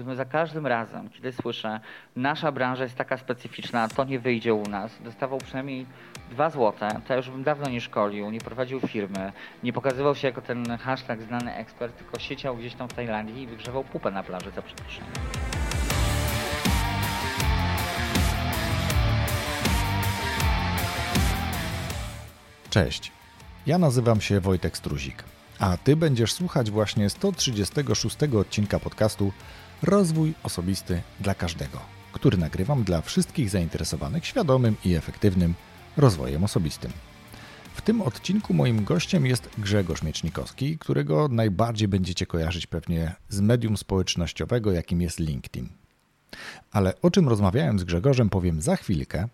gdybym 0.00 0.16
za 0.16 0.24
każdym 0.24 0.66
razem, 0.66 1.10
kiedy 1.10 1.32
słyszę, 1.32 1.80
nasza 2.16 2.52
branża 2.52 2.82
jest 2.82 2.96
taka 2.96 3.16
specyficzna, 3.16 3.88
to 3.88 4.04
nie 4.04 4.18
wyjdzie 4.18 4.54
u 4.54 4.62
nas, 4.68 5.02
dostawał 5.04 5.38
przynajmniej 5.38 5.86
dwa 6.30 6.50
złote, 6.50 7.00
to 7.08 7.16
już 7.16 7.30
bym 7.30 7.42
dawno 7.42 7.68
nie 7.68 7.80
szkolił, 7.80 8.30
nie 8.30 8.40
prowadził 8.40 8.80
firmy, 8.80 9.32
nie 9.62 9.72
pokazywał 9.72 10.14
się 10.14 10.28
jako 10.28 10.42
ten 10.42 10.78
hashtag 10.78 11.22
znany 11.22 11.54
ekspert, 11.54 11.96
tylko 11.96 12.18
siedział 12.18 12.56
gdzieś 12.56 12.74
tam 12.74 12.88
w 12.88 12.94
Tajlandii 12.94 13.42
i 13.42 13.46
wygrzewał 13.46 13.84
pupę 13.84 14.10
na 14.10 14.22
plaży 14.22 14.50
za 14.50 14.62
przeproszeniem. 14.62 15.12
Cześć. 22.70 23.12
Ja 23.66 23.78
nazywam 23.78 24.20
się 24.20 24.40
Wojtek 24.40 24.76
Struzik, 24.76 25.24
a 25.58 25.76
Ty 25.76 25.96
będziesz 25.96 26.32
słuchać 26.32 26.70
właśnie 26.70 27.10
136 27.10 28.16
odcinka 28.22 28.78
podcastu 28.78 29.32
Rozwój 29.82 30.34
Osobisty 30.42 31.02
dla 31.20 31.34
Każdego, 31.34 31.78
który 32.12 32.38
nagrywam 32.38 32.84
dla 32.84 33.00
wszystkich 33.00 33.50
zainteresowanych 33.50 34.26
świadomym 34.26 34.76
i 34.84 34.94
efektywnym 34.94 35.54
rozwojem 35.96 36.44
osobistym. 36.44 36.92
W 37.74 37.82
tym 37.82 38.02
odcinku 38.02 38.54
moim 38.54 38.84
gościem 38.84 39.26
jest 39.26 39.48
Grzegorz 39.58 40.02
Miecznikowski, 40.02 40.78
którego 40.78 41.28
najbardziej 41.28 41.88
będziecie 41.88 42.26
kojarzyć 42.26 42.66
pewnie 42.66 43.14
z 43.28 43.40
medium 43.40 43.76
społecznościowego, 43.76 44.72
jakim 44.72 45.00
jest 45.00 45.18
LinkedIn. 45.18 45.68
Ale 46.72 47.00
o 47.02 47.10
czym 47.10 47.28
rozmawiałem 47.28 47.78
z 47.78 47.84
Grzegorzem 47.84 48.30
powiem 48.30 48.62
za 48.62 48.76
chwilkę, 48.76 49.28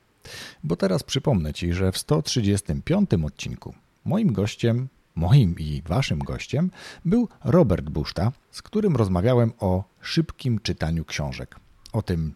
bo 0.65 0.76
teraz 0.76 1.02
przypomnę 1.02 1.54
Ci, 1.54 1.73
że 1.73 1.92
w 1.92 1.98
135 1.98 3.10
odcinku 3.26 3.74
moim 4.04 4.32
gościem, 4.32 4.88
moim 5.16 5.55
i 5.59 5.83
Waszym 5.87 6.19
gościem 6.19 6.70
był 7.05 7.29
Robert 7.45 7.91
Buszta, 7.91 8.33
z 8.51 8.62
którym 8.62 8.97
rozmawiałem 8.97 9.52
o 9.61 9.84
szybkim 10.01 10.61
czytaniu 10.61 11.05
książek. 11.05 11.57
O 11.93 12.02
tym, 12.02 12.34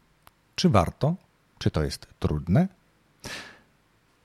czy 0.55 0.69
warto, 0.69 1.15
czy 1.59 1.71
to 1.71 1.83
jest 1.83 2.07
trudne, 2.19 2.69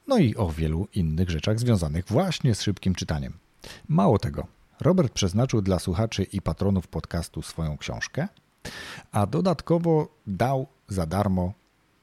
no 0.07 0.17
i 0.17 0.35
o 0.35 0.49
wielu 0.49 0.87
innych 0.93 1.29
rzeczach 1.29 1.59
związanych 1.59 2.05
właśnie 2.07 2.55
z 2.55 2.61
szybkim 2.61 2.95
czytaniem. 2.95 3.33
Mało 3.87 4.19
tego, 4.19 4.47
Robert 4.81 5.13
przeznaczył 5.13 5.61
dla 5.61 5.79
słuchaczy 5.79 6.23
i 6.23 6.41
patronów 6.41 6.87
podcastu 6.87 7.41
swoją 7.41 7.77
książkę, 7.77 8.27
a 9.11 9.25
dodatkowo 9.27 10.07
dał 10.27 10.67
za 10.87 11.05
darmo 11.05 11.53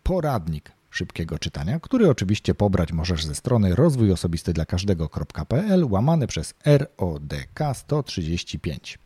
poradnik 0.02 0.72
szybkiego 0.92 1.38
czytania, 1.38 1.80
który 1.80 2.10
oczywiście 2.10 2.54
pobrać 2.54 2.92
możesz 2.92 3.24
ze 3.24 3.34
strony 3.34 3.74
rozwój 3.74 4.12
osobisty 4.12 4.52
dla 4.52 4.66
każdego.pl 4.66 5.84
łamane 5.84 6.26
przez 6.26 6.54
RODK 6.64 7.60
135. 7.74 8.98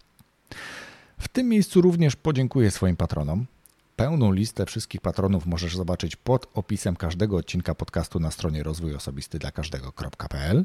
W 1.19 1.29
tym 1.29 1.49
miejscu 1.49 1.81
również 1.81 2.17
podziękuję 2.17 2.71
swoim 2.71 2.97
patronom. 2.97 3.47
Pełną 3.97 4.33
listę 4.33 4.67
wszystkich 4.67 5.01
patronów 5.01 5.47
możesz 5.47 5.77
zobaczyć 5.77 6.17
pod 6.17 6.47
opisem 6.55 6.97
każdego 6.97 7.37
odcinka 7.37 7.75
podcastu 7.75 8.21
na 8.21 8.31
stronie 8.31 8.63
rozwój 8.63 8.95
osobisty 8.95 9.39
dla 9.39 9.53
każdego.pl. 9.53 10.65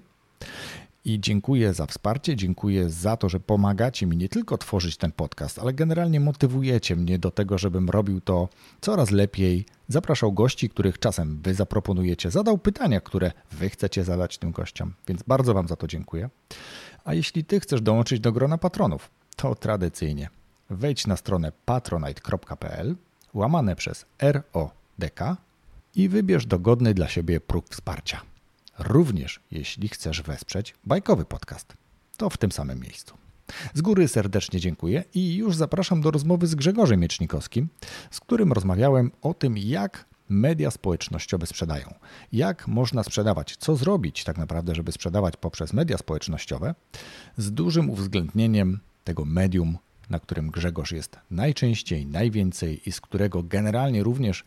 I 1.05 1.19
dziękuję 1.19 1.73
za 1.73 1.85
wsparcie, 1.85 2.35
dziękuję 2.35 2.89
za 2.89 3.17
to, 3.17 3.29
że 3.29 3.39
pomagacie 3.39 4.05
mi 4.05 4.17
nie 4.17 4.29
tylko 4.29 4.57
tworzyć 4.57 4.97
ten 4.97 5.11
podcast, 5.11 5.59
ale 5.59 5.73
generalnie 5.73 6.19
motywujecie 6.19 6.95
mnie 6.95 7.19
do 7.19 7.31
tego, 7.31 7.57
żebym 7.57 7.89
robił 7.89 8.21
to 8.21 8.49
coraz 8.81 9.11
lepiej, 9.11 9.65
zapraszał 9.87 10.33
gości, 10.33 10.69
których 10.69 10.99
czasem 10.99 11.41
wy 11.41 11.53
zaproponujecie, 11.53 12.31
zadał 12.31 12.57
pytania, 12.57 13.01
które 13.01 13.31
wy 13.51 13.69
chcecie 13.69 14.03
zadać 14.03 14.37
tym 14.37 14.51
gościom, 14.51 14.93
więc 15.07 15.23
bardzo 15.23 15.53
wam 15.53 15.67
za 15.67 15.75
to 15.75 15.87
dziękuję. 15.87 16.29
A 17.05 17.13
jeśli 17.13 17.43
ty 17.43 17.59
chcesz 17.59 17.81
dołączyć 17.81 18.19
do 18.19 18.31
grona 18.31 18.57
patronów, 18.57 19.09
to 19.35 19.55
tradycyjnie 19.55 20.29
wejdź 20.69 21.07
na 21.07 21.17
stronę 21.17 21.51
patronite.pl 21.65 22.95
łamane 23.33 23.75
przez 23.75 24.05
RODK 24.21 25.19
i 25.95 26.09
wybierz 26.09 26.45
dogodny 26.45 26.93
dla 26.93 27.07
siebie 27.07 27.41
próg 27.41 27.69
wsparcia. 27.69 28.30
Również 28.83 29.39
jeśli 29.51 29.89
chcesz 29.89 30.21
wesprzeć 30.21 30.75
bajkowy 30.83 31.25
podcast, 31.25 31.73
to 32.17 32.29
w 32.29 32.37
tym 32.37 32.51
samym 32.51 32.79
miejscu. 32.79 33.17
Z 33.73 33.81
góry 33.81 34.07
serdecznie 34.07 34.59
dziękuję 34.59 35.03
i 35.13 35.35
już 35.35 35.55
zapraszam 35.55 36.01
do 36.01 36.11
rozmowy 36.11 36.47
z 36.47 36.55
Grzegorzem 36.55 36.99
Miecznikowskim, 36.99 37.69
z 38.11 38.19
którym 38.19 38.53
rozmawiałem 38.53 39.11
o 39.21 39.33
tym, 39.33 39.57
jak 39.57 40.05
media 40.29 40.71
społecznościowe 40.71 41.47
sprzedają. 41.47 41.93
Jak 42.31 42.67
można 42.67 43.03
sprzedawać, 43.03 43.57
co 43.57 43.75
zrobić 43.75 44.23
tak 44.23 44.37
naprawdę, 44.37 44.75
żeby 44.75 44.91
sprzedawać 44.91 45.37
poprzez 45.37 45.73
media 45.73 45.97
społecznościowe, 45.97 46.75
z 47.37 47.51
dużym 47.51 47.89
uwzględnieniem 47.89 48.79
tego 49.03 49.25
medium, 49.25 49.77
na 50.09 50.19
którym 50.19 50.51
Grzegorz 50.51 50.91
jest 50.91 51.19
najczęściej, 51.31 52.05
najwięcej 52.05 52.89
i 52.89 52.91
z 52.91 53.01
którego 53.01 53.43
generalnie 53.43 54.03
również 54.03 54.43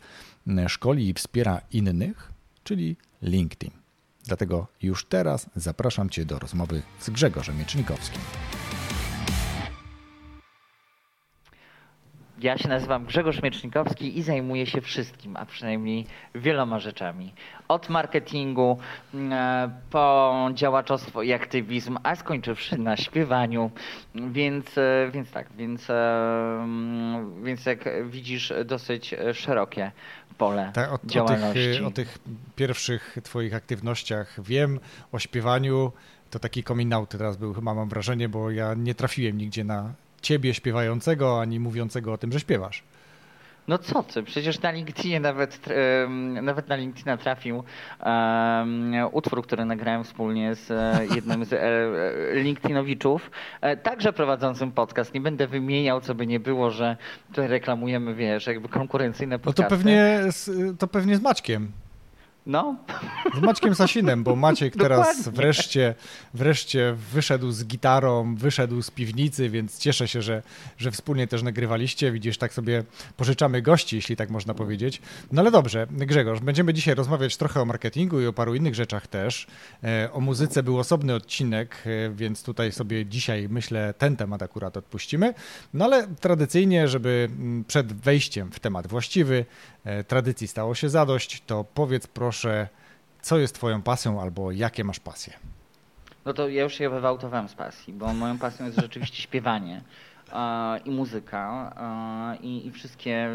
szkoli 0.67 1.09
i 1.09 1.13
wspiera 1.13 1.61
innych, 1.71 2.31
czyli 2.63 2.97
LinkedIn. 3.21 3.84
Dlatego 4.27 4.67
już 4.81 5.05
teraz 5.05 5.49
zapraszam 5.55 6.09
Cię 6.09 6.25
do 6.25 6.39
rozmowy 6.39 6.81
z 6.99 7.09
Grzegorzem 7.09 7.57
Miecznikowskim. 7.57 8.21
Ja 12.41 12.57
się 12.57 12.69
nazywam 12.69 13.05
Grzegorz 13.05 13.41
Miecznikowski 13.41 14.17
i 14.17 14.23
zajmuję 14.23 14.65
się 14.65 14.81
wszystkim, 14.81 15.37
a 15.37 15.45
przynajmniej 15.45 16.05
wieloma 16.35 16.79
rzeczami. 16.79 17.33
Od 17.67 17.89
marketingu 17.89 18.77
e, 19.13 19.69
po 19.89 20.49
działaczostwo 20.53 21.21
i 21.21 21.33
aktywizm, 21.33 21.97
a 22.03 22.15
skończywszy 22.15 22.77
na 22.77 22.97
śpiewaniu. 22.97 23.71
Więc, 24.15 24.77
e, 24.77 25.09
więc 25.11 25.31
tak, 25.31 25.47
więc, 25.57 25.89
e, 25.89 26.67
więc 27.43 27.65
jak 27.65 28.09
widzisz, 28.09 28.53
dosyć 28.65 29.15
szerokie 29.33 29.91
pole 30.37 30.71
tak, 30.73 30.91
o, 30.93 30.99
działalności. 31.05 31.69
O 31.69 31.73
tych, 31.73 31.87
o 31.87 31.91
tych 31.91 32.17
pierwszych 32.55 33.17
twoich 33.23 33.55
aktywnościach 33.55 34.41
wiem, 34.43 34.79
o 35.11 35.19
śpiewaniu. 35.19 35.91
To 36.29 36.39
taki 36.39 36.63
coming 36.63 36.93
out 36.93 37.09
teraz 37.09 37.37
był, 37.37 37.53
chyba 37.53 37.73
mam 37.73 37.89
wrażenie, 37.89 38.29
bo 38.29 38.51
ja 38.51 38.73
nie 38.73 38.95
trafiłem 38.95 39.37
nigdzie 39.37 39.63
na 39.63 39.93
ciebie 40.21 40.53
śpiewającego, 40.53 41.41
ani 41.41 41.59
mówiącego 41.59 42.13
o 42.13 42.17
tym, 42.17 42.31
że 42.31 42.39
śpiewasz. 42.39 42.83
No 43.67 43.77
co 43.77 44.03
ty, 44.03 44.23
przecież 44.23 44.61
na 44.61 44.71
LinkedInie 44.71 45.19
nawet, 45.19 45.59
nawet 46.41 46.67
na 46.67 46.75
LinkedIna 46.75 47.17
trafił 47.17 47.63
um, 48.05 48.93
utwór, 49.11 49.43
który 49.43 49.65
nagrałem 49.65 50.03
wspólnie 50.03 50.55
z 50.55 50.71
e, 50.71 51.07
jednym 51.15 51.45
z 51.45 51.53
e, 51.53 51.59
LinkedInowiczów, 52.33 53.31
e, 53.61 53.77
także 53.77 54.13
prowadzącym 54.13 54.71
podcast. 54.71 55.13
Nie 55.13 55.21
będę 55.21 55.47
wymieniał, 55.47 56.01
co 56.01 56.15
by 56.15 56.27
nie 56.27 56.39
było, 56.39 56.71
że 56.71 56.97
tutaj 57.27 57.47
reklamujemy, 57.47 58.15
wiesz, 58.15 58.47
jakby 58.47 58.69
konkurencyjne 58.69 59.39
podcasty. 59.39 59.61
No 59.61 59.69
to 59.69 59.75
pewnie, 59.75 60.19
to 60.79 60.87
pewnie 60.87 61.17
z 61.17 61.21
Maćkiem. 61.21 61.71
No. 62.45 62.75
Z 63.37 63.41
Maćkiem 63.41 63.75
Sasinem, 63.75 64.23
bo 64.23 64.35
Maciek 64.35 64.75
teraz 64.85 65.29
wreszcie, 65.29 65.95
wreszcie 66.33 66.95
wyszedł 67.13 67.51
z 67.51 67.65
gitarą, 67.65 68.35
wyszedł 68.35 68.81
z 68.81 68.91
piwnicy, 68.91 69.49
więc 69.49 69.79
cieszę 69.79 70.07
się, 70.07 70.21
że, 70.21 70.43
że 70.77 70.91
wspólnie 70.91 71.27
też 71.27 71.43
nagrywaliście. 71.43 72.11
Widzisz, 72.11 72.37
tak 72.37 72.53
sobie 72.53 72.83
pożyczamy 73.17 73.61
gości, 73.61 73.95
jeśli 73.95 74.15
tak 74.15 74.29
można 74.29 74.53
powiedzieć. 74.53 75.01
No 75.31 75.41
ale 75.41 75.51
dobrze, 75.51 75.87
Grzegorz, 75.91 76.39
będziemy 76.39 76.73
dzisiaj 76.73 76.95
rozmawiać 76.95 77.37
trochę 77.37 77.61
o 77.61 77.65
marketingu 77.65 78.21
i 78.21 78.27
o 78.27 78.33
paru 78.33 78.55
innych 78.55 78.75
rzeczach 78.75 79.07
też. 79.07 79.47
E, 79.83 80.09
o 80.13 80.19
muzyce 80.19 80.63
był 80.63 80.79
osobny 80.79 81.15
odcinek, 81.15 81.83
e, 81.85 82.09
więc 82.09 82.43
tutaj 82.43 82.71
sobie 82.71 83.05
dzisiaj 83.05 83.49
myślę 83.49 83.93
ten 83.97 84.15
temat 84.15 84.43
akurat 84.43 84.77
odpuścimy. 84.77 85.33
No 85.73 85.85
ale 85.85 86.07
tradycyjnie, 86.07 86.87
żeby 86.87 87.29
mm, 87.31 87.63
przed 87.63 87.93
wejściem 87.93 88.51
w 88.51 88.59
temat 88.59 88.87
właściwy, 88.87 89.45
tradycji 90.07 90.47
stało 90.47 90.75
się 90.75 90.89
zadość, 90.89 91.43
to 91.45 91.63
powiedz 91.63 92.07
proszę, 92.07 92.67
co 93.21 93.37
jest 93.37 93.55
Twoją 93.55 93.81
pasją 93.81 94.21
albo 94.21 94.51
jakie 94.51 94.83
masz 94.83 94.99
pasje? 94.99 95.33
No 96.25 96.33
to 96.33 96.49
ja 96.49 96.63
już 96.63 96.73
się 96.73 96.89
wywałtowałem 96.89 97.49
z 97.49 97.53
pasji, 97.53 97.93
bo 97.93 98.13
moją 98.13 98.37
pasją 98.37 98.65
jest 98.65 98.79
rzeczywiście 98.81 99.21
śpiewanie 99.21 99.81
i 100.85 100.91
muzyka 100.91 101.75
i, 102.41 102.67
i 102.67 102.71
wszystkie 102.71 103.29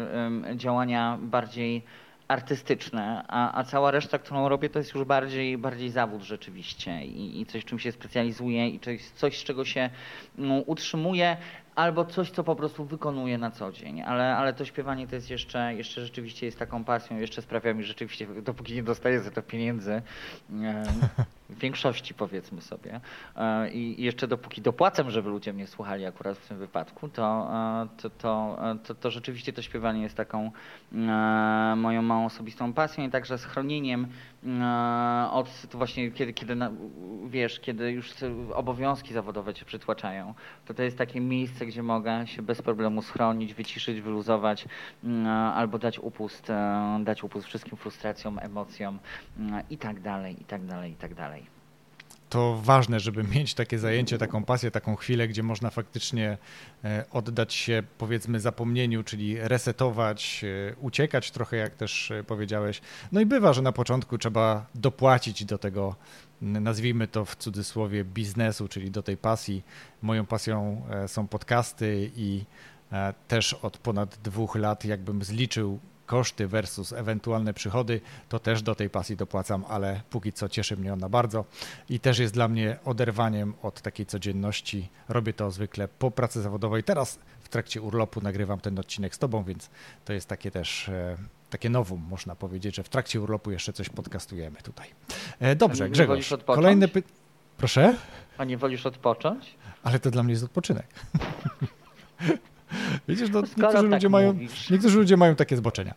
działania 0.55 1.17
bardziej 1.21 1.83
artystyczne, 2.27 3.23
a, 3.27 3.59
a 3.59 3.63
cała 3.63 3.91
reszta, 3.91 4.19
którą 4.19 4.49
robię, 4.49 4.69
to 4.69 4.79
jest 4.79 4.93
już 4.93 5.03
bardziej, 5.03 5.57
bardziej 5.57 5.89
zawód 5.89 6.21
rzeczywiście 6.21 7.05
i, 7.05 7.41
i 7.41 7.45
coś, 7.45 7.65
czym 7.65 7.79
się 7.79 7.91
specjalizuję 7.91 8.69
i 8.69 8.79
coś, 8.79 9.01
coś 9.09 9.39
z 9.39 9.43
czego 9.43 9.65
się 9.65 9.89
no, 10.37 10.55
utrzymuję, 10.55 11.37
albo 11.75 12.05
coś, 12.05 12.31
co 12.31 12.43
po 12.43 12.55
prostu 12.55 12.85
wykonuję 12.85 13.37
na 13.37 13.51
co 13.51 13.71
dzień, 13.71 14.01
ale, 14.01 14.35
ale 14.37 14.53
to 14.53 14.65
śpiewanie 14.65 15.07
to 15.07 15.15
jest 15.15 15.29
jeszcze, 15.29 15.75
jeszcze 15.75 16.01
rzeczywiście 16.01 16.45
jest 16.45 16.59
taką 16.59 16.83
pasją, 16.83 17.17
jeszcze 17.17 17.41
sprawia 17.41 17.73
mi 17.73 17.83
rzeczywiście, 17.83 18.27
dopóki 18.41 18.73
nie 18.73 18.83
dostaję 18.83 19.19
za 19.19 19.31
to 19.31 19.41
pieniędzy, 19.41 20.01
w 21.49 21.59
większości 21.59 22.13
powiedzmy 22.13 22.61
sobie. 22.61 22.99
E, 23.35 23.71
I 23.71 24.03
jeszcze 24.03 24.27
dopóki 24.27 24.61
dopłacam, 24.61 25.11
żeby 25.11 25.29
ludzie 25.29 25.53
mnie 25.53 25.67
słuchali 25.67 26.05
akurat 26.05 26.37
w 26.37 26.47
tym 26.47 26.57
wypadku, 26.57 27.09
to, 27.09 27.49
e, 27.53 27.87
to, 28.01 28.09
to, 28.09 28.57
to, 28.83 28.95
to 28.95 29.11
rzeczywiście 29.11 29.53
to 29.53 29.61
śpiewanie 29.61 30.01
jest 30.01 30.15
taką 30.15 30.51
moją 31.75 32.01
małą 32.01 32.25
osobistą 32.25 32.73
pasją 32.73 33.07
i 33.07 33.09
także 33.09 33.37
schronieniem 33.37 34.07
od 35.31 35.49
właśnie 35.71 36.11
kiedy, 36.11 36.33
kiedy 36.33 36.55
wiesz, 37.27 37.59
kiedy 37.59 37.91
już 37.91 38.13
obowiązki 38.53 39.13
zawodowe 39.13 39.53
cię 39.53 39.65
przytłaczają, 39.65 40.33
to 40.65 40.73
to 40.73 40.83
jest 40.83 40.97
takie 40.97 41.21
miejsce, 41.21 41.65
gdzie 41.65 41.83
mogę 41.83 42.27
się 42.27 42.41
bez 42.41 42.61
problemu 42.61 43.01
schronić, 43.01 43.53
wyciszyć, 43.53 44.01
wyluzować 44.01 44.65
albo 45.53 45.79
dać 45.79 45.99
upust, 45.99 46.51
dać 47.03 47.23
upust 47.23 47.47
wszystkim 47.47 47.77
frustracjom, 47.77 48.39
emocjom 48.39 48.99
i 49.69 49.77
tak 49.77 49.99
dalej, 49.99 50.41
i 50.41 50.45
tak 50.45 50.65
dalej, 50.65 50.91
i 50.91 50.95
tak 50.95 51.13
dalej 51.13 51.60
to 52.31 52.59
ważne, 52.63 52.99
żeby 52.99 53.23
mieć 53.35 53.53
takie 53.53 53.79
zajęcie, 53.79 54.17
taką 54.17 54.43
pasję, 54.43 54.71
taką 54.71 54.95
chwilę, 54.95 55.27
gdzie 55.27 55.43
można 55.43 55.69
faktycznie 55.69 56.37
e, 56.83 57.05
oddać 57.11 57.53
się 57.53 57.83
powiedzmy 57.97 58.39
zapomnieniu, 58.39 59.03
czyli 59.03 59.37
resetować, 59.39 60.45
e, 60.71 60.75
uciekać 60.75 61.31
trochę, 61.31 61.57
jak 61.57 61.75
też 61.75 62.11
e, 62.11 62.23
powiedziałeś. 62.23 62.81
No 63.11 63.21
i 63.21 63.25
bywa, 63.25 63.53
że 63.53 63.61
na 63.61 63.71
początku 63.71 64.17
trzeba 64.17 64.65
dopłacić 64.75 65.45
do 65.45 65.57
tego, 65.57 65.95
nazwijmy 66.41 67.07
to 67.07 67.25
w 67.25 67.35
cudzysłowie, 67.35 68.03
biznesu, 68.03 68.67
czyli 68.67 68.91
do 68.91 69.03
tej 69.03 69.17
pasji. 69.17 69.63
Moją 70.01 70.25
pasją 70.25 70.81
są 71.07 71.27
podcasty 71.27 72.11
i 72.15 72.43
też 73.27 73.53
od 73.53 73.77
ponad 73.77 74.17
dwóch 74.23 74.55
lat, 74.55 74.85
jakbym 74.85 75.23
zliczył 75.23 75.79
koszty 76.05 76.47
versus 76.47 76.93
ewentualne 76.93 77.53
przychody, 77.53 78.01
to 78.29 78.39
też 78.39 78.61
do 78.61 78.75
tej 78.75 78.89
pasji 78.89 79.17
dopłacam, 79.17 79.65
ale 79.69 80.01
póki 80.09 80.33
co 80.33 80.49
cieszy 80.49 80.77
mnie 80.77 80.93
ona 80.93 81.09
bardzo 81.09 81.45
i 81.89 81.99
też 81.99 82.19
jest 82.19 82.33
dla 82.33 82.47
mnie 82.47 82.77
oderwaniem 82.85 83.53
od 83.61 83.81
takiej 83.81 84.05
codzienności. 84.05 84.89
Robię 85.09 85.33
to 85.33 85.51
zwykle 85.51 85.87
po 85.87 86.11
pracy 86.11 86.41
zawodowej. 86.41 86.83
Teraz 86.83 87.19
w 87.39 87.49
trakcie 87.49 87.81
urlopu 87.81 88.21
nagrywam 88.21 88.59
ten 88.59 88.79
odcinek 88.79 89.15
z 89.15 89.19
Tobą, 89.19 89.43
więc 89.43 89.69
to 90.05 90.13
jest 90.13 90.27
takie 90.27 90.51
też 90.51 90.89
e, 90.89 91.17
takie 91.49 91.69
nowum, 91.69 92.01
można 92.09 92.35
powiedzieć, 92.35 92.75
że 92.75 92.83
w 92.83 92.89
trakcie 92.89 93.21
urlopu 93.21 93.51
jeszcze 93.51 93.73
coś 93.73 93.89
podcastujemy 93.89 94.61
tutaj. 94.61 94.87
E, 95.39 95.55
dobrze, 95.55 95.89
Grzegorz, 95.89 96.33
kolejny 96.45 96.87
py... 96.87 97.03
Proszę? 97.57 97.95
A 98.37 98.43
nie 98.43 98.57
wolisz 98.57 98.85
odpocząć? 98.85 99.55
Ale 99.83 99.99
to 99.99 100.11
dla 100.11 100.23
mnie 100.23 100.31
jest 100.31 100.43
odpoczynek. 100.43 100.87
Widzisz, 103.07 103.29
no, 103.29 103.41
niektórzy, 103.41 103.73
tak 103.73 103.83
ludzie 103.83 104.09
mają, 104.09 104.37
niektórzy 104.71 104.97
ludzie 104.97 105.17
mają 105.17 105.35
takie 105.35 105.57
zboczenia. 105.57 105.93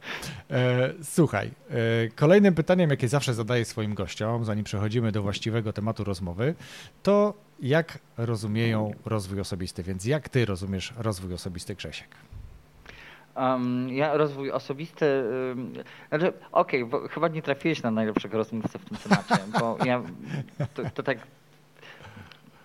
E, 0.50 0.92
słuchaj, 1.02 1.50
e, 1.70 2.08
kolejnym 2.08 2.54
pytaniem, 2.54 2.90
jakie 2.90 3.08
zawsze 3.08 3.34
zadaję 3.34 3.64
swoim 3.64 3.94
gościom, 3.94 4.44
zanim 4.44 4.64
przechodzimy 4.64 5.12
do 5.12 5.22
właściwego 5.22 5.72
tematu 5.72 6.04
rozmowy, 6.04 6.54
to 7.02 7.34
jak 7.60 7.98
rozumieją 8.16 8.94
rozwój 9.04 9.40
osobisty, 9.40 9.82
więc 9.82 10.04
jak 10.04 10.28
ty 10.28 10.44
rozumiesz 10.44 10.94
rozwój 10.96 11.34
osobisty, 11.34 11.74
Grzesiek? 11.74 12.08
Um, 13.36 13.88
ja 13.88 14.16
rozwój 14.16 14.50
osobisty, 14.50 15.06
um, 15.48 15.72
znaczy 16.08 16.32
okej, 16.52 16.82
okay, 16.82 17.08
chyba 17.08 17.28
nie 17.28 17.42
trafiłeś 17.42 17.82
na 17.82 17.90
najlepszego 17.90 18.38
rozmówcę 18.38 18.78
w 18.78 18.84
tym 18.84 18.98
temacie, 18.98 19.44
bo 19.60 19.78
ja 19.84 20.02
to, 20.74 20.82
to 20.94 21.02
tak 21.02 21.18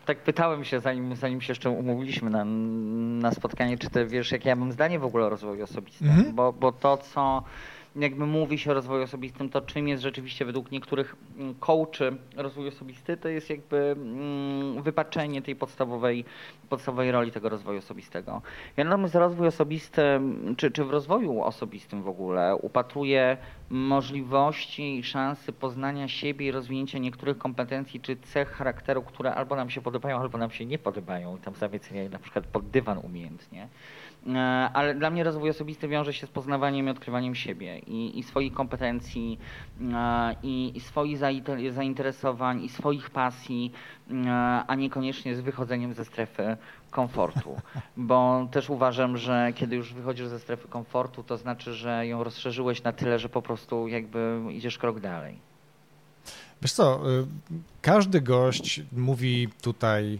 tak 0.09 0.17
pytałem 0.17 0.65
się, 0.65 0.79
zanim, 0.79 1.15
zanim 1.15 1.41
się 1.41 1.51
jeszcze 1.51 1.69
umówiliśmy 1.69 2.29
na, 2.29 2.45
na 3.21 3.31
spotkanie, 3.31 3.77
czy 3.77 3.89
ty 3.89 4.05
wiesz, 4.05 4.31
jakie 4.31 4.49
ja 4.49 4.55
mam 4.55 4.71
zdanie 4.71 4.99
w 4.99 5.05
ogóle 5.05 5.25
o 5.25 5.29
rozwoju 5.29 5.63
osobistym, 5.63 6.09
mhm. 6.09 6.35
bo, 6.35 6.53
bo 6.53 6.71
to, 6.71 6.97
co 6.97 7.43
jakby 7.95 8.25
mówi 8.25 8.57
się 8.57 8.71
o 8.71 8.73
rozwoju 8.73 9.03
osobistym, 9.03 9.49
to 9.49 9.61
czym 9.61 9.87
jest 9.87 10.03
rzeczywiście 10.03 10.45
według 10.45 10.71
niektórych 10.71 11.15
mm, 11.37 11.55
coachy 11.55 12.17
rozwój 12.35 12.67
osobisty, 12.67 13.17
to 13.17 13.29
jest 13.29 13.49
jakby 13.49 13.77
mm, 13.77 14.83
wypaczenie 14.83 15.41
tej 15.41 15.55
podstawowej, 15.55 16.25
podstawowej 16.69 17.11
roli 17.11 17.31
tego 17.31 17.49
rozwoju 17.49 17.79
osobistego. 17.79 18.41
Ja 18.77 18.83
natomiast 18.83 19.15
rozwój 19.15 19.47
osobisty, 19.47 20.01
czy, 20.57 20.71
czy 20.71 20.83
w 20.83 20.89
rozwoju 20.89 21.43
osobistym 21.43 22.03
w 22.03 22.07
ogóle 22.07 22.55
upatruję 22.55 23.37
możliwości 23.69 24.97
i 24.97 25.03
szansy 25.03 25.53
poznania 25.53 26.07
siebie 26.07 26.45
i 26.45 26.51
rozwinięcia 26.51 26.99
niektórych 26.99 27.37
kompetencji 27.37 27.99
czy 27.99 28.17
cech 28.17 28.49
charakteru, 28.49 29.01
które 29.01 29.35
albo 29.35 29.55
nam 29.55 29.69
się 29.69 29.81
podobają, 29.81 30.17
albo 30.17 30.37
nam 30.37 30.51
się 30.51 30.65
nie 30.65 30.77
podobają. 30.77 31.37
Tam 31.37 31.55
zawiecenie 31.55 32.09
na 32.09 32.19
przykład 32.19 32.47
pod 32.47 32.69
dywan 32.69 32.97
umiejętnie. 32.97 33.67
E, 34.27 34.69
ale 34.73 34.95
dla 34.95 35.09
mnie 35.09 35.23
rozwój 35.23 35.49
osobisty 35.49 35.87
wiąże 35.87 36.13
się 36.13 36.27
z 36.27 36.29
poznawaniem 36.29 36.87
i 36.87 36.89
odkrywaniem 36.89 37.35
siebie 37.35 37.79
i, 37.79 38.19
i 38.19 38.23
swoich 38.23 38.53
kompetencji, 38.53 39.39
e, 39.93 40.35
i, 40.43 40.71
i 40.75 40.79
swoich 40.79 41.17
zainteresowań, 41.71 42.63
i 42.63 42.69
swoich 42.69 43.09
pasji, 43.09 43.71
e, 44.11 44.63
a 44.67 44.75
niekoniecznie 44.75 45.35
z 45.35 45.39
wychodzeniem 45.39 45.93
ze 45.93 46.05
strefy 46.05 46.57
komfortu. 46.91 47.61
Bo 47.97 48.47
też 48.51 48.69
uważam, 48.69 49.17
że 49.17 49.53
kiedy 49.55 49.75
już 49.75 49.93
wychodzisz 49.93 50.27
ze 50.27 50.39
strefy 50.39 50.67
komfortu, 50.67 51.23
to 51.23 51.37
znaczy, 51.37 51.73
że 51.73 52.07
ją 52.07 52.23
rozszerzyłeś 52.23 52.83
na 52.83 52.91
tyle, 52.91 53.19
że 53.19 53.29
po 53.29 53.41
prostu 53.41 53.87
jakby 53.87 54.41
idziesz 54.49 54.77
krok 54.77 54.99
dalej. 54.99 55.49
Wiesz 56.61 56.73
co, 56.73 57.11
y, 57.19 57.25
każdy 57.81 58.21
gość 58.21 58.81
mówi 58.91 59.47
tutaj 59.61 60.19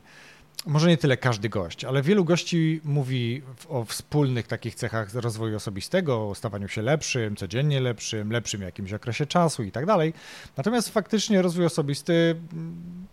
może 0.66 0.88
nie 0.88 0.98
tyle 0.98 1.18
każdy 1.18 1.50
gość, 1.50 1.86
ale 1.86 2.02
wielu 2.02 2.26
gości 2.26 2.82
mówi 2.84 3.42
o 3.70 3.86
wspólnych 3.86 4.48
takich 4.48 4.76
cechach 4.76 5.14
rozwoju 5.14 5.56
osobistego, 5.56 6.30
o 6.30 6.36
stawaniu 6.36 6.68
się 6.68 6.82
lepszym, 6.82 7.36
codziennie 7.36 7.80
lepszym, 7.80 8.32
lepszym 8.32 8.62
jakimś 8.62 8.94
okresie 8.94 9.26
czasu 9.26 9.64
i 9.64 9.72
tak 9.72 9.86
dalej. 9.86 10.14
Natomiast 10.58 10.90
faktycznie 10.90 11.42
rozwój 11.42 11.66
osobisty 11.66 12.36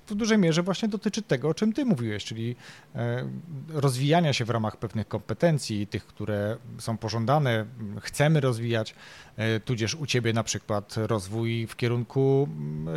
w 0.06 0.14
dużej 0.14 0.38
mierze 0.38 0.62
właśnie 0.62 0.88
dotyczy 0.88 1.22
tego, 1.22 1.48
o 1.48 1.54
czym 1.54 1.72
ty 1.72 1.84
mówiłeś, 1.84 2.24
czyli 2.24 2.56
e, 2.94 3.28
rozwijania 3.68 4.32
się 4.32 4.44
w 4.44 4.50
ramach 4.50 4.76
pewnych 4.76 5.08
kompetencji, 5.08 5.86
tych, 5.86 6.06
które 6.06 6.56
są 6.78 6.98
pożądane, 6.98 7.66
chcemy 8.00 8.40
rozwijać, 8.40 8.94
e, 9.36 9.60
tudzież 9.60 9.94
u 9.94 10.06
ciebie 10.06 10.32
na 10.32 10.42
przykład 10.42 10.94
rozwój 10.96 11.66
w 11.66 11.76
kierunku 11.76 12.48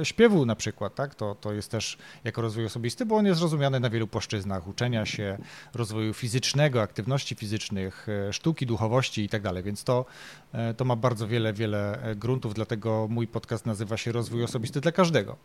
śpiewu 0.04 0.46
na 0.46 0.56
przykład, 0.56 0.96
tak? 0.96 1.16
To, 1.16 1.36
to 1.36 1.54
jest 1.54 1.72
też 1.72 1.98
jako 2.24 2.42
rozwój 2.42 2.66
osobisty, 2.66 3.06
bo 3.06 3.16
on 3.16 3.26
jest 3.26 3.42
rozumiany 3.42 3.80
na 3.80 3.90
wielu 3.90 4.08
płaszczyznach 4.08 4.39
uczenia 4.68 5.06
się, 5.06 5.38
rozwoju 5.74 6.14
fizycznego, 6.14 6.82
aktywności 6.82 7.36
fizycznych, 7.36 8.08
e, 8.10 8.34
sztuki, 8.34 8.66
duchowości 8.66 9.24
i 9.24 9.30
tak 9.30 9.42
więc 9.64 9.84
to, 9.84 10.06
to 10.78 10.86
ma 10.86 10.96
bardzo 10.96 11.28
wiele, 11.28 11.54
wiele 11.54 12.00
gruntów, 12.16 12.54
dlatego 12.54 13.08
mój 13.10 13.28
podcast 13.28 13.66
nazywa 13.66 13.98
się 13.98 14.12
Rozwój 14.12 14.44
Osobisty 14.44 14.82
dla 14.82 14.92
Każdego 14.92 15.38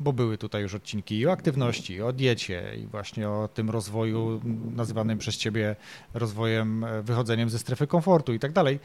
bo 0.00 0.12
były 0.12 0.38
tutaj 0.38 0.62
już 0.62 0.74
odcinki 0.74 1.18
i 1.18 1.26
o 1.26 1.32
aktywności, 1.32 1.94
i 1.94 2.02
o 2.02 2.12
diecie, 2.12 2.76
i 2.76 2.86
właśnie 2.86 3.28
o 3.28 3.48
tym 3.54 3.70
rozwoju 3.70 4.40
nazywanym 4.74 5.18
przez 5.18 5.36
Ciebie 5.36 5.76
rozwojem, 6.14 6.84
e, 6.84 7.02
wychodzeniem 7.02 7.50
ze 7.50 7.58
strefy 7.58 7.86
komfortu 7.86 8.32
i 8.32 8.38
tak 8.38 8.52
dalej. 8.52 8.80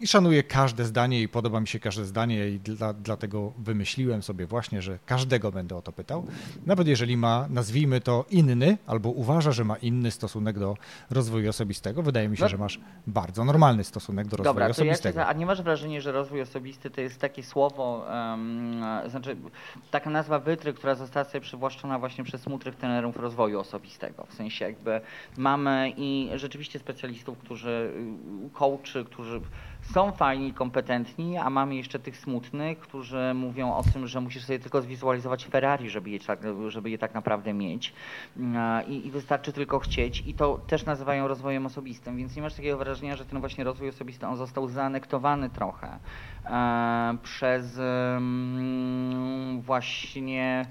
I 0.00 0.06
szanuję 0.06 0.42
każde 0.42 0.84
zdanie 0.84 1.22
i 1.22 1.28
podoba 1.28 1.60
mi 1.60 1.68
się 1.68 1.80
każde 1.80 2.04
zdanie 2.04 2.48
i 2.48 2.60
dla, 2.60 2.92
dlatego 2.92 3.52
wymyśliłem 3.58 4.22
sobie 4.22 4.46
właśnie, 4.46 4.82
że 4.82 4.98
każdego 5.06 5.52
będę 5.52 5.76
o 5.76 5.82
to 5.82 5.92
pytał. 5.92 6.26
Nawet 6.66 6.88
jeżeli 6.88 7.16
ma, 7.16 7.46
nazwijmy 7.50 8.00
to 8.00 8.24
inny, 8.30 8.78
albo 8.86 9.08
uważa, 9.08 9.52
że 9.52 9.64
ma 9.64 9.76
inny 9.76 10.10
stosunek 10.10 10.58
do 10.58 10.76
rozwoju 11.10 11.50
osobistego. 11.50 12.02
Wydaje 12.02 12.28
mi 12.28 12.36
się, 12.36 12.42
no. 12.42 12.48
że 12.48 12.58
masz 12.58 12.80
bardzo 13.06 13.44
normalny 13.44 13.84
stosunek 13.84 14.26
do 14.26 14.36
rozwoju 14.36 14.54
Dobra, 14.54 14.66
osobistego. 14.66 15.20
Ja 15.20 15.26
a 15.26 15.32
nie 15.32 15.46
masz 15.46 15.62
wrażenia, 15.62 16.00
że 16.00 16.12
rozwój 16.12 16.40
osobisty 16.40 16.90
to 16.90 17.00
jest 17.00 17.20
takie 17.20 17.42
słowo, 17.42 18.06
um, 18.10 18.82
znaczy 19.10 19.36
taka 19.90 20.10
nazwa 20.10 20.38
wytry, 20.38 20.72
która 20.72 20.94
została 20.94 21.24
sobie 21.24 21.40
przywłaszczona 21.40 21.98
właśnie 21.98 22.24
przez 22.24 22.46
mądrych 22.46 22.76
trenerów 22.76 23.16
rozwoju 23.16 23.60
osobistego. 23.60 24.26
W 24.28 24.34
sensie 24.34 24.64
jakby 24.64 25.00
mamy 25.36 25.92
i 25.96 26.30
rzeczywiście 26.34 26.78
specjalistów, 26.78 27.38
którzy, 27.38 27.92
coachy, 28.52 29.04
którzy 29.04 29.40
są 29.82 30.12
fajni, 30.12 30.52
kompetentni, 30.52 31.38
a 31.38 31.50
mamy 31.50 31.74
jeszcze 31.74 31.98
tych 31.98 32.16
smutnych, 32.16 32.78
którzy 32.78 33.34
mówią 33.34 33.74
o 33.74 33.82
tym, 33.82 34.06
że 34.06 34.20
musisz 34.20 34.44
sobie 34.44 34.58
tylko 34.58 34.82
zwizualizować 34.82 35.46
Ferrari, 35.46 35.90
żeby 35.90 36.10
je, 36.10 36.20
tak, 36.20 36.40
żeby 36.68 36.90
je 36.90 36.98
tak 36.98 37.14
naprawdę 37.14 37.52
mieć. 37.52 37.92
I, 38.88 39.06
I, 39.06 39.10
wystarczy 39.10 39.52
tylko 39.52 39.78
chcieć. 39.78 40.22
I 40.26 40.34
to 40.34 40.58
też 40.66 40.84
nazywają 40.84 41.28
rozwojem 41.28 41.66
osobistym, 41.66 42.16
więc 42.16 42.36
nie 42.36 42.42
masz 42.42 42.54
takiego 42.54 42.78
wrażenia, 42.78 43.16
że 43.16 43.24
ten 43.24 43.40
właśnie 43.40 43.64
rozwój 43.64 43.88
osobisty 43.88 44.26
on 44.26 44.36
został 44.36 44.68
zaanektowany 44.68 45.50
trochę 45.50 45.98
e, 46.44 47.16
przez 47.22 47.78
mm, 47.78 49.60
właśnie 49.60 50.66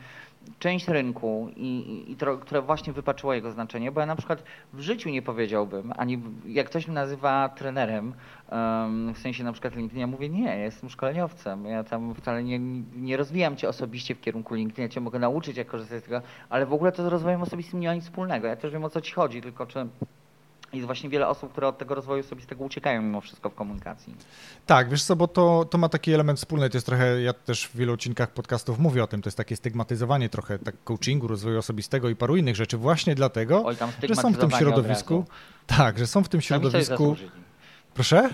część 0.60 0.88
rynku, 0.88 1.50
i, 1.56 2.06
i, 2.12 2.16
które 2.42 2.62
właśnie 2.62 2.94
wypaczyło 2.94 3.34
jego 3.34 3.52
znaczenie, 3.52 3.92
bo 3.92 4.00
ja 4.00 4.06
na 4.06 4.16
przykład 4.16 4.44
w 4.74 4.80
życiu 4.80 5.10
nie 5.10 5.22
powiedziałbym, 5.22 5.94
ani 5.98 6.22
jak 6.46 6.68
ktoś 6.68 6.88
mnie 6.88 6.96
nazywa 6.96 7.50
trenerem, 7.50 8.14
um, 8.52 9.14
w 9.14 9.18
sensie 9.18 9.44
na 9.44 9.52
przykład 9.52 9.76
LinkedIn, 9.76 10.00
ja 10.00 10.08
mówię 10.08 10.30
nie, 10.30 10.58
jestem 10.58 10.90
szkoleniowcem, 10.90 11.66
ja 11.66 11.84
tam 11.84 12.16
wcale 12.16 12.44
nie, 12.44 12.60
nie 12.96 13.18
rozwijam 13.18 13.56
cię 13.56 13.70
osobiście 13.70 14.16
w 14.16 14.22
kierunku 14.22 14.56
LinkedIn, 14.56 14.84
ja 14.84 14.90
cię 14.90 15.02
mogę 15.02 15.20
nauczyć 15.20 15.58
jak 15.58 15.68
korzystać 15.68 16.04
z 16.04 16.06
tego, 16.06 16.22
ale 16.50 16.66
w 16.66 16.74
ogóle 16.74 16.92
to 16.92 17.04
z 17.04 17.08
rozwojem 17.08 17.42
osobistym 17.42 17.80
nie 17.80 17.88
ma 17.88 17.94
nic 17.94 18.04
wspólnego. 18.04 18.48
Ja 18.48 18.56
też 18.56 18.72
wiem 18.72 18.84
o 18.84 18.90
co 18.90 19.02
ci 19.02 19.14
chodzi, 19.14 19.42
tylko 19.42 19.66
czy 19.66 19.88
jest 20.74 20.86
właśnie 20.86 21.10
wiele 21.10 21.28
osób, 21.28 21.52
które 21.52 21.68
od 21.68 21.78
tego 21.78 21.96
rozwoju 21.96 22.24
osobistego 22.24 22.64
uciekają 22.64 23.02
mimo 23.02 23.22
wszystko 23.22 23.50
w 23.50 23.56
komunikacji. 23.56 24.16
Tak, 24.66 24.90
wiesz 24.90 25.04
co, 25.04 25.16
bo 25.16 25.28
to, 25.28 25.66
to 25.66 25.78
ma 25.78 25.90
taki 25.90 26.14
element 26.14 26.40
wspólny, 26.40 26.70
to 26.70 26.78
jest 26.78 26.86
trochę, 26.86 27.22
ja 27.22 27.34
też 27.34 27.68
w 27.68 27.76
wielu 27.76 27.94
odcinkach 27.94 28.32
podcastów 28.32 28.80
mówię 28.80 29.04
o 29.04 29.08
tym, 29.08 29.22
to 29.22 29.28
jest 29.28 29.38
takie 29.38 29.56
stygmatyzowanie 29.56 30.30
trochę 30.30 30.60
tak 30.60 30.76
coachingu, 30.84 31.28
rozwoju 31.28 31.60
osobistego 31.60 32.10
i 32.10 32.16
paru 32.16 32.36
innych 32.36 32.56
rzeczy 32.56 32.78
właśnie 32.78 33.16
dlatego, 33.16 33.66
Oj, 33.66 33.76
że 34.04 34.16
są 34.16 34.34
w 34.34 34.38
tym 34.38 34.52
środowisku, 34.52 35.26
tak, 35.68 35.98
że 35.98 36.08
są 36.08 36.24
w 36.24 36.30
tym 36.30 36.42
środowisku... 36.42 37.16
Proszę? 37.94 38.30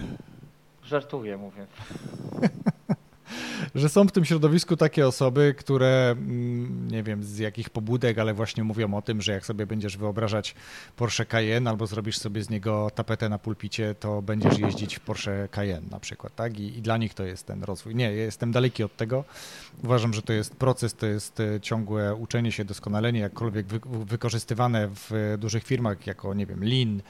Żartuję, 0.84 1.38
mówię. 1.38 1.66
że 3.76 3.90
są 3.90 4.08
w 4.08 4.12
tym 4.12 4.26
środowisku 4.26 4.78
takie 4.78 5.08
osoby, 5.08 5.56
które 5.58 6.12
mm, 6.12 6.88
nie 6.92 7.04
wiem 7.04 7.24
z 7.24 7.38
jakich 7.38 7.70
pobudek, 7.70 8.18
ale 8.18 8.34
właśnie 8.34 8.64
mówią 8.64 8.94
o 8.94 9.02
tym, 9.02 9.22
że 9.22 9.32
jak 9.32 9.46
sobie 9.46 9.66
będziesz 9.66 9.98
wyobrażać 9.98 10.56
Porsche 10.96 11.26
Cayenne 11.26 11.70
albo 11.70 11.88
zrobisz 11.88 12.18
sobie 12.18 12.44
z 12.44 12.50
niego 12.50 12.92
tapetę 12.96 13.30
na 13.30 13.40
pulpicie, 13.40 13.96
to 13.96 14.22
będziesz 14.22 14.60
jeździć 14.60 14.96
w 14.96 15.00
Porsche 15.00 15.48
Cayenne 15.52 15.90
na 15.92 16.00
przykład, 16.00 16.36
tak? 16.36 16.60
I, 16.60 16.78
i 16.78 16.82
dla 16.82 16.98
nich 16.98 17.14
to 17.14 17.24
jest 17.24 17.46
ten 17.46 17.64
rozwój. 17.64 17.96
Nie, 17.96 18.12
jestem 18.12 18.52
daleki 18.52 18.84
od 18.84 18.98
tego. 18.98 19.24
Uważam, 19.84 20.14
że 20.14 20.22
to 20.22 20.34
jest 20.34 20.56
proces, 20.56 20.94
to 20.94 21.06
jest 21.06 21.40
e, 21.40 21.62
ciągłe 21.62 22.16
uczenie 22.16 22.52
się, 22.52 22.66
doskonalenie, 22.66 23.20
jakkolwiek 23.20 23.68
wy, 23.68 23.80
wykorzystywane 24.06 24.90
w 24.90 25.36
dużych 25.38 25.64
firmach 25.64 26.08
jako, 26.08 26.34
nie 26.34 26.46
wiem, 26.46 26.64
Lean, 26.64 27.02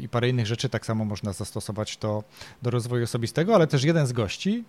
i 0.00 0.08
parę 0.08 0.28
innych 0.28 0.46
rzeczy. 0.46 0.68
Tak 0.68 0.86
samo 0.86 1.04
można 1.04 1.32
zastosować 1.32 1.96
to 1.96 2.24
do 2.62 2.70
rozwoju 2.70 3.04
osobistego, 3.04 3.54
ale 3.54 3.66
też 3.66 3.84
jeden 3.84 4.06
z 4.06 4.12
gości 4.12 4.64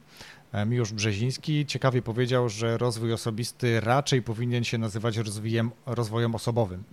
E, 0.55 0.65
Miłosz 0.65 0.93
Brzeziński 0.93 1.65
ciekawie 1.65 2.01
powiedział, 2.01 2.49
że 2.49 2.77
rozwój 2.77 3.13
osobisty 3.13 3.79
raczej 3.79 4.21
powinien 4.21 4.63
się 4.63 4.77
nazywać 4.77 5.17
rozwojem, 5.17 5.71
rozwojem 5.85 6.35
osobowym. 6.35 6.83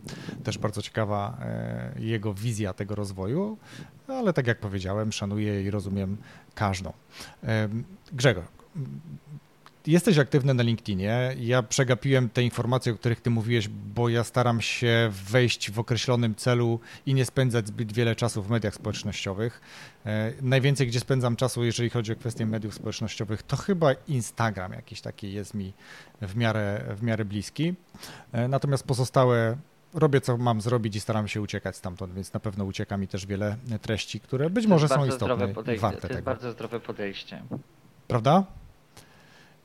Też 0.44 0.58
bardzo 0.58 0.82
ciekawa 0.82 1.38
e, 1.40 1.92
jego 1.98 2.34
wizja 2.34 2.72
tego 2.72 2.94
rozwoju, 2.94 3.58
ale 4.08 4.32
tak 4.32 4.46
jak 4.46 4.58
powiedziałem, 4.58 5.12
szanuję 5.12 5.62
i 5.62 5.70
rozumiem 5.70 6.16
każdą. 6.54 6.92
E, 7.44 7.68
Grzegorz, 8.12 8.44
Jesteś 9.86 10.18
aktywny 10.18 10.54
na 10.54 10.62
LinkedInie. 10.62 11.34
Ja 11.38 11.62
przegapiłem 11.62 12.28
te 12.28 12.42
informacje, 12.42 12.92
o 12.92 12.96
których 12.96 13.20
ty 13.20 13.30
mówiłeś, 13.30 13.68
bo 13.68 14.08
ja 14.08 14.24
staram 14.24 14.60
się 14.60 15.10
wejść 15.30 15.70
w 15.70 15.78
określonym 15.78 16.34
celu 16.34 16.80
i 17.06 17.14
nie 17.14 17.24
spędzać 17.24 17.66
zbyt 17.66 17.92
wiele 17.92 18.16
czasu 18.16 18.42
w 18.42 18.50
mediach 18.50 18.74
społecznościowych. 18.74 19.60
E, 20.06 20.32
najwięcej, 20.42 20.86
gdzie 20.86 21.00
spędzam 21.00 21.36
czasu, 21.36 21.64
jeżeli 21.64 21.90
chodzi 21.90 22.12
o 22.12 22.16
kwestie 22.16 22.46
mediów 22.46 22.74
społecznościowych, 22.74 23.42
to 23.42 23.56
chyba 23.56 23.92
Instagram 24.08 24.72
jakiś 24.72 25.00
taki 25.00 25.32
jest 25.32 25.54
mi 25.54 25.72
w 26.22 26.36
miarę, 26.36 26.84
w 26.96 27.02
miarę 27.02 27.24
bliski. 27.24 27.74
E, 28.32 28.48
natomiast 28.48 28.86
pozostałe 28.86 29.56
robię 29.94 30.20
co 30.20 30.36
mam 30.36 30.60
zrobić 30.60 30.96
i 30.96 31.00
staram 31.00 31.28
się 31.28 31.40
uciekać 31.40 31.76
stamtąd, 31.76 32.14
więc 32.14 32.32
na 32.32 32.40
pewno 32.40 32.64
ucieka 32.64 32.96
mi 32.96 33.08
też 33.08 33.26
wiele 33.26 33.56
treści, 33.82 34.20
które 34.20 34.50
być 34.50 34.66
może 34.66 34.88
są 34.88 35.06
istotne 35.06 35.54
i 35.74 35.78
warte 35.78 36.00
To 36.00 36.06
jest 36.06 36.18
tego. 36.18 36.22
bardzo 36.22 36.52
zdrowe 36.52 36.80
podejście. 36.80 37.42
Prawda? 38.08 38.44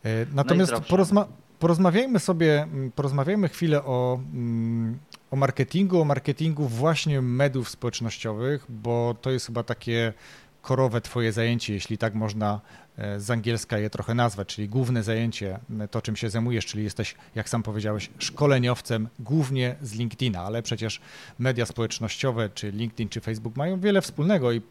E, 0.07 0.25
natomiast 0.33 0.73
porozma 0.73 1.27
porozmawiajmy 1.59 2.19
sobie, 2.19 2.63
mm, 2.63 2.91
porozmawiajmy 2.91 3.49
chwilę 3.49 3.83
o, 3.83 4.19
mm, 4.33 4.99
o 5.31 5.35
marketingu, 5.35 6.01
o 6.01 6.05
marketingu 6.05 6.67
właśnie 6.67 7.21
mediów 7.21 7.69
społecznościowych, 7.69 8.65
bo 8.69 9.15
to 9.21 9.31
jest 9.31 9.45
chyba 9.45 9.63
takie 9.63 10.13
korowe 10.61 11.01
twoje 11.01 11.31
zajęcie, 11.31 11.73
jeśli 11.73 11.97
tak 11.97 12.13
można 12.13 12.61
e, 12.97 13.19
z 13.19 13.31
angielska 13.31 13.77
je 13.77 13.89
trochę 13.89 14.13
nazwać, 14.13 14.47
czyli 14.47 14.69
główne 14.69 15.03
zajęcie, 15.03 15.59
to 15.91 16.01
czym 16.01 16.15
się 16.15 16.29
zajmujesz, 16.29 16.65
czyli 16.65 16.83
jesteś, 16.83 17.15
jak 17.35 17.49
sam 17.49 17.63
powiedziałeś, 17.63 18.09
szkoleniowcem 18.17 19.07
głównie 19.19 19.75
z 19.81 19.93
LinkedIna, 19.93 20.41
ale 20.41 20.63
przecież 20.63 21.01
media 21.39 21.65
społecznościowe, 21.65 22.49
czy 22.49 22.71
LinkedIn, 22.71 23.09
czy 23.09 23.21
Facebook 23.21 23.55
mają 23.55 23.79
wiele 23.79 24.01
wspólnego 24.01 24.51
i 24.51 24.61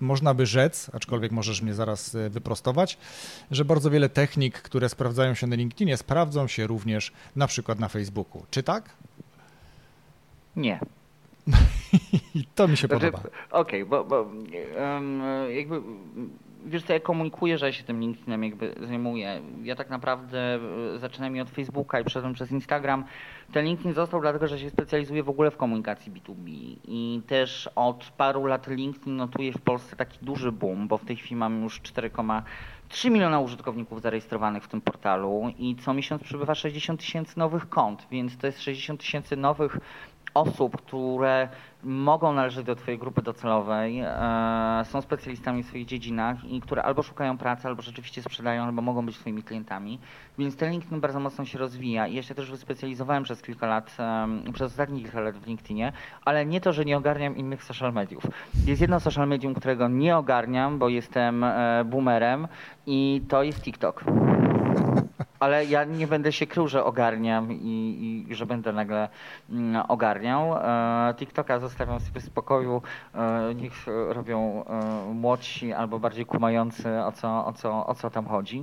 można 0.00 0.34
by 0.34 0.46
rzec, 0.46 0.90
aczkolwiek 0.94 1.32
możesz 1.32 1.62
mnie 1.62 1.74
zaraz 1.74 2.14
e, 2.14 2.30
wyprostować, 2.30 2.98
że 3.50 3.64
bardzo 3.64 3.90
wiele 3.90 4.08
technik, 4.08 4.62
które 4.62 4.88
sprawdzają 4.88 5.34
się 5.34 5.46
na 5.46 5.56
LinkedInie, 5.56 5.96
sprawdzą 5.96 6.46
się 6.46 6.66
również 6.66 7.12
na 7.36 7.46
przykład 7.46 7.78
na 7.80 7.88
Facebooku. 7.88 8.42
Czy 8.50 8.62
tak? 8.62 8.90
Nie. 10.56 10.80
I 12.34 12.44
to 12.54 12.68
mi 12.68 12.76
się 12.76 12.86
znaczy, 12.86 13.10
podoba. 13.10 13.18
Okej, 13.50 13.82
okay, 13.82 13.86
bo, 13.86 14.04
bo 14.04 14.22
um, 14.22 15.22
jakby 15.50 15.80
wiesz 16.66 16.82
co, 16.82 16.92
ja 16.92 17.00
komunikuję, 17.00 17.58
że 17.58 17.66
ja 17.66 17.72
się 17.72 17.84
tym 17.84 18.00
LinkedInem 18.00 18.44
jakby 18.44 18.74
zajmuję. 18.80 19.40
Ja 19.62 19.76
tak 19.76 19.90
naprawdę 19.90 20.58
e, 20.94 20.98
zaczynam 20.98 21.40
od 21.40 21.50
Facebooka 21.50 22.00
i 22.00 22.04
przeszedłem 22.04 22.34
przez 22.34 22.52
Instagram. 22.52 23.04
Ten 23.52 23.64
LinkedIn 23.64 23.92
został 23.92 24.20
dlatego, 24.20 24.46
że 24.46 24.58
się 24.58 24.70
specjalizuję 24.70 25.22
w 25.22 25.28
ogóle 25.28 25.50
w 25.50 25.56
komunikacji 25.56 26.12
B2B 26.12 26.76
i 26.84 27.22
też 27.26 27.70
od 27.76 28.04
paru 28.16 28.46
lat 28.46 28.66
LinkedIn 28.66 29.16
notuje 29.16 29.52
w 29.52 29.60
Polsce 29.60 29.96
taki 29.96 30.18
duży 30.24 30.52
boom, 30.52 30.88
bo 30.88 30.98
w 30.98 31.04
tej 31.04 31.16
chwili 31.16 31.36
mam 31.36 31.62
już 31.62 31.80
4,3 31.80 33.10
miliona 33.10 33.40
użytkowników 33.40 34.00
zarejestrowanych 34.00 34.64
w 34.64 34.68
tym 34.68 34.80
portalu 34.80 35.52
i 35.58 35.76
co 35.76 35.94
miesiąc 35.94 36.22
przybywa 36.22 36.54
60 36.54 37.00
tysięcy 37.00 37.38
nowych 37.38 37.68
kont, 37.68 38.06
więc 38.10 38.36
to 38.36 38.46
jest 38.46 38.62
60 38.62 39.00
tysięcy 39.00 39.36
nowych 39.36 39.78
osób, 40.34 40.76
które 40.76 41.48
mogą 41.82 42.32
należeć 42.32 42.66
do 42.66 42.76
Twojej 42.76 42.98
grupy 42.98 43.22
docelowej, 43.22 44.00
e, 44.00 44.82
są 44.84 45.00
specjalistami 45.00 45.62
w 45.62 45.66
swoich 45.66 45.86
dziedzinach 45.86 46.44
i 46.44 46.60
które 46.60 46.82
albo 46.82 47.02
szukają 47.02 47.38
pracy, 47.38 47.68
albo 47.68 47.82
rzeczywiście 47.82 48.22
sprzedają, 48.22 48.64
albo 48.64 48.82
mogą 48.82 49.06
być 49.06 49.18
Twoimi 49.18 49.42
klientami. 49.42 49.98
Więc 50.38 50.56
ten 50.56 50.70
LinkedIn 50.70 51.00
bardzo 51.00 51.20
mocno 51.20 51.44
się 51.44 51.58
rozwija 51.58 52.06
i 52.06 52.14
ja 52.14 52.22
się 52.22 52.34
też 52.34 52.50
wyspecjalizowałem 52.50 53.22
przez 53.22 53.42
kilka 53.42 53.66
lat, 53.66 53.96
przez 54.54 54.72
ostatnie 54.72 55.02
kilka 55.02 55.20
lat 55.20 55.36
w 55.36 55.46
LinkedInie, 55.46 55.92
ale 56.24 56.46
nie 56.46 56.60
to, 56.60 56.72
że 56.72 56.84
nie 56.84 56.96
ogarniam 56.96 57.36
innych 57.36 57.64
social 57.64 57.92
mediów. 57.92 58.26
Jest 58.66 58.80
jedno 58.80 59.00
social 59.00 59.28
medium, 59.28 59.54
którego 59.54 59.88
nie 59.88 60.16
ogarniam, 60.16 60.78
bo 60.78 60.88
jestem 60.88 61.44
e, 61.44 61.84
boomerem 61.84 62.48
i 62.86 63.22
to 63.28 63.42
jest 63.42 63.62
TikTok. 63.62 64.04
Ale 65.40 65.64
ja 65.64 65.84
nie 65.84 66.06
będę 66.06 66.32
się 66.32 66.46
krył, 66.46 66.68
że 66.68 66.84
ogarniam 66.84 67.52
i, 67.52 68.26
i 68.30 68.34
że 68.34 68.46
będę 68.46 68.72
nagle 68.72 69.08
mm, 69.50 69.82
ogarniał. 69.88 70.56
E, 70.56 71.14
TikToka 71.14 71.58
zostawiam 71.58 72.00
sobie 72.00 72.20
w 72.20 72.24
spokoju. 72.24 72.82
E, 73.14 73.54
niech 73.54 73.86
robią 74.08 74.64
e, 74.64 75.14
młodsi 75.14 75.72
albo 75.72 75.98
bardziej 75.98 76.26
kumający, 76.26 77.00
o 77.00 77.12
co, 77.12 77.46
o 77.46 77.52
co, 77.52 77.86
o 77.86 77.94
co 77.94 78.10
tam 78.10 78.26
chodzi. 78.26 78.62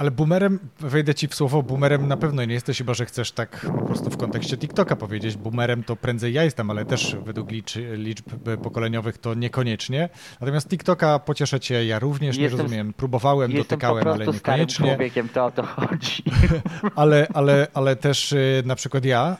Ale 0.00 0.10
boomerem, 0.10 0.58
wejdę 0.78 1.14
ci 1.14 1.28
w 1.28 1.34
słowo, 1.34 1.62
boomerem 1.62 2.08
na 2.08 2.16
pewno 2.16 2.44
nie 2.44 2.54
jesteś, 2.54 2.78
chyba 2.78 2.94
że 2.94 3.06
chcesz 3.06 3.32
tak 3.32 3.66
po 3.78 3.84
prostu 3.86 4.10
w 4.10 4.16
kontekście 4.16 4.56
TikToka 4.56 4.96
powiedzieć. 4.96 5.36
Boomerem 5.36 5.84
to 5.84 5.96
prędzej 5.96 6.34
ja 6.34 6.44
jestem, 6.44 6.70
ale 6.70 6.84
też 6.84 7.16
według 7.24 7.50
liczb, 7.50 7.78
liczb 7.92 8.26
pokoleniowych 8.62 9.18
to 9.18 9.34
niekoniecznie. 9.34 10.08
Natomiast 10.40 10.68
TikToka 10.68 11.18
pocieszę 11.18 11.60
cię, 11.60 11.84
ja 11.84 11.98
również 11.98 12.36
jestem, 12.36 12.58
nie 12.58 12.62
rozumiem. 12.62 12.92
Próbowałem, 12.92 13.52
dotykałem, 13.52 14.08
ale 14.08 14.26
niekoniecznie. 14.26 14.86
Jestem 14.86 14.96
człowiekiem, 14.96 15.28
to 15.28 15.44
o 15.44 15.50
to 15.50 15.62
chodzi. 15.62 16.22
ale, 16.96 17.26
ale, 17.34 17.66
ale 17.74 17.96
też 17.96 18.32
y, 18.32 18.62
na 18.66 18.74
przykład 18.74 19.04
ja 19.04 19.36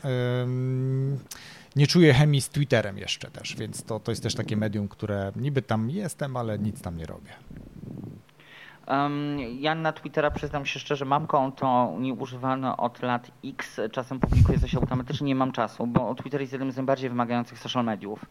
nie 1.76 1.86
czuję 1.86 2.14
chemii 2.14 2.40
z 2.40 2.48
Twitterem 2.48 2.98
jeszcze 2.98 3.30
też, 3.30 3.56
więc 3.56 3.82
to, 3.82 4.00
to 4.00 4.12
jest 4.12 4.22
też 4.22 4.34
takie 4.34 4.56
medium, 4.56 4.88
które 4.88 5.32
niby 5.36 5.62
tam 5.62 5.90
jestem, 5.90 6.36
ale 6.36 6.58
nic 6.58 6.82
tam 6.82 6.96
nie 6.96 7.06
robię. 7.06 7.32
Ja 9.58 9.74
na 9.74 9.92
Twittera 9.92 10.30
przyznam 10.30 10.66
się 10.66 10.80
szczerze, 10.80 11.04
mam 11.04 11.26
konto 11.26 11.94
nieużywane 11.98 12.76
od 12.76 13.02
lat 13.02 13.30
X, 13.44 13.80
czasem 13.92 14.20
publikuję 14.20 14.58
coś 14.58 14.74
automatycznie, 14.74 15.26
nie 15.26 15.34
mam 15.34 15.52
czasu, 15.52 15.86
bo 15.86 16.14
Twitter 16.14 16.40
jest 16.40 16.52
jednym 16.52 16.72
z 16.72 16.76
najbardziej 16.76 17.10
wymagających 17.10 17.58
social 17.58 17.84
mediów. 17.84 18.26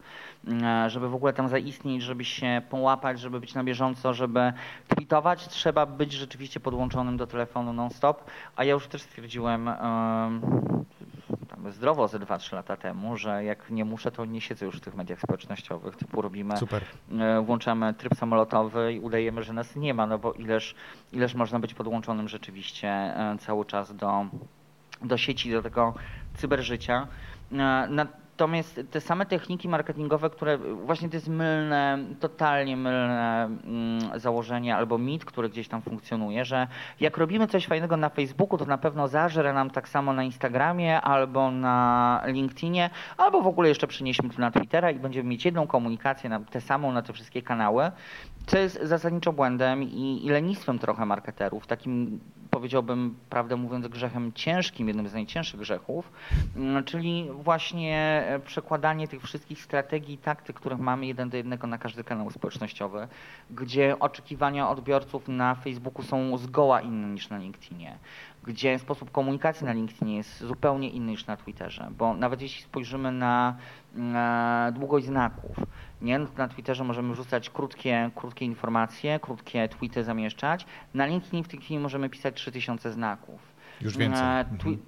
Żeby 0.86 1.08
w 1.08 1.14
ogóle 1.14 1.32
tam 1.32 1.48
zaistnieć, 1.48 2.02
żeby 2.02 2.24
się 2.24 2.62
połapać, 2.70 3.20
żeby 3.20 3.40
być 3.40 3.54
na 3.54 3.64
bieżąco, 3.64 4.14
żeby 4.14 4.52
tweetować, 4.88 5.48
trzeba 5.48 5.86
być 5.86 6.12
rzeczywiście 6.12 6.60
podłączonym 6.60 7.16
do 7.16 7.26
telefonu 7.26 7.72
non-stop, 7.72 8.24
a 8.56 8.64
ja 8.64 8.72
już 8.72 8.86
też 8.86 9.02
stwierdziłem 9.02 9.66
tam 9.66 10.40
zdrowo 11.68 12.08
ze 12.08 12.18
2-3 12.18 12.54
lata 12.54 12.76
temu, 12.76 13.16
że 13.16 13.44
jak 13.44 13.70
nie 13.70 13.84
muszę, 13.84 14.12
to 14.12 14.24
nie 14.24 14.40
siedzę 14.40 14.66
już 14.66 14.76
w 14.76 14.80
tych 14.80 14.94
mediach 14.94 15.20
społecznościowych, 15.20 15.96
typu 15.96 16.22
robimy, 16.22 16.56
Super. 16.56 16.82
E, 17.18 17.40
włączamy 17.40 17.94
tryb 17.94 18.14
samolotowy 18.14 18.92
i 18.92 19.00
udajemy, 19.00 19.42
że 19.42 19.52
nas 19.52 19.76
nie 19.76 19.94
ma, 19.94 20.06
no 20.06 20.18
bo 20.18 20.32
ileż, 20.32 20.74
ileż 21.12 21.34
można 21.34 21.58
być 21.58 21.74
podłączonym 21.74 22.28
rzeczywiście 22.28 22.88
e, 22.88 23.36
cały 23.40 23.64
czas 23.64 23.96
do, 23.96 24.26
do 25.02 25.16
sieci, 25.16 25.52
do 25.52 25.62
tego 25.62 25.94
cyberżycia. 26.34 27.06
E, 27.52 27.88
Natomiast 28.40 28.80
te 28.90 29.00
same 29.00 29.26
techniki 29.26 29.68
marketingowe, 29.68 30.30
które 30.30 30.58
właśnie 30.58 31.08
to 31.08 31.16
jest 31.16 31.28
mylne, 31.28 31.98
totalnie 32.20 32.76
mylne 32.76 33.44
mm, 33.44 34.20
założenie 34.20 34.76
albo 34.76 34.98
mit, 34.98 35.24
który 35.24 35.48
gdzieś 35.48 35.68
tam 35.68 35.82
funkcjonuje, 35.82 36.44
że 36.44 36.66
jak 37.00 37.16
robimy 37.16 37.46
coś 37.46 37.66
fajnego 37.66 37.96
na 37.96 38.08
Facebooku, 38.08 38.58
to 38.58 38.64
na 38.64 38.78
pewno 38.78 39.08
zażre 39.08 39.52
nam 39.52 39.70
tak 39.70 39.88
samo 39.88 40.12
na 40.12 40.22
Instagramie 40.24 41.00
albo 41.00 41.50
na 41.50 42.22
LinkedInie, 42.26 42.90
albo 43.16 43.42
w 43.42 43.46
ogóle 43.46 43.68
jeszcze 43.68 43.86
przenieśmy 43.86 44.30
to 44.30 44.40
na 44.40 44.50
Twittera 44.50 44.90
i 44.90 44.98
będziemy 44.98 45.28
mieć 45.28 45.44
jedną 45.44 45.66
komunikację, 45.66 46.30
na, 46.30 46.40
tę 46.40 46.60
samą 46.60 46.92
na 46.92 47.02
te 47.02 47.12
wszystkie 47.12 47.42
kanały, 47.42 47.90
co 48.46 48.58
jest 48.58 48.82
zasadniczo 48.82 49.32
błędem 49.32 49.82
i, 49.82 50.26
i 50.26 50.28
lenistwem 50.28 50.78
trochę 50.78 51.06
marketerów, 51.06 51.66
takim 51.66 52.20
powiedziałbym, 52.50 53.16
prawdę 53.30 53.56
mówiąc, 53.56 53.88
grzechem 53.88 54.32
ciężkim, 54.32 54.88
jednym 54.88 55.08
z 55.08 55.12
najcięższych 55.12 55.60
grzechów, 55.60 56.12
mm, 56.56 56.84
czyli 56.84 57.28
właśnie 57.32 58.24
e, 58.26 58.40
przekładanie 58.40 59.08
tych 59.08 59.22
wszystkich 59.22 59.62
strategii 59.62 60.14
i 60.14 60.18
taktyk, 60.18 60.56
których 60.56 60.78
mamy 60.78 61.06
jeden 61.06 61.30
do 61.30 61.36
jednego 61.36 61.66
na 61.66 61.78
każdy 61.78 62.04
kanał 62.04 62.30
społecznościowy, 62.30 63.08
gdzie 63.50 63.98
oczekiwania 63.98 64.68
odbiorców 64.68 65.28
na 65.28 65.54
Facebooku 65.54 66.02
są 66.02 66.38
zgoła 66.38 66.80
inne 66.80 67.08
niż 67.08 67.28
na 67.28 67.38
LinkedInie 67.38 67.98
gdzie 68.44 68.78
sposób 68.78 69.10
komunikacji 69.10 69.66
na 69.66 69.72
LinkedInie 69.72 70.16
jest 70.16 70.40
zupełnie 70.40 70.90
inny 70.90 71.12
niż 71.12 71.26
na 71.26 71.36
Twitterze, 71.36 71.88
bo 71.98 72.14
nawet 72.14 72.42
jeśli 72.42 72.62
spojrzymy 72.62 73.12
na, 73.12 73.56
na 73.94 74.72
długość 74.74 75.06
znaków, 75.06 75.56
nie? 76.02 76.18
Na 76.36 76.48
Twitterze 76.48 76.84
możemy 76.84 77.12
wrzucać 77.12 77.50
krótkie, 77.50 78.10
krótkie 78.14 78.44
informacje, 78.44 79.20
krótkie 79.20 79.68
tweety 79.68 80.04
zamieszczać. 80.04 80.66
Na 80.94 81.06
LinkedIn 81.06 81.44
w 81.44 81.48
tej 81.48 81.60
chwili 81.60 81.80
możemy 81.80 82.08
pisać 82.08 82.34
3000 82.34 82.92
znaków. 82.92 83.40
Już 83.80 83.96
więcej. 83.96 84.22
E, 84.24 84.44
twi- 84.58 84.78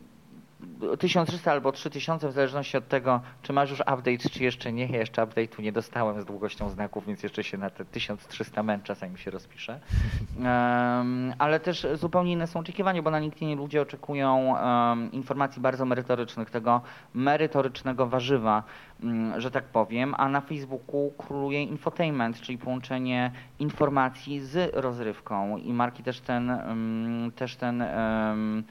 1300 0.99 1.53
albo 1.53 1.73
3000 1.73 2.29
w 2.29 2.33
zależności 2.33 2.77
od 2.77 2.89
tego, 2.89 3.21
czy 3.43 3.53
masz 3.53 3.71
już 3.71 3.81
update, 3.81 4.29
czy 4.31 4.45
jeszcze 4.45 4.73
nie. 4.73 4.87
Ja 4.87 4.99
jeszcze 4.99 5.23
update'u 5.23 5.63
nie 5.63 5.73
dostałem 5.73 6.21
z 6.21 6.25
długością 6.25 6.69
znaków, 6.69 7.07
więc 7.07 7.23
jeszcze 7.23 7.45
się 7.45 7.59
na 7.59 7.71
te 7.71 7.85
1300 7.85 8.63
męczę, 8.63 8.95
zanim 8.95 9.17
się 9.17 9.31
rozpiszę. 9.31 9.81
Um, 10.43 11.35
ale 11.39 11.61
też 11.61 11.87
zupełnie 11.95 12.33
inne 12.33 12.47
są 12.47 12.61
oczekiwania, 12.61 13.03
bo 13.03 13.11
na 13.11 13.19
LinkedInie 13.19 13.57
ludzie 13.57 13.83
oczekują 13.83 14.55
um, 14.55 15.13
informacji 15.13 15.63
bardzo 15.63 15.85
merytorycznych, 15.85 16.51
tego 16.51 16.81
merytorycznego 17.15 18.07
warzywa, 18.07 18.63
um, 19.03 19.41
że 19.41 19.51
tak 19.51 19.65
powiem, 19.65 20.15
a 20.19 20.29
na 20.29 20.41
Facebooku 20.41 21.13
króluje 21.19 21.63
infotainment, 21.63 22.41
czyli 22.41 22.59
połączenie 22.59 23.33
informacji 23.59 24.41
z 24.41 24.75
rozrywką 24.75 25.57
i 25.57 25.73
marki 25.73 26.03
też 26.03 26.21
ten, 26.21 26.53
też 27.37 27.57
ten 27.57 27.85
Mm, 28.33 28.65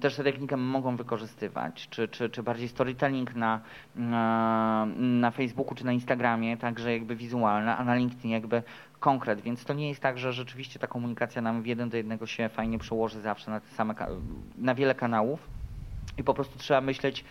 też 0.00 0.16
tę 0.16 0.24
technikę 0.24 0.56
mogą 0.56 0.96
wykorzystywać, 0.96 1.88
czy, 1.90 2.08
czy, 2.08 2.30
czy 2.30 2.42
bardziej 2.42 2.68
storytelling 2.68 3.34
na, 3.34 3.60
na, 3.96 4.86
na 4.96 5.30
Facebooku 5.30 5.74
czy 5.74 5.84
na 5.84 5.92
Instagramie, 5.92 6.56
także 6.56 6.92
jakby 6.92 7.16
wizualne, 7.16 7.76
a 7.76 7.84
na 7.84 7.94
LinkedInie 7.94 8.34
jakby 8.34 8.62
konkret, 9.00 9.40
więc 9.40 9.64
to 9.64 9.74
nie 9.74 9.88
jest 9.88 10.00
tak, 10.00 10.18
że 10.18 10.32
rzeczywiście 10.32 10.78
ta 10.78 10.86
komunikacja 10.86 11.42
nam 11.42 11.62
w 11.62 11.66
jeden 11.66 11.88
do 11.88 11.96
jednego 11.96 12.26
się 12.26 12.48
fajnie 12.48 12.78
przełoży 12.78 13.20
zawsze 13.20 13.50
na 13.50 13.60
same, 13.60 13.94
na 14.58 14.74
wiele 14.74 14.94
kanałów. 14.94 15.48
I 16.18 16.24
po 16.24 16.34
prostu 16.34 16.58
trzeba 16.58 16.80
myśleć 16.80 17.24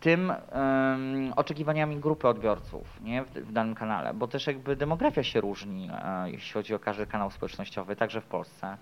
tym 0.00 0.30
um, 0.30 1.32
oczekiwaniami 1.36 1.96
grupy 1.96 2.28
odbiorców 2.28 3.00
nie, 3.00 3.24
w, 3.24 3.30
w, 3.30 3.52
danym 3.52 3.74
kanale, 3.74 4.14
bo 4.14 4.28
też 4.28 4.46
jakby 4.46 4.76
demografia 4.76 5.22
się 5.22 5.40
różni, 5.40 5.90
e, 5.92 6.30
jeśli 6.30 6.52
chodzi 6.52 6.74
o 6.74 6.78
każdy 6.78 7.06
kanał 7.06 7.30
społecznościowy, 7.30 7.96
także 7.96 8.20
w 8.20 8.24
Polsce. 8.24 8.76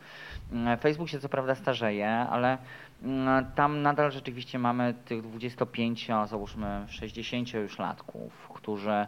E, 0.66 0.76
Facebook 0.76 1.08
się 1.08 1.20
co 1.20 1.28
prawda 1.28 1.54
starzeje, 1.54 2.10
ale 2.10 2.58
tam 3.54 3.82
nadal 3.82 4.12
rzeczywiście 4.12 4.58
mamy 4.58 4.94
tych 5.04 5.22
25, 5.22 6.10
a 6.10 6.26
załóżmy 6.26 6.84
60 6.88 7.54
już 7.54 7.78
latków, 7.78 8.48
którzy 8.54 9.06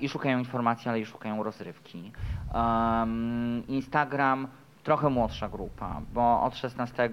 i 0.00 0.08
szukają 0.08 0.38
informacji, 0.38 0.88
ale 0.88 1.00
i 1.00 1.06
szukają 1.06 1.42
rozrywki. 1.42 2.12
Um, 2.54 3.62
Instagram 3.68 4.48
trochę 4.82 5.10
młodsza 5.10 5.48
grupa, 5.48 6.00
bo 6.12 6.42
od 6.42 6.56
16 6.56 7.10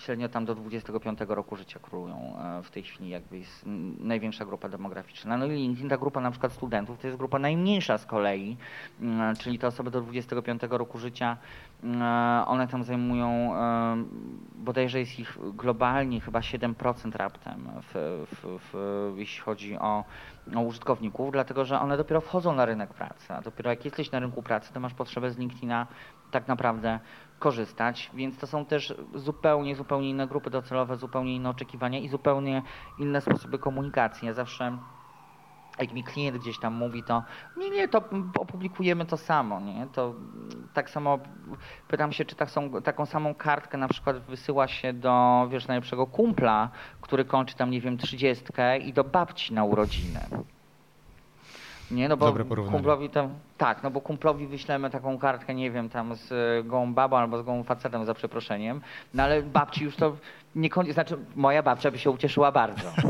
średnio 0.00 0.28
tam 0.28 0.44
do 0.44 0.54
25 0.54 1.18
roku 1.28 1.56
życia 1.56 1.78
królują 1.82 2.36
e, 2.38 2.62
w 2.62 2.70
tej 2.70 2.82
chwili 2.82 3.10
jakby 3.10 3.38
jest 3.38 3.64
największa 3.98 4.44
grupa 4.44 4.68
demograficzna. 4.68 5.36
No 5.36 5.46
i 5.46 5.76
ta 5.90 5.98
grupa 5.98 6.20
na 6.20 6.30
przykład 6.30 6.52
studentów, 6.52 6.98
to 6.98 7.06
jest 7.06 7.18
grupa 7.18 7.38
najmniejsza 7.38 7.98
z 7.98 8.06
kolei, 8.06 8.56
mm, 9.00 9.36
czyli 9.36 9.58
te 9.58 9.66
osoby 9.66 9.90
do 9.90 10.00
25 10.00 10.62
roku 10.70 10.98
życia, 10.98 11.36
mm, 11.82 12.02
one 12.48 12.68
tam 12.68 12.84
zajmują, 12.84 13.56
e, 13.56 14.04
bodajże 14.54 14.98
jest 14.98 15.18
ich 15.18 15.38
globalnie 15.54 16.20
chyba 16.20 16.40
7% 16.40 17.16
raptem, 17.16 17.68
w, 17.82 18.24
w, 18.30 18.58
w, 18.72 19.14
jeśli 19.16 19.40
chodzi 19.40 19.78
o, 19.78 20.04
o 20.56 20.60
użytkowników, 20.60 21.32
dlatego 21.32 21.64
że 21.64 21.80
one 21.80 21.96
dopiero 21.96 22.20
wchodzą 22.20 22.54
na 22.54 22.64
rynek 22.64 22.94
pracy, 22.94 23.32
a 23.32 23.40
dopiero 23.40 23.70
jak 23.70 23.84
jesteś 23.84 24.10
na 24.10 24.20
rynku 24.20 24.42
pracy, 24.42 24.72
to 24.72 24.80
masz 24.80 24.94
potrzebę 24.94 25.30
z 25.30 25.38
LinkedIna 25.38 25.86
tak 26.30 26.48
naprawdę 26.48 27.00
korzystać, 27.40 28.10
więc 28.14 28.38
to 28.38 28.46
są 28.46 28.64
też 28.64 28.94
zupełnie, 29.14 29.76
zupełnie 29.76 30.10
inne 30.10 30.26
grupy 30.26 30.50
docelowe, 30.50 30.96
zupełnie 30.96 31.36
inne 31.36 31.50
oczekiwania 31.50 31.98
i 31.98 32.08
zupełnie 32.08 32.62
inne 32.98 33.20
sposoby 33.20 33.58
komunikacji. 33.58 34.26
Ja 34.26 34.34
zawsze 34.34 34.78
jak 35.78 35.92
mi 35.92 36.04
klient 36.04 36.38
gdzieś 36.38 36.58
tam 36.58 36.74
mówi, 36.74 37.02
to 37.02 37.22
nie, 37.56 37.70
nie, 37.70 37.88
to 37.88 38.04
opublikujemy 38.38 39.06
to 39.06 39.16
samo, 39.16 39.60
nie? 39.60 39.86
To 39.92 40.14
tak 40.74 40.90
samo 40.90 41.18
pytam 41.88 42.12
się, 42.12 42.24
czy 42.24 42.36
tak 42.36 42.50
są, 42.50 42.82
taką 42.82 43.06
samą 43.06 43.34
kartkę 43.34 43.78
na 43.78 43.88
przykład 43.88 44.18
wysyła 44.18 44.68
się 44.68 44.92
do, 44.92 45.46
wiesz, 45.50 45.68
najlepszego 45.68 46.06
kumpla, 46.06 46.70
który 47.00 47.24
kończy 47.24 47.56
tam, 47.56 47.70
nie 47.70 47.80
wiem, 47.80 47.98
trzydziestkę 47.98 48.78
i 48.78 48.92
do 48.92 49.04
babci 49.04 49.54
na 49.54 49.64
urodziny. 49.64 50.20
Nie, 51.90 52.08
no 52.08 52.16
bo 52.16 52.32
kumplowi 52.70 53.10
tam, 53.10 53.28
tak, 53.58 53.82
no 53.82 53.90
bo 53.90 54.00
kumplowi 54.00 54.46
wyślemy 54.46 54.90
taką 54.90 55.18
kartkę, 55.18 55.54
nie 55.54 55.70
wiem, 55.70 55.88
tam 55.88 56.14
z 56.14 56.32
e, 56.32 56.64
gołą 56.64 56.94
babą 56.94 57.16
albo 57.16 57.42
z 57.42 57.42
gołą 57.42 57.62
facetem 57.62 58.04
za 58.04 58.14
przeproszeniem, 58.14 58.80
no 59.14 59.22
ale 59.22 59.42
babci 59.42 59.84
już 59.84 59.96
to 59.96 60.16
nie 60.54 60.92
znaczy 60.92 61.18
moja 61.36 61.62
babcia 61.62 61.90
by 61.90 61.98
się 61.98 62.10
ucieszyła 62.10 62.52
bardzo. 62.52 62.92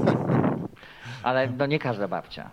Ale 1.22 1.48
no 1.58 1.66
nie 1.66 1.78
każda 1.78 2.08
babcia. 2.08 2.48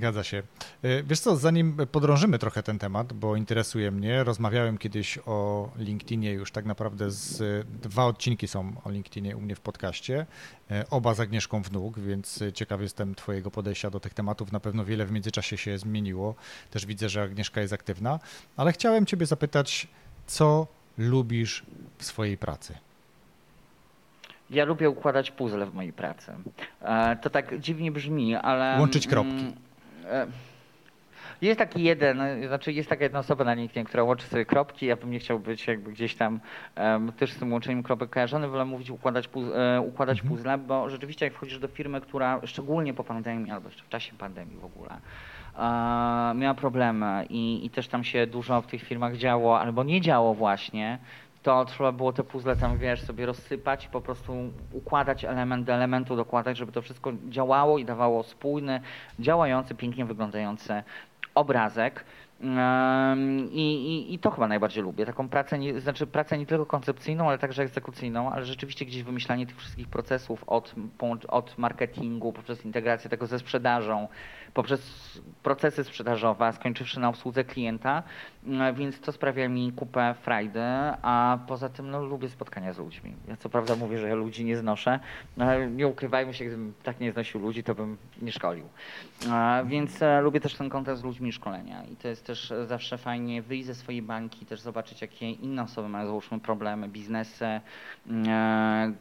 Zgadza 0.00 0.24
się. 0.24 0.42
E, 0.82 1.02
wiesz 1.02 1.20
co, 1.20 1.36
zanim 1.36 1.76
podrążymy 1.92 2.38
trochę 2.38 2.62
ten 2.62 2.78
temat, 2.78 3.12
bo 3.12 3.36
interesuje 3.36 3.90
mnie, 3.90 4.24
rozmawiałem 4.24 4.78
kiedyś 4.78 5.18
o 5.26 5.68
LinkedInie, 5.76 6.32
już 6.32 6.52
tak 6.52 6.64
naprawdę 6.64 7.10
z, 7.10 7.66
dwa 7.82 8.04
odcinki 8.04 8.48
są 8.48 8.72
o 8.84 8.90
LinkedInie 8.90 9.36
u 9.36 9.40
mnie 9.40 9.54
w 9.54 9.60
podcaście, 9.60 10.26
e, 10.70 10.84
oba 10.90 11.14
z 11.14 11.20
Agnieszką 11.20 11.62
Wnuk, 11.62 11.98
więc 11.98 12.44
ciekaw 12.54 12.80
jestem 12.80 13.14
Twojego 13.14 13.50
podejścia 13.50 13.90
do 13.90 14.00
tych 14.00 14.14
tematów. 14.14 14.52
Na 14.52 14.60
pewno 14.60 14.84
wiele 14.84 15.06
w 15.06 15.12
międzyczasie 15.12 15.56
się 15.56 15.78
zmieniło. 15.78 16.34
Też 16.70 16.86
widzę, 16.86 17.08
że 17.08 17.22
Agnieszka 17.22 17.60
jest 17.60 17.72
aktywna, 17.72 18.18
ale 18.56 18.72
chciałem 18.72 19.06
Ciebie 19.06 19.26
zapytać, 19.26 19.88
co 20.26 20.66
lubisz 20.98 21.62
w 21.98 22.04
swojej 22.04 22.38
pracy? 22.38 22.74
Ja 24.50 24.64
lubię 24.64 24.90
układać 24.90 25.30
puzzle 25.30 25.66
w 25.66 25.74
mojej 25.74 25.92
pracy. 25.92 26.32
E, 26.82 27.16
to 27.16 27.30
tak 27.30 27.58
dziwnie 27.58 27.92
brzmi, 27.92 28.36
ale... 28.36 28.76
Łączyć 28.78 29.06
kropki. 29.06 29.52
E, 30.04 30.26
jest 31.42 31.58
taki 31.58 31.82
jeden, 31.82 32.46
znaczy 32.46 32.72
jest 32.72 32.88
taka 32.88 33.04
jedna 33.04 33.18
osoba 33.18 33.44
na 33.44 33.54
LinkedInie, 33.54 33.84
która 33.84 34.02
łączy 34.02 34.26
sobie 34.26 34.44
kropki. 34.44 34.86
Ja 34.86 34.96
bym 34.96 35.10
nie 35.10 35.18
chciał 35.18 35.38
być 35.38 35.66
jakby 35.66 35.92
gdzieś 35.92 36.14
tam 36.14 36.40
um, 36.76 37.12
też 37.12 37.32
z 37.32 37.38
tym 37.38 37.52
łączeniem 37.52 37.82
kropek 37.82 38.10
kojarzony, 38.10 38.48
wolę 38.48 38.64
mówić 38.64 38.90
układać, 38.90 39.28
puzzle, 39.28 39.80
układać 39.80 40.18
mhm. 40.20 40.36
puzzle, 40.36 40.58
bo 40.58 40.90
rzeczywiście 40.90 41.26
jak 41.26 41.34
wchodzisz 41.34 41.58
do 41.58 41.68
firmy, 41.68 42.00
która 42.00 42.40
szczególnie 42.46 42.94
po 42.94 43.04
pandemii 43.04 43.52
albo 43.52 43.68
jeszcze 43.68 43.84
w 43.84 43.88
czasie 43.88 44.12
pandemii 44.12 44.56
w 44.56 44.64
ogóle 44.64 45.00
miała 46.34 46.54
problemy 46.54 47.26
i, 47.30 47.66
i 47.66 47.70
też 47.70 47.88
tam 47.88 48.04
się 48.04 48.26
dużo 48.26 48.62
w 48.62 48.66
tych 48.66 48.82
firmach 48.82 49.16
działo 49.16 49.60
albo 49.60 49.84
nie 49.84 50.00
działo 50.00 50.34
właśnie, 50.34 50.98
to 51.42 51.64
trzeba 51.64 51.92
było 51.92 52.12
te 52.12 52.24
puzzle 52.24 52.56
tam, 52.56 52.78
wiesz, 52.78 53.02
sobie 53.02 53.26
rozsypać 53.26 53.88
po 53.88 54.00
prostu 54.00 54.34
układać 54.72 55.24
element 55.24 55.66
do 55.66 55.72
elementu, 55.72 56.16
dokładać, 56.16 56.56
żeby 56.56 56.72
to 56.72 56.82
wszystko 56.82 57.12
działało 57.28 57.78
i 57.78 57.84
dawało 57.84 58.22
spójny, 58.22 58.80
działający, 59.18 59.74
pięknie 59.74 60.04
wyglądający 60.04 60.82
obrazek. 61.34 62.04
I, 63.50 63.62
i, 63.62 64.14
I, 64.14 64.18
to 64.18 64.30
chyba 64.30 64.48
najbardziej 64.48 64.82
lubię. 64.82 65.06
Taką 65.06 65.28
pracę, 65.28 65.58
nie, 65.58 65.80
znaczy 65.80 66.06
pracę 66.06 66.38
nie 66.38 66.46
tylko 66.46 66.66
koncepcyjną, 66.66 67.28
ale 67.28 67.38
także 67.38 67.62
egzekucyjną, 67.62 68.32
ale 68.32 68.44
rzeczywiście 68.44 68.84
gdzieś 68.84 69.02
wymyślanie 69.02 69.46
tych 69.46 69.56
wszystkich 69.56 69.88
procesów 69.88 70.44
od, 70.46 70.74
od 71.28 71.58
marketingu, 71.58 72.32
poprzez 72.32 72.64
integrację 72.64 73.10
tego 73.10 73.26
ze 73.26 73.38
sprzedażą, 73.38 74.08
poprzez 74.54 75.10
procesy 75.42 75.84
sprzedażowe, 75.84 76.52
skończywszy 76.52 77.00
na 77.00 77.08
obsłudze 77.08 77.44
klienta, 77.44 78.02
mm, 78.46 78.74
więc 78.74 79.00
to 79.00 79.12
sprawia 79.12 79.48
mi 79.48 79.72
kupę 79.72 80.14
frajdy, 80.22 80.60
a 81.02 81.38
poza 81.46 81.68
tym 81.68 81.90
no, 81.90 82.04
lubię 82.04 82.28
spotkania 82.28 82.72
z 82.72 82.78
ludźmi. 82.78 83.14
Ja 83.28 83.36
co 83.36 83.48
prawda 83.48 83.76
mówię, 83.76 83.98
że 83.98 84.08
ja 84.08 84.14
ludzi 84.14 84.44
nie 84.44 84.56
znoszę, 84.56 85.00
no, 85.36 85.44
ale 85.44 85.70
nie 85.70 85.86
ukrywajmy 85.86 86.34
się, 86.34 86.44
gdybym 86.44 86.74
tak 86.82 87.00
nie 87.00 87.12
znosił 87.12 87.40
ludzi, 87.40 87.62
to 87.62 87.74
bym 87.74 87.96
nie 88.22 88.32
szkolił. 88.32 88.64
Więc 89.64 90.02
e, 90.02 90.20
lubię 90.20 90.40
też 90.40 90.54
ten 90.54 90.68
kontakt 90.68 90.98
z 91.00 91.04
ludźmi 91.04 91.28
i 91.28 91.32
szkolenia 91.32 91.84
i 91.84 91.96
to 91.96 92.08
jest 92.08 92.26
też 92.26 92.52
zawsze 92.66 92.98
fajnie 92.98 93.42
wyjść 93.42 93.66
ze 93.66 93.74
swojej 93.74 94.02
bańki, 94.02 94.46
też 94.46 94.60
zobaczyć, 94.60 95.02
jakie 95.02 95.30
inne 95.30 95.62
osoby 95.62 95.88
mają, 95.88 96.06
załóżmy, 96.06 96.40
problemy, 96.40 96.88
biznesy, 96.88 97.60
mm, 98.06 98.28
e, 98.28 98.92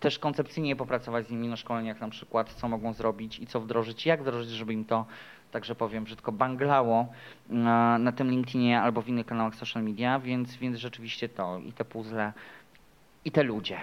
też 0.00 0.18
koncepcyjnie 0.18 0.76
popracować 0.76 1.26
z 1.26 1.30
nimi 1.30 1.48
na 1.48 1.56
szkoleniach 1.56 2.00
na 2.00 2.08
przykład, 2.08 2.52
co 2.52 2.68
mogą 2.68 2.92
zrobić 2.92 3.38
i 3.38 3.46
co 3.46 3.60
wdrożyć, 3.60 4.06
jak 4.06 4.20
wdrożyć, 4.20 4.50
żeby 4.50 4.69
im 4.70 4.84
to, 4.84 5.06
także 5.50 5.74
powiem 5.74 6.04
brzydko, 6.04 6.32
banglało 6.32 7.06
na, 7.48 7.98
na 7.98 8.12
tym 8.12 8.30
LinkedInie 8.30 8.80
albo 8.80 9.02
w 9.02 9.08
innych 9.08 9.26
kanałach 9.26 9.54
social 9.54 9.82
media, 9.82 10.18
więc, 10.18 10.56
więc 10.56 10.76
rzeczywiście 10.76 11.28
to 11.28 11.58
i 11.58 11.72
te 11.72 11.84
puzzle, 11.84 12.32
i 13.24 13.30
te 13.30 13.42
ludzie. 13.42 13.80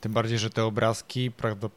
Tym 0.00 0.12
bardziej, 0.12 0.38
że 0.38 0.50
te 0.50 0.64
obrazki 0.64 1.30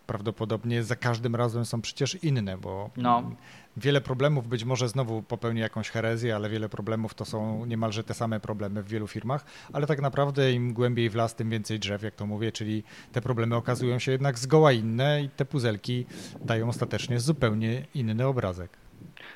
prawdopodobnie 0.08 0.84
za 0.84 0.96
każdym 0.96 1.36
razem 1.36 1.66
są 1.66 1.82
przecież 1.82 2.24
inne, 2.24 2.58
bo 2.58 2.90
no. 2.98 3.32
wiele 3.78 4.02
problemów, 4.02 4.48
być 4.48 4.64
może 4.64 4.90
znowu 4.90 5.24
popełni 5.24 5.60
jakąś 5.60 5.90
herezję, 5.90 6.36
ale 6.36 6.50
wiele 6.50 6.70
problemów 6.70 7.14
to 7.14 7.26
są 7.26 7.66
niemalże 7.66 8.04
te 8.04 8.14
same 8.14 8.40
problemy 8.40 8.84
w 8.84 8.88
wielu 8.88 9.08
firmach, 9.08 9.46
ale 9.74 9.88
tak 9.88 10.02
naprawdę 10.02 10.54
im 10.54 10.74
głębiej 10.74 11.10
w 11.10 11.16
las, 11.16 11.36
tym 11.36 11.50
więcej 11.50 11.80
drzew, 11.80 12.04
jak 12.04 12.16
to 12.16 12.26
mówię, 12.26 12.52
czyli 12.52 12.84
te 13.12 13.22
problemy 13.22 13.56
okazują 13.56 14.00
się 14.00 14.12
jednak 14.12 14.40
zgoła 14.40 14.72
inne 14.72 15.24
i 15.24 15.30
te 15.30 15.46
puzelki 15.46 16.06
dają 16.46 16.70
ostatecznie 16.70 17.20
zupełnie 17.20 17.86
inny 17.96 18.28
obrazek. 18.28 18.82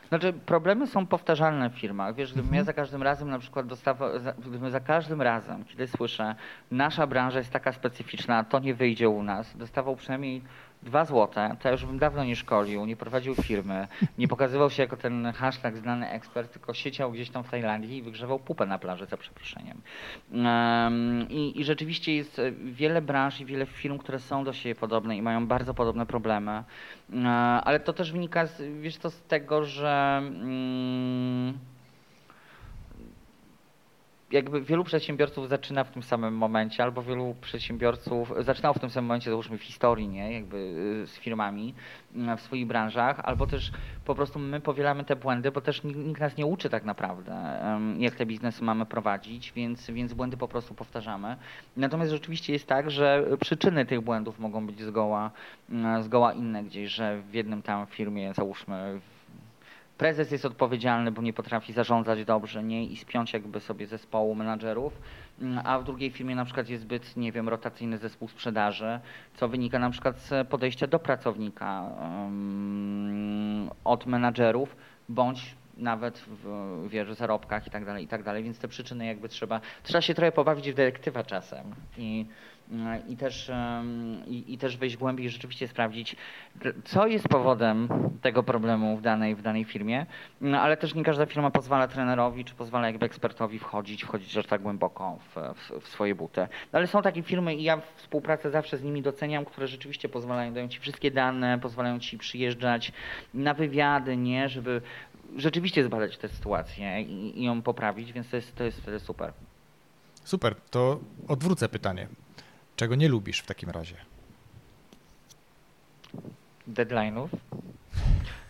Znaczy, 0.10 0.34
problemy 0.34 0.88
są 0.88 1.06
powtarzalne 1.06 1.70
w 1.70 1.74
firmach. 1.74 2.16
Wiesz, 2.16 2.34
gdybym 2.34 2.54
ja 2.54 2.60
mhm. 2.60 2.66
za 2.66 2.74
każdym 2.74 3.04
razem 3.04 3.30
na 3.30 3.40
przykład 3.40 3.68
dostawał, 3.68 4.10
gdybym 4.40 4.72
za 4.72 4.80
każdym 4.80 5.22
razem, 5.22 5.66
kiedy 5.66 5.88
słyszę, 5.88 6.36
nasza 6.72 7.08
branża 7.08 7.40
jest 7.40 7.52
taka 7.52 7.72
specyficzna, 7.72 8.44
to 8.44 8.60
nie 8.60 8.74
wyjdzie 8.74 9.10
u 9.10 9.24
nas, 9.24 9.58
dostawał 9.58 9.96
przynajmniej 9.96 10.42
dwa 10.86 11.06
złote, 11.06 11.56
to 11.62 11.72
już 11.72 11.86
bym 11.86 12.00
dawno 12.00 12.24
nie 12.24 12.36
szkolił, 12.36 12.86
nie 12.86 12.96
prowadził 12.96 13.36
firmy, 13.36 13.88
nie 14.18 14.28
pokazywał 14.28 14.70
się 14.70 14.84
jako 14.84 14.98
ten 14.98 15.34
hashtag 15.34 15.78
znany 15.78 16.10
ekspert, 16.10 16.52
tylko 16.54 16.74
siedział 16.74 17.12
gdzieś 17.12 17.30
tam 17.30 17.44
w 17.44 17.50
Tajlandii 17.50 17.98
i 17.98 18.02
wygrzewał 18.02 18.40
pupę 18.40 18.66
na 18.66 18.80
plaży, 18.80 19.06
za 19.06 19.18
przeproszeniem. 19.18 19.82
I, 21.30 21.60
I 21.60 21.64
rzeczywiście 21.64 22.16
jest 22.16 22.42
wiele 22.64 23.02
branż 23.02 23.42
i 23.42 23.46
wiele 23.46 23.66
firm, 23.66 23.98
które 23.98 24.20
są 24.20 24.44
do 24.44 24.54
siebie 24.54 24.76
podobne 24.76 25.18
i 25.18 25.22
mają 25.22 25.48
bardzo 25.48 25.74
podobne 25.74 26.06
problemy, 26.06 26.64
um, 27.14 27.28
ale 27.64 27.80
to 27.80 27.94
też 27.94 28.12
wynika, 28.12 28.46
z, 28.46 28.82
wiesz, 28.82 28.98
to 28.98 29.10
z 29.10 29.22
tego, 29.22 29.66
że 29.66 30.22
um, 30.24 31.60
jakby 34.32 34.62
wielu 34.62 34.84
przedsiębiorców 34.84 35.50
zaczyna 35.50 35.84
w 35.84 35.92
tym 35.92 36.04
samym 36.04 36.38
momencie, 36.38 36.84
albo 36.84 37.02
wielu 37.02 37.36
przedsiębiorców 37.42 38.34
zaczynało 38.40 38.74
w 38.74 38.80
tym 38.80 38.90
samym 38.90 39.08
momencie, 39.08 39.30
załóżmy 39.30 39.58
w 39.58 39.64
historii, 39.64 40.08
nie? 40.08 40.34
Jakby 40.34 40.58
y, 41.04 41.08
z 41.08 41.18
firmami 41.18 41.74
y, 42.16 42.38
w 42.38 42.42
swoich 42.42 42.68
branżach, 42.68 43.20
albo 43.24 43.48
też 43.48 43.72
po 44.06 44.16
prostu 44.16 44.40
my 44.40 44.62
powielamy 44.62 45.04
te 45.04 45.16
błędy, 45.16 45.52
bo 45.52 45.62
też 45.62 45.84
nikt 45.84 46.22
nas 46.22 46.38
nie 46.38 46.46
uczy 46.46 46.70
tak 46.70 46.84
naprawdę, 46.84 47.60
jak 47.98 48.16
te 48.16 48.26
biznesy 48.26 48.64
mamy 48.64 48.86
prowadzić, 48.86 49.52
więc, 49.56 49.92
więc 49.92 50.14
błędy 50.14 50.38
po 50.38 50.48
prostu 50.48 50.74
powtarzamy. 50.74 51.36
Natomiast 51.78 52.12
rzeczywiście 52.12 52.54
jest 52.54 52.68
tak, 52.68 52.92
że 52.92 53.26
przyczyny 53.40 53.86
tych 53.86 54.02
błędów 54.02 54.40
mogą 54.40 54.68
być 54.68 54.82
zgoła, 54.82 55.32
y, 56.00 56.04
zgoła 56.04 56.34
inne 56.34 56.64
gdzieś, 56.64 56.92
że 56.92 57.22
w 57.22 57.34
jednym 57.34 57.62
tam 57.62 57.88
firmie, 57.88 58.34
załóżmy 58.34 59.00
prezes 59.98 60.32
jest 60.32 60.46
odpowiedzialny, 60.46 61.12
bo 61.12 61.22
nie 61.22 61.34
potrafi 61.34 61.74
zarządzać 61.74 62.26
dobrze, 62.26 62.64
nie? 62.64 62.86
I 62.86 62.98
spiąć 62.98 63.34
jakby 63.34 63.60
sobie 63.60 63.88
zespołu 63.88 64.36
menadżerów, 64.36 65.02
mm, 65.42 65.62
a 65.66 65.80
w 65.80 65.84
drugiej 65.84 66.12
firmie 66.12 66.36
na 66.36 66.46
przykład 66.46 66.70
jest 66.70 66.84
zbyt, 66.84 67.18
nie 67.18 67.32
wiem, 67.32 67.50
rotacyjny 67.50 67.98
zespół 67.98 68.28
sprzedaży, 68.28 69.00
co 69.36 69.48
wynika 69.48 69.80
na 69.80 69.90
przykład 69.90 70.20
z 70.20 70.48
podejścia 70.48 70.88
do 70.88 71.00
pracownika 71.00 71.84
um, 72.00 73.70
od 73.84 74.06
menadżerów, 74.06 74.76
bądź 75.10 75.56
nawet 75.78 76.26
w 76.28 76.88
wiesz, 76.90 77.14
zarobkach 77.14 77.68
i 77.68 77.70
tak 77.70 77.86
dalej, 77.86 78.04
i 78.04 78.08
tak 78.08 78.24
dalej, 78.24 78.44
więc 78.44 78.60
te 78.60 78.68
przyczyny 78.68 79.06
jakby 79.06 79.30
trzeba, 79.30 79.62
trzeba 79.84 80.02
się 80.02 80.14
trochę 80.14 80.32
pobawić 80.32 80.72
w 80.72 80.76
detektywa 80.76 81.24
czasem. 81.24 81.76
I 81.98 82.26
i 83.08 83.18
też, 83.18 83.52
i, 84.28 84.54
i, 84.54 84.58
też 84.58 84.78
wejść 84.78 84.98
głębiej 84.98 85.26
i 85.26 85.30
rzeczywiście 85.30 85.68
sprawdzić, 85.68 86.16
co 86.86 87.08
jest 87.08 87.28
powodem 87.28 87.90
tego 88.22 88.44
problemu 88.44 88.98
w 88.98 89.02
danej, 89.02 89.36
w 89.36 89.42
danej 89.42 89.64
firmie, 89.64 90.06
no, 90.42 90.62
ale 90.62 90.78
też 90.78 90.96
nie 90.96 91.04
każda 91.04 91.26
firma 91.26 91.52
pozwala 91.52 91.88
trenerowi, 91.88 92.46
czy 92.46 92.56
pozwala 92.56 92.88
jakby 92.88 93.06
ekspertowi 93.06 93.60
wchodzić, 93.60 94.04
wchodzić 94.04 94.38
aż 94.38 94.46
tak 94.46 94.62
głęboko 94.62 95.20
w, 95.36 95.36
w, 95.56 95.84
w 95.84 95.88
swoje 95.88 96.16
buty. 96.16 96.42
No, 96.42 96.80
ale 96.80 96.88
są 96.88 97.02
takie 97.02 97.24
firmy 97.24 97.56
i 97.56 97.64
ja 97.64 97.82
współpracę 97.96 98.52
zawsze 98.52 98.78
z 98.78 98.84
nimi 98.84 99.02
doceniam, 99.02 99.46
które 99.46 99.68
rzeczywiście 99.68 100.10
pozwalają, 100.10 100.54
dają 100.54 100.68
ci 100.68 100.80
wszystkie 100.80 101.12
dane, 101.12 101.60
pozwalają 101.60 102.00
ci 102.00 102.18
przyjeżdżać 102.18 102.92
na 103.34 103.54
wywiady, 103.54 104.18
nie, 104.18 104.50
żeby 104.50 104.82
rzeczywiście 105.36 105.84
zbadać 105.84 106.18
tę 106.18 106.30
sytuację 106.30 107.02
i, 107.02 107.40
i 107.40 107.44
ją 107.44 107.62
poprawić, 107.62 108.14
więc 108.14 108.30
to 108.30 108.36
jest, 108.36 108.56
to 108.56 108.64
jest 108.64 108.82
wtedy 108.82 109.00
super. 109.00 109.34
Super, 110.24 110.56
to 110.72 111.00
odwrócę 111.28 111.70
pytanie. 111.70 112.08
Czego 112.76 112.96
nie 112.96 113.10
lubisz 113.10 113.40
w 113.40 113.46
takim 113.46 113.70
razie? 113.70 113.96
Deadline'ów. 116.68 117.28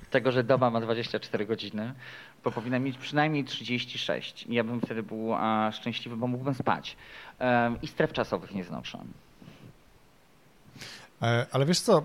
Tego, 0.10 0.32
że 0.32 0.44
doba 0.44 0.70
ma 0.70 0.82
24 0.82 1.46
godziny, 1.46 1.94
bo 2.44 2.52
powinna 2.52 2.80
mieć 2.80 2.98
przynajmniej 2.98 3.44
36. 3.44 4.46
Ja 4.50 4.64
bym 4.64 4.82
wtedy 4.82 5.04
był 5.04 5.34
a, 5.34 5.72
szczęśliwy, 5.72 6.18
bo 6.18 6.28
mógłbym 6.28 6.54
spać. 6.54 6.98
I 7.82 7.88
stref 7.88 8.14
czasowych 8.14 8.54
nie 8.54 8.64
znoszę. 8.64 9.00
E, 11.22 11.46
ale 11.52 11.66
wiesz 11.66 11.80
co, 11.80 12.04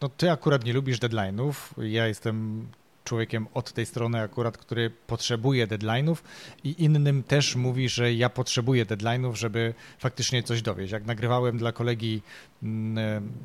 no 0.00 0.08
ty 0.08 0.30
akurat 0.30 0.64
nie 0.64 0.72
lubisz 0.72 0.98
deadline'ów. 0.98 1.54
Ja 1.82 2.06
jestem 2.06 2.66
człowiekiem 3.04 3.46
od 3.54 3.72
tej 3.72 3.86
strony 3.86 4.20
akurat, 4.20 4.58
który 4.58 4.90
potrzebuje 4.90 5.66
deadline'ów 5.66 6.16
i 6.64 6.84
innym 6.84 7.22
też 7.22 7.56
mówi, 7.56 7.88
że 7.88 8.14
ja 8.14 8.28
potrzebuję 8.28 8.86
deadline'ów, 8.86 9.34
żeby 9.34 9.74
faktycznie 9.98 10.42
coś 10.42 10.62
dowieść. 10.62 10.92
Jak 10.92 11.06
nagrywałem 11.06 11.58
dla 11.58 11.72
kolegi 11.72 12.22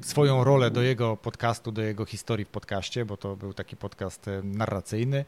swoją 0.02 0.44
rolę 0.44 0.72
do 0.72 0.82
jego 0.82 1.18
podcastu, 1.18 1.72
do 1.72 1.82
jego 1.82 2.06
historii 2.06 2.46
w 2.46 2.50
podcaście, 2.50 3.06
bo 3.06 3.18
to 3.18 3.36
był 3.36 3.54
taki 3.54 3.78
podcast 3.78 4.28
e, 4.28 4.42
narracyjny, 4.44 5.26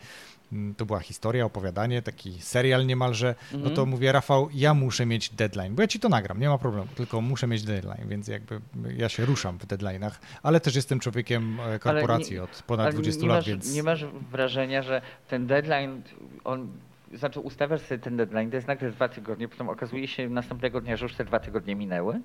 Mm, 0.52 0.76
to 0.76 0.86
była 0.86 1.00
historia, 1.00 1.46
opowiadanie, 1.46 2.02
taki 2.02 2.42
serial 2.42 2.86
niemalże, 2.86 3.36
no 3.52 3.64
to 3.64 3.70
mhm. 3.70 3.90
mówię, 3.90 4.12
Rafał, 4.12 4.50
ja 4.54 4.74
muszę 4.74 5.06
mieć 5.06 5.30
deadline, 5.30 5.76
bo 5.76 5.82
ja 5.82 5.88
ci 5.88 6.00
to 6.00 6.10
nagram, 6.10 6.40
nie 6.40 6.50
ma 6.50 6.58
problemu, 6.58 6.88
tylko 6.96 7.22
muszę 7.22 7.48
mieć 7.48 7.64
deadline, 7.64 8.08
więc 8.08 8.28
jakby 8.28 8.62
ja 8.98 9.10
się 9.10 9.26
ruszam 9.26 9.58
w 9.58 9.68
deadline'ach, 9.68 10.12
ale 10.44 10.60
też 10.60 10.76
jestem 10.76 11.00
człowiekiem 11.00 11.58
e, 11.60 11.80
korporacji 11.80 12.36
nie, 12.36 12.44
od 12.44 12.64
ponad 12.68 12.94
20 12.94 13.26
lat, 13.26 13.38
masz, 13.38 13.48
więc... 13.48 13.76
Nie 13.76 13.84
masz 13.84 14.06
wrażenia, 14.32 14.82
że 14.82 15.02
ten 15.28 15.48
deadline, 15.48 16.02
on 16.44 16.68
znaczy 17.14 17.40
ustawiasz 17.40 17.82
sobie 17.82 18.00
ten 18.00 18.18
deadline, 18.18 18.50
to 18.50 18.56
jest 18.56 18.68
nagle 18.68 18.92
dwa 18.92 19.10
tygodnie, 19.10 19.48
potem 19.48 19.70
okazuje 19.70 20.08
się 20.08 20.30
następnego 20.30 20.82
dnia, 20.82 20.98
że 20.98 21.06
już 21.06 21.16
te 21.16 21.26
dwa 21.26 21.40
tygodnie 21.40 21.76
minęły? 21.76 22.22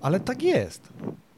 Ale 0.00 0.20
tak 0.20 0.42
jest. 0.42 0.92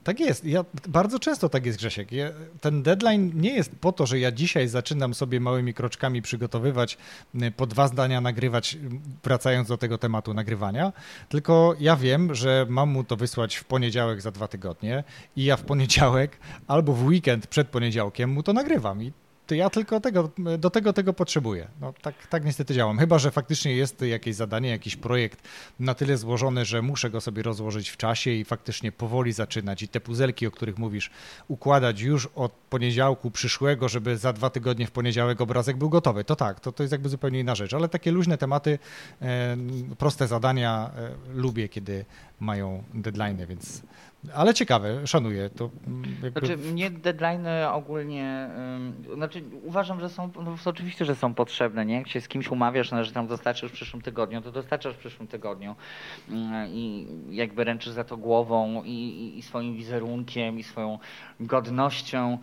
Tak 0.04 0.20
jest. 0.20 0.44
Ja, 0.44 0.64
bardzo 0.88 1.18
często 1.18 1.48
tak 1.48 1.66
jest, 1.66 1.78
Grzesiek. 1.78 2.12
Ja, 2.12 2.30
ten 2.60 2.82
deadline 2.82 3.32
nie 3.34 3.54
jest 3.54 3.70
po 3.80 3.92
to, 3.92 4.06
że 4.06 4.18
ja 4.18 4.32
dzisiaj 4.32 4.68
zaczynam 4.68 5.14
sobie 5.14 5.40
małymi 5.40 5.74
kroczkami 5.74 6.22
przygotowywać, 6.22 6.98
y, 7.42 7.50
po 7.50 7.66
dwa 7.66 7.88
zdania 7.88 8.20
nagrywać, 8.20 8.78
wracając 9.24 9.68
do 9.68 9.78
tego 9.78 9.98
tematu 9.98 10.34
nagrywania, 10.34 10.92
tylko 11.28 11.74
ja 11.80 11.96
wiem, 11.96 12.34
że 12.34 12.66
mam 12.68 12.88
mu 12.88 13.04
to 13.04 13.16
wysłać 13.16 13.56
w 13.56 13.64
poniedziałek 13.64 14.20
za 14.20 14.30
dwa 14.30 14.48
tygodnie 14.48 15.04
i 15.36 15.44
ja 15.44 15.56
w 15.56 15.62
poniedziałek 15.62 16.38
albo 16.66 16.92
w 16.92 17.04
weekend 17.04 17.46
przed 17.46 17.68
poniedziałkiem 17.68 18.30
mu 18.30 18.42
to 18.42 18.52
nagrywam. 18.52 19.02
I 19.02 19.12
to 19.50 19.54
ja 19.54 19.70
tylko 19.70 20.00
tego, 20.00 20.30
do 20.58 20.70
tego 20.70 20.92
tego 20.92 21.12
potrzebuję. 21.12 21.68
No, 21.80 21.92
tak, 22.02 22.26
tak 22.26 22.44
niestety 22.44 22.74
działam. 22.74 22.98
Chyba, 22.98 23.18
że 23.18 23.30
faktycznie 23.30 23.74
jest 23.74 24.02
jakieś 24.02 24.34
zadanie, 24.34 24.68
jakiś 24.68 24.96
projekt 24.96 25.48
na 25.80 25.94
tyle 25.94 26.16
złożony, 26.16 26.64
że 26.64 26.82
muszę 26.82 27.10
go 27.10 27.20
sobie 27.20 27.42
rozłożyć 27.42 27.88
w 27.88 27.96
czasie 27.96 28.30
i 28.30 28.44
faktycznie 28.44 28.92
powoli 28.92 29.32
zaczynać 29.32 29.82
i 29.82 29.88
te 29.88 30.00
puzelki, 30.00 30.46
o 30.46 30.50
których 30.50 30.78
mówisz, 30.78 31.10
układać 31.48 32.00
już 32.00 32.28
od 32.34 32.52
poniedziałku 32.52 33.30
przyszłego, 33.30 33.88
żeby 33.88 34.16
za 34.16 34.32
dwa 34.32 34.50
tygodnie 34.50 34.86
w 34.86 34.90
poniedziałek 34.90 35.40
obrazek 35.40 35.76
był 35.76 35.90
gotowy. 35.90 36.24
To 36.24 36.36
tak, 36.36 36.60
to, 36.60 36.72
to 36.72 36.82
jest 36.82 36.92
jakby 36.92 37.08
zupełnie 37.08 37.40
inna 37.40 37.54
rzecz, 37.54 37.74
ale 37.74 37.88
takie 37.88 38.12
luźne 38.12 38.38
tematy, 38.38 38.78
e, 39.22 39.56
proste 39.98 40.26
zadania 40.26 40.90
e, 40.96 41.10
lubię, 41.34 41.68
kiedy 41.68 42.04
mają 42.40 42.84
deadline, 42.94 43.46
więc 43.46 43.82
ale 44.35 44.54
ciekawe, 44.54 45.06
szanuję 45.06 45.50
to. 45.50 45.70
Mm, 45.87 46.04
jakby... 46.22 46.40
Znaczy 46.40 46.56
mnie 46.56 46.90
deadline 46.90 47.46
ogólnie, 47.72 48.50
znaczy 49.14 49.42
uważam, 49.64 50.00
że 50.00 50.09
są, 50.09 50.30
no 50.44 50.56
oczywiście, 50.64 51.04
że 51.04 51.14
są 51.14 51.35
potrzebne, 51.35 51.87
nie? 51.87 51.94
Jak 51.94 52.09
się 52.09 52.20
z 52.20 52.28
kimś 52.28 52.48
umawiasz, 52.48 52.90
no, 52.90 53.04
że 53.04 53.12
tam 53.12 53.26
dostarczysz 53.26 53.70
w 53.70 53.74
przyszłym 53.74 54.02
tygodniu, 54.02 54.40
to 54.42 54.52
dostarczasz 54.52 54.94
w 54.94 54.98
przyszłym 54.98 55.28
tygodniu 55.28 55.74
mm, 56.28 56.68
i 56.68 57.06
jakby 57.30 57.64
ręczysz 57.64 57.92
za 57.92 58.04
to 58.04 58.16
głową 58.16 58.83
i, 58.85 58.90
i, 58.90 59.38
i 59.38 59.42
swoim 59.42 59.76
wizerunkiem 59.76 60.59
i 60.59 60.62
swoją 60.62 60.98
godnością 61.40 62.38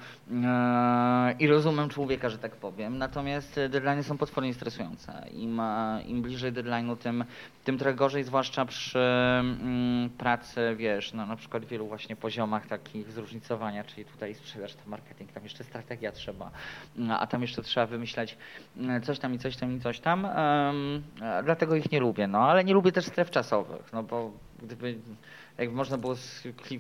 e, 0.46 1.36
i 1.40 1.48
rozumem 1.48 1.90
człowieka, 1.90 2.30
że 2.30 2.38
tak 2.38 2.56
powiem. 2.56 2.98
Natomiast 2.98 3.60
deadline 3.70 4.04
są 4.04 4.18
potwornie 4.18 4.54
stresujące. 4.54 5.28
Im, 5.32 5.62
im 6.06 6.22
bliżej 6.22 6.54
deadline'u, 6.54 6.98
tym, 6.98 7.24
tym 7.64 7.78
trochę 7.78 7.96
gorzej, 7.96 8.24
zwłaszcza 8.24 8.66
przy 8.66 9.00
mm, 9.00 10.10
pracy, 10.10 10.76
wiesz, 10.78 11.14
no, 11.14 11.26
na 11.26 11.36
przykład 11.36 11.67
wielu 11.68 11.88
właśnie 11.88 12.16
poziomach 12.16 12.68
takich 12.68 13.12
zróżnicowania, 13.12 13.84
czyli 13.84 14.06
tutaj 14.06 14.36
sprzedaż, 14.36 14.74
to 14.74 14.82
marketing, 14.90 15.32
tam 15.32 15.44
jeszcze 15.44 15.64
strategia 15.64 16.12
trzeba, 16.12 16.52
a 17.10 17.28
tam 17.28 17.42
jeszcze 17.42 17.62
trzeba 17.62 17.86
wymyślać 17.86 18.38
mm, 18.78 19.02
coś 19.02 19.20
tam 19.20 19.34
i 19.34 19.40
coś 19.40 19.58
tam 19.58 19.78
i 19.78 19.80
coś 19.80 20.00
tam. 20.00 20.28
Dlatego 21.44 21.76
ich 21.76 21.92
nie 21.92 22.00
lubię, 22.00 22.28
no 22.28 22.40
ale 22.40 22.64
nie 22.64 22.74
lubię 22.74 22.92
też 22.92 23.06
stref 23.06 23.32
czasowych, 23.32 23.94
no 23.94 24.04
bo 24.04 24.32
gdyby 24.64 24.98
jakby 25.58 25.76
można 25.76 25.98
było, 25.98 26.16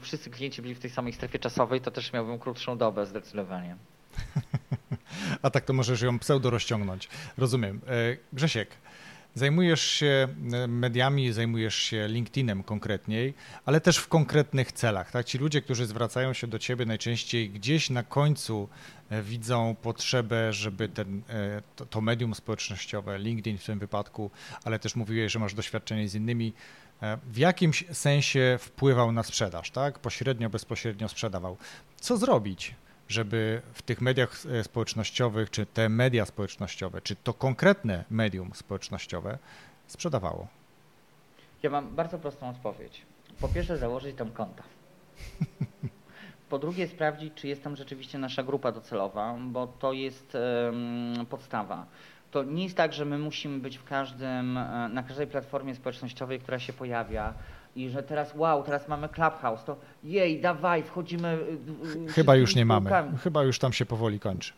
wszyscy 0.01 0.29
klienci 0.29 0.61
byli 0.61 0.75
w 0.75 0.79
tej 0.79 0.89
samej 0.89 1.13
strefie 1.13 1.39
czasowej, 1.39 1.81
to 1.81 1.91
też 1.91 2.13
miałbym 2.13 2.39
krótszą 2.39 2.77
dobę 2.77 3.05
zdecydowanie. 3.05 3.75
A 5.41 5.49
tak 5.49 5.65
to 5.65 5.73
możesz 5.73 6.01
ją 6.01 6.19
pseudo 6.19 6.49
rozciągnąć. 6.49 7.09
Rozumiem. 7.37 7.81
E, 7.87 8.17
Grzesiek, 8.33 8.69
Zajmujesz 9.35 9.81
się 9.81 10.27
e, 10.53 10.67
mediami, 10.67 11.33
zajmujesz 11.33 11.75
się 11.75 12.07
LinkedInem 12.07 12.63
konkretniej, 12.63 13.33
ale 13.65 13.81
też 13.81 13.97
w 13.97 14.07
konkretnych 14.07 14.71
celach. 14.71 15.11
Tak? 15.11 15.25
Ci 15.25 15.37
ludzie, 15.37 15.61
którzy 15.61 15.85
zwracają 15.85 16.33
się 16.33 16.47
do 16.47 16.59
ciebie 16.59 16.85
najczęściej 16.85 17.49
gdzieś 17.49 17.89
na 17.89 18.03
końcu 18.03 18.69
e, 19.09 19.21
widzą 19.21 19.75
potrzebę, 19.81 20.53
żeby 20.53 20.89
ten, 20.89 21.21
e, 21.29 21.61
to, 21.75 21.85
to 21.85 22.01
medium 22.01 22.35
społecznościowe, 22.35 23.19
LinkedIn 23.19 23.57
w 23.57 23.65
tym 23.65 23.79
wypadku, 23.79 24.31
ale 24.63 24.79
też 24.79 24.95
mówiłeś, 24.95 25.31
że 25.31 25.39
masz 25.39 25.53
doświadczenie 25.53 26.09
z 26.09 26.15
innymi, 26.15 26.53
w 27.31 27.37
jakimś 27.37 27.85
sensie 27.91 28.57
wpływał 28.61 29.11
na 29.11 29.23
sprzedaż, 29.23 29.71
tak? 29.71 29.99
Pośrednio, 29.99 30.49
bezpośrednio 30.49 31.09
sprzedawał. 31.09 31.57
Co 31.99 32.17
zrobić, 32.17 32.75
żeby 33.07 33.61
w 33.73 33.81
tych 33.81 34.01
mediach 34.01 34.35
e, 34.45 34.63
społecznościowych, 34.63 35.49
czy 35.49 35.65
te 35.65 35.89
media 35.89 36.25
społecznościowe, 36.25 37.01
czy 37.01 37.15
to 37.15 37.33
konkretne 37.33 38.03
medium 38.09 38.51
społecznościowe 38.53 39.37
sprzedawało? 39.87 40.47
Ja 41.63 41.69
mam 41.69 41.95
bardzo 41.95 42.19
prostą 42.19 42.49
odpowiedź. 42.49 43.01
Po 43.41 43.47
pierwsze, 43.47 43.77
założyć 43.77 44.17
tam 44.17 44.31
konta. 44.31 44.63
Po 46.49 46.59
drugie, 46.59 46.87
sprawdzić, 46.87 47.33
czy 47.35 47.47
jest 47.47 47.63
tam 47.63 47.75
rzeczywiście 47.75 48.17
nasza 48.17 48.43
grupa 48.43 48.71
docelowa, 48.71 49.37
bo 49.41 49.67
to 49.67 49.93
jest 49.93 50.33
um, 50.35 51.25
podstawa. 51.25 51.85
To 52.31 52.43
nie 52.43 52.63
jest 52.63 52.77
tak, 52.77 52.93
że 52.93 53.05
my 53.05 53.17
musimy 53.17 53.59
być 53.59 53.77
w 53.77 53.83
każdym, 53.83 54.57
e, 54.57 54.89
na 54.89 55.03
każdej 55.03 55.27
platformie 55.27 55.75
społecznościowej, 55.75 56.39
która 56.39 56.59
się 56.59 56.73
pojawia, 56.73 57.33
i 57.77 57.89
że 57.89 58.03
teraz 58.03 58.35
wow, 58.35 58.63
teraz 58.63 58.87
mamy 58.87 59.09
Clubhouse, 59.09 59.63
to 59.63 59.77
jej, 60.03 60.41
dawaj, 60.41 60.83
wchodzimy. 60.83 61.27
Y, 61.27 62.09
y, 62.09 62.13
Chyba 62.13 62.35
już 62.35 62.55
nie 62.55 62.65
mamy. 62.65 62.89
Chyba 63.23 63.43
już 63.43 63.59
tam 63.59 63.73
się 63.73 63.85
powoli 63.85 64.19
kończy. 64.19 64.53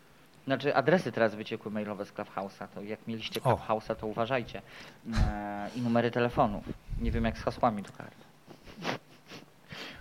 Znaczy 0.46 0.76
adresy 0.76 1.12
teraz 1.12 1.36
wyciekły 1.36 1.72
mailowe 1.72 2.06
z 2.06 2.14
Clubhouse'a, 2.14 2.68
to 2.68 2.82
jak 2.82 3.08
mieliście 3.08 3.42
Clubhouse'a, 3.42 3.96
to 3.96 4.08
uważajcie. 4.08 4.62
E, 5.14 5.70
I 5.76 5.82
numery 5.82 6.12
telefonów. 6.12 6.64
Nie 7.02 7.12
wiem 7.12 7.26
jak 7.26 7.38
z 7.38 7.42
hasłami 7.42 7.84
do 7.84 7.90
kart. 7.92 8.16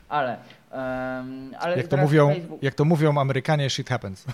Ale, 0.09 0.39
um, 0.73 1.55
ale 1.59 1.77
jak, 1.77 1.89
to 1.89 1.97
mówią, 1.97 2.29
Facebook... 2.35 2.63
jak 2.63 2.75
to 2.75 2.85
mówią 2.85 3.19
Amerykanie, 3.19 3.71
shit 3.71 3.89
happens. 3.89 4.25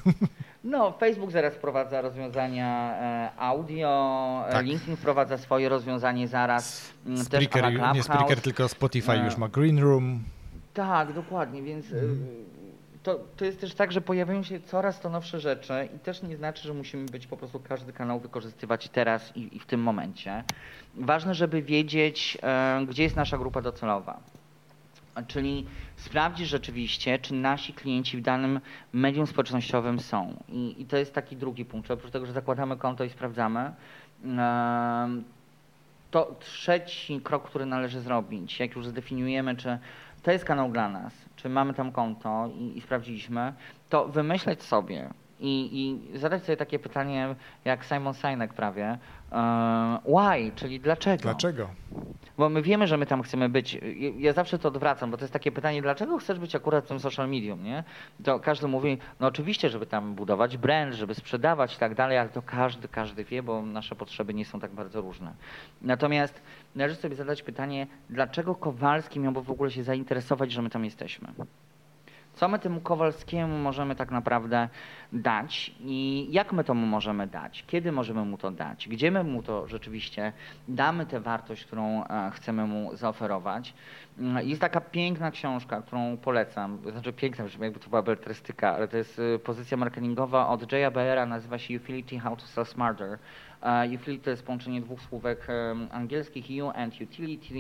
No, 0.65 0.93
Facebook 0.93 1.31
zaraz 1.31 1.55
wprowadza 1.55 2.01
rozwiązania 2.01 2.95
e, 3.01 3.31
audio, 3.39 4.45
e, 4.49 4.53
tak. 4.53 4.67
LinkedIn 4.67 4.97
wprowadza 4.97 5.39
swoje 5.39 5.69
rozwiązanie 5.69 6.29
zaraz. 6.29 6.93
Mm, 7.07 7.25
Spreaker, 7.25 7.95
nie 7.95 8.03
Spreaker, 8.03 8.41
tylko 8.41 8.69
Spotify 8.69 9.13
e, 9.13 9.25
już 9.25 9.37
ma 9.37 9.49
Green 9.49 9.79
Room. 9.79 10.23
Tak, 10.75 11.13
dokładnie, 11.13 11.63
więc 11.63 11.93
mm. 11.93 12.27
to, 13.03 13.21
to 13.37 13.45
jest 13.45 13.61
też 13.61 13.75
tak, 13.75 13.93
że 13.93 14.01
pojawiają 14.01 14.43
się 14.43 14.61
coraz 14.61 15.01
to 15.01 15.11
nowsze 15.11 15.41
rzeczy 15.41 15.89
i 15.97 15.99
też 15.99 16.23
nie 16.23 16.37
znaczy, 16.37 16.63
że 16.63 16.75
musimy 16.75 17.07
być 17.07 17.27
po 17.27 17.37
prostu 17.37 17.61
każdy 17.61 17.93
kanał 17.93 18.21
wykorzystywać 18.21 18.89
teraz 18.89 19.37
i, 19.37 19.57
i 19.57 19.59
w 19.59 19.67
tym 19.67 19.81
momencie. 19.81 20.45
Ważne, 20.95 21.35
żeby 21.35 21.63
wiedzieć, 21.63 22.39
gdzie 22.89 23.03
jest 23.03 23.17
nasza 23.17 23.39
grupa 23.39 23.63
docelowa. 23.63 24.21
Czyli 25.27 25.67
sprawdzić 25.97 26.49
rzeczywiście, 26.49 27.19
czy 27.19 27.35
nasi 27.35 27.73
klienci 27.73 28.17
w 28.17 28.23
danym 28.23 28.61
medium 28.93 29.27
społecznościowym 29.27 30.01
są. 30.01 30.43
I, 30.49 30.83
I, 30.83 30.87
to 30.87 30.97
jest 30.97 31.15
taki 31.15 31.37
drugi 31.37 31.65
punkt. 31.65 31.91
Oprócz 31.91 32.13
tego, 32.13 32.27
że 32.27 32.33
zakładamy 32.33 32.77
konto 32.77 33.05
i 33.05 33.11
sprawdzamy, 33.11 33.73
to 36.11 36.37
trzeci 36.41 37.21
krok, 37.21 37.49
który 37.49 37.67
należy 37.67 38.01
zrobić, 38.01 38.61
jak 38.61 38.77
już 38.77 38.87
zdefiniujemy, 38.87 39.57
czy 39.57 39.79
to 40.23 40.31
jest 40.31 40.45
kanał 40.45 40.73
dla 40.73 40.89
nas, 40.89 41.13
czy 41.37 41.49
mamy 41.49 41.75
tam 41.75 41.93
konto 41.93 42.51
i, 42.59 42.79
i 42.79 42.81
sprawdziliśmy, 42.81 43.53
to 43.89 44.09
wymyśleć 44.09 44.63
sobie, 44.63 45.11
i, 45.41 45.71
i 46.13 46.19
zadać 46.19 46.45
sobie 46.45 46.57
takie 46.57 46.79
pytanie, 46.79 47.35
jak 47.65 47.85
Simon 47.85 48.15
Sinek 48.15 48.55
prawie, 48.55 48.99
why, 50.05 50.53
czyli 50.57 50.81
dlaczego? 50.81 51.23
Dlaczego? 51.23 51.69
Bo 52.39 52.49
my 52.49 52.63
wiemy, 52.63 52.87
że 52.87 52.97
my 52.97 53.07
tam 53.07 53.23
chcemy 53.23 53.49
być. 53.49 53.79
Ja 54.19 54.33
zawsze 54.33 54.59
to 54.59 54.69
odwracam, 54.69 55.11
bo 55.11 55.17
to 55.17 55.25
jest 55.25 55.33
takie 55.33 55.53
pytanie, 55.53 55.83
dlaczego 55.83 56.19
chcesz 56.19 56.39
być 56.39 56.55
akurat 56.55 56.85
w 56.85 56.89
tym 56.89 57.01
social 57.01 57.29
medium, 57.29 57.65
nie? 57.65 57.85
To 58.25 58.41
każdy 58.41 58.69
mówi, 58.69 58.99
no 59.21 59.27
oczywiście, 59.27 59.71
żeby 59.71 59.87
tam 59.87 60.15
budować 60.15 60.57
brand, 60.57 60.95
żeby 60.95 61.15
sprzedawać 61.15 61.75
i 61.77 61.79
tak 61.79 61.95
dalej, 61.95 62.19
ale 62.19 62.29
to 62.29 62.43
każdy, 62.43 62.89
każdy 62.89 63.25
wie, 63.25 63.43
bo 63.43 63.63
nasze 63.63 63.95
potrzeby 63.95 64.35
nie 64.35 64.45
są 64.45 64.61
tak 64.61 64.71
bardzo 64.71 65.01
różne. 65.01 65.33
Natomiast 65.83 66.43
należy 66.75 66.97
sobie 66.97 67.17
zadać 67.17 67.43
pytanie, 67.43 67.87
dlaczego 68.11 68.55
Kowalski 68.55 69.21
miałby 69.21 69.43
w 69.43 69.51
ogóle 69.51 69.71
się 69.71 69.83
zainteresować, 69.83 70.53
że 70.53 70.63
my 70.63 70.71
tam 70.71 70.85
jesteśmy? 70.85 71.29
Co 72.35 72.49
my 72.49 72.59
temu 72.59 72.81
Kowalskiemu 72.81 73.59
możemy 73.59 73.95
tak 73.95 74.11
naprawdę 74.11 74.69
dać 75.13 75.73
i 75.81 76.29
jak 76.31 76.53
my 76.53 76.65
to 76.65 76.75
mu 76.75 76.87
możemy 76.87 77.27
dać? 77.27 77.65
Kiedy 77.67 77.93
możemy 77.93 78.25
mu 78.25 78.39
to 78.39 78.51
dać? 78.51 78.89
Gdzie 78.89 79.11
my 79.11 79.25
mu 79.25 79.43
to 79.43 79.69
rzeczywiście 79.69 80.33
damy 80.69 81.07
tę 81.07 81.21
wartość, 81.21 81.65
którą 81.65 82.05
e, 82.05 82.31
chcemy 82.31 82.67
mu 82.67 82.97
zaoferować? 82.97 83.75
Mm, 84.19 84.49
jest 84.49 84.61
taka 84.61 84.81
piękna 84.81 85.31
książka, 85.31 85.83
którą 85.83 86.17
polecam. 86.17 86.79
Znaczy 86.93 87.13
piękna, 87.13 87.45
jakby 87.61 87.81
to 87.81 87.89
była 87.89 88.03
beletrystyka, 88.03 88.75
ale 88.75 88.89
to 88.89 88.97
jest 88.97 89.21
e, 89.35 89.39
pozycja 89.39 89.77
marketingowa 89.77 90.49
od 90.49 90.73
Jaya 90.73 90.91
Bayera, 90.91 91.27
nazywa 91.27 91.59
się 91.59 91.77
Utility 91.77 92.19
How 92.19 92.37
to 92.37 92.43
Sell 92.47 92.67
Smarter. 92.67 93.19
Utility 93.95 94.25
to 94.25 94.31
jest 94.31 94.47
połączenie 94.47 94.81
dwóch 94.81 95.03
słówek 95.03 95.47
angielskich 95.91 96.51
you 96.51 96.71
and 96.75 97.01
utility, 97.01 97.55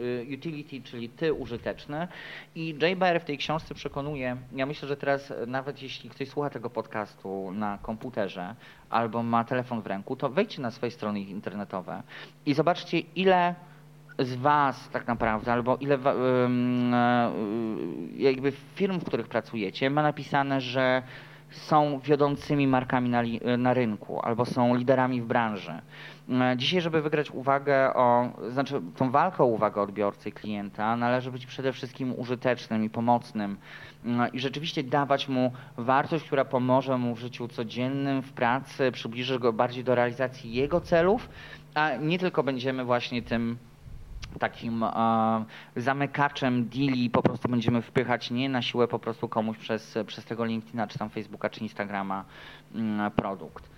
y, 0.00 0.26
utility, 0.34 0.82
czyli 0.82 1.08
ty 1.08 1.32
użyteczny. 1.32 2.08
I 2.54 2.74
Baer 2.96 3.20
w 3.20 3.24
tej 3.24 3.38
książce 3.38 3.74
przekonuje, 3.74 4.36
ja 4.52 4.66
myślę, 4.66 4.88
że 4.88 4.96
teraz 4.96 5.32
nawet 5.46 5.82
jeśli 5.82 6.10
ktoś 6.10 6.28
słucha 6.28 6.50
tego 6.50 6.70
podcastu 6.70 7.52
na 7.52 7.78
komputerze 7.82 8.54
albo 8.90 9.22
ma 9.22 9.44
telefon 9.44 9.82
w 9.82 9.86
ręku, 9.86 10.16
to 10.16 10.28
wejdźcie 10.28 10.62
na 10.62 10.70
swoje 10.70 10.92
strony 10.92 11.20
internetowe 11.20 12.02
i 12.46 12.54
zobaczcie 12.54 12.98
ile 12.98 13.54
z 14.18 14.34
Was 14.34 14.88
tak 14.88 15.06
naprawdę, 15.06 15.52
albo 15.52 15.76
ile 15.76 15.94
e, 15.94 16.50
jakby 18.16 18.52
firm, 18.74 19.00
w 19.00 19.04
których 19.04 19.28
pracujecie, 19.28 19.90
ma 19.90 20.02
napisane, 20.02 20.60
że 20.60 21.02
są 21.50 22.00
wiodącymi 22.00 22.66
markami 22.66 23.10
na, 23.10 23.22
na, 23.58 23.74
rynku 23.74 24.20
albo 24.20 24.44
są 24.44 24.74
liderami 24.74 25.22
w 25.22 25.26
branży. 25.26 25.72
E, 26.30 26.56
dzisiaj, 26.56 26.80
żeby 26.80 27.02
wygrać 27.02 27.30
uwagę 27.30 27.94
o, 27.94 28.32
znaczy 28.50 28.80
tą 28.96 29.10
walkę 29.10 29.44
o 29.44 29.46
uwagę 29.46 29.80
odbiorcy 29.80 30.28
i 30.28 30.32
klienta, 30.32 30.96
należy 30.96 31.32
być 31.32 31.46
przede 31.46 31.72
wszystkim 31.72 32.14
użytecznym 32.18 32.84
i 32.84 32.90
pomocnym 32.90 33.56
e, 34.06 34.28
i 34.28 34.40
rzeczywiście 34.40 34.82
dawać 34.82 35.28
mu 35.28 35.52
wartość, 35.76 36.24
która 36.24 36.44
pomoże 36.44 36.98
mu 36.98 37.14
w 37.14 37.18
życiu 37.18 37.48
codziennym, 37.48 38.22
w 38.22 38.32
pracy, 38.32 38.92
przybliży 38.92 39.38
go 39.38 39.52
bardziej 39.52 39.84
do 39.84 39.94
realizacji 39.94 40.52
jego 40.52 40.80
celów, 40.80 41.28
a 41.74 41.96
nie 41.96 42.18
tylko 42.18 42.42
będziemy 42.42 42.84
właśnie 42.84 43.22
tym 43.22 43.58
takim 44.38 44.82
e, 44.82 45.44
zamykaczem 45.76 46.68
deali 46.68 47.10
po 47.10 47.22
prostu 47.22 47.48
będziemy 47.48 47.82
wpychać 47.82 48.30
nie 48.30 48.48
na 48.48 48.62
siłę 48.62 48.88
po 48.88 48.98
prostu 48.98 49.28
komuś 49.28 49.58
przez, 49.58 49.98
przez 50.06 50.24
tego 50.24 50.44
LinkedIna, 50.44 50.86
czy 50.86 50.98
tam 50.98 51.10
Facebooka, 51.10 51.50
czy 51.50 51.60
Instagrama 51.60 52.24
mm, 52.74 53.10
produkt. 53.10 53.77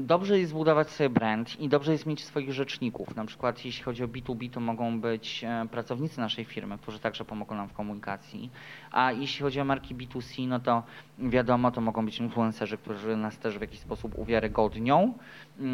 Dobrze 0.00 0.38
jest 0.38 0.50
zbudować 0.50 0.90
sobie 0.90 1.10
brand 1.10 1.60
i 1.60 1.68
dobrze 1.68 1.92
jest 1.92 2.06
mieć 2.06 2.24
swoich 2.24 2.52
rzeczników. 2.52 3.16
Na 3.16 3.24
przykład 3.24 3.64
jeśli 3.64 3.82
chodzi 3.84 4.04
o 4.04 4.08
B2B, 4.08 4.50
to 4.50 4.60
mogą 4.60 5.00
być 5.00 5.44
e, 5.44 5.66
pracownicy 5.70 6.20
naszej 6.20 6.44
firmy, 6.44 6.78
którzy 6.78 6.98
także 6.98 7.24
pomogą 7.24 7.54
nam 7.54 7.68
w 7.68 7.72
komunikacji. 7.72 8.50
A 8.92 9.12
jeśli 9.12 9.42
chodzi 9.42 9.60
o 9.60 9.64
marki 9.64 9.94
B2C, 9.94 10.48
no 10.48 10.60
to 10.60 10.82
wiadomo, 11.18 11.70
to 11.70 11.80
mogą 11.80 12.04
być 12.04 12.18
influencerzy, 12.18 12.78
którzy 12.78 13.16
nas 13.16 13.38
też 13.38 13.58
w 13.58 13.60
jakiś 13.60 13.80
sposób 13.80 14.18
uwiarygodnią. 14.18 15.14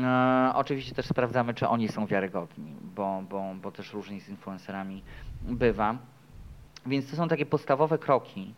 E, 0.02 0.52
oczywiście 0.54 0.94
też 0.94 1.06
sprawdzamy, 1.06 1.54
czy 1.54 1.68
oni 1.68 1.88
są 1.88 2.06
wiarygodni, 2.06 2.72
bo, 2.96 3.22
bo, 3.30 3.54
bo 3.62 3.72
też 3.72 3.92
różnie 3.92 4.20
z 4.20 4.28
influencerami 4.28 5.02
bywa. 5.42 5.98
Więc 6.86 7.10
to 7.10 7.16
są 7.16 7.28
takie 7.28 7.46
podstawowe 7.46 7.98
kroki 7.98 8.54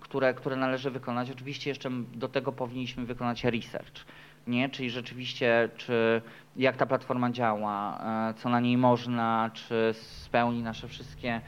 które, 0.00 0.34
które 0.34 0.56
należy 0.56 0.90
wykonać. 0.90 1.30
Oczywiście 1.30 1.70
jeszcze 1.70 1.90
do 2.14 2.28
tego 2.28 2.52
powinniśmy 2.52 3.06
wykonać 3.06 3.44
research. 3.44 4.04
Nie? 4.46 4.68
Czyli 4.68 4.90
rzeczywiście, 4.90 5.68
czy 5.76 6.22
jak 6.56 6.76
ta 6.76 6.86
platforma 6.86 7.30
działa, 7.30 7.98
e, 8.30 8.34
co 8.34 8.48
na 8.48 8.60
niej 8.60 8.76
można, 8.76 9.50
czy 9.54 9.94
spełni 9.94 10.62
nasze 10.62 10.88
wszystkie 10.88 11.40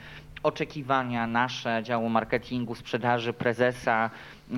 oczekiwania, 0.43 1.27
nasze 1.27 1.83
działu 1.83 2.09
marketingu, 2.09 2.75
sprzedaży, 2.75 3.33
prezesa, 3.33 4.11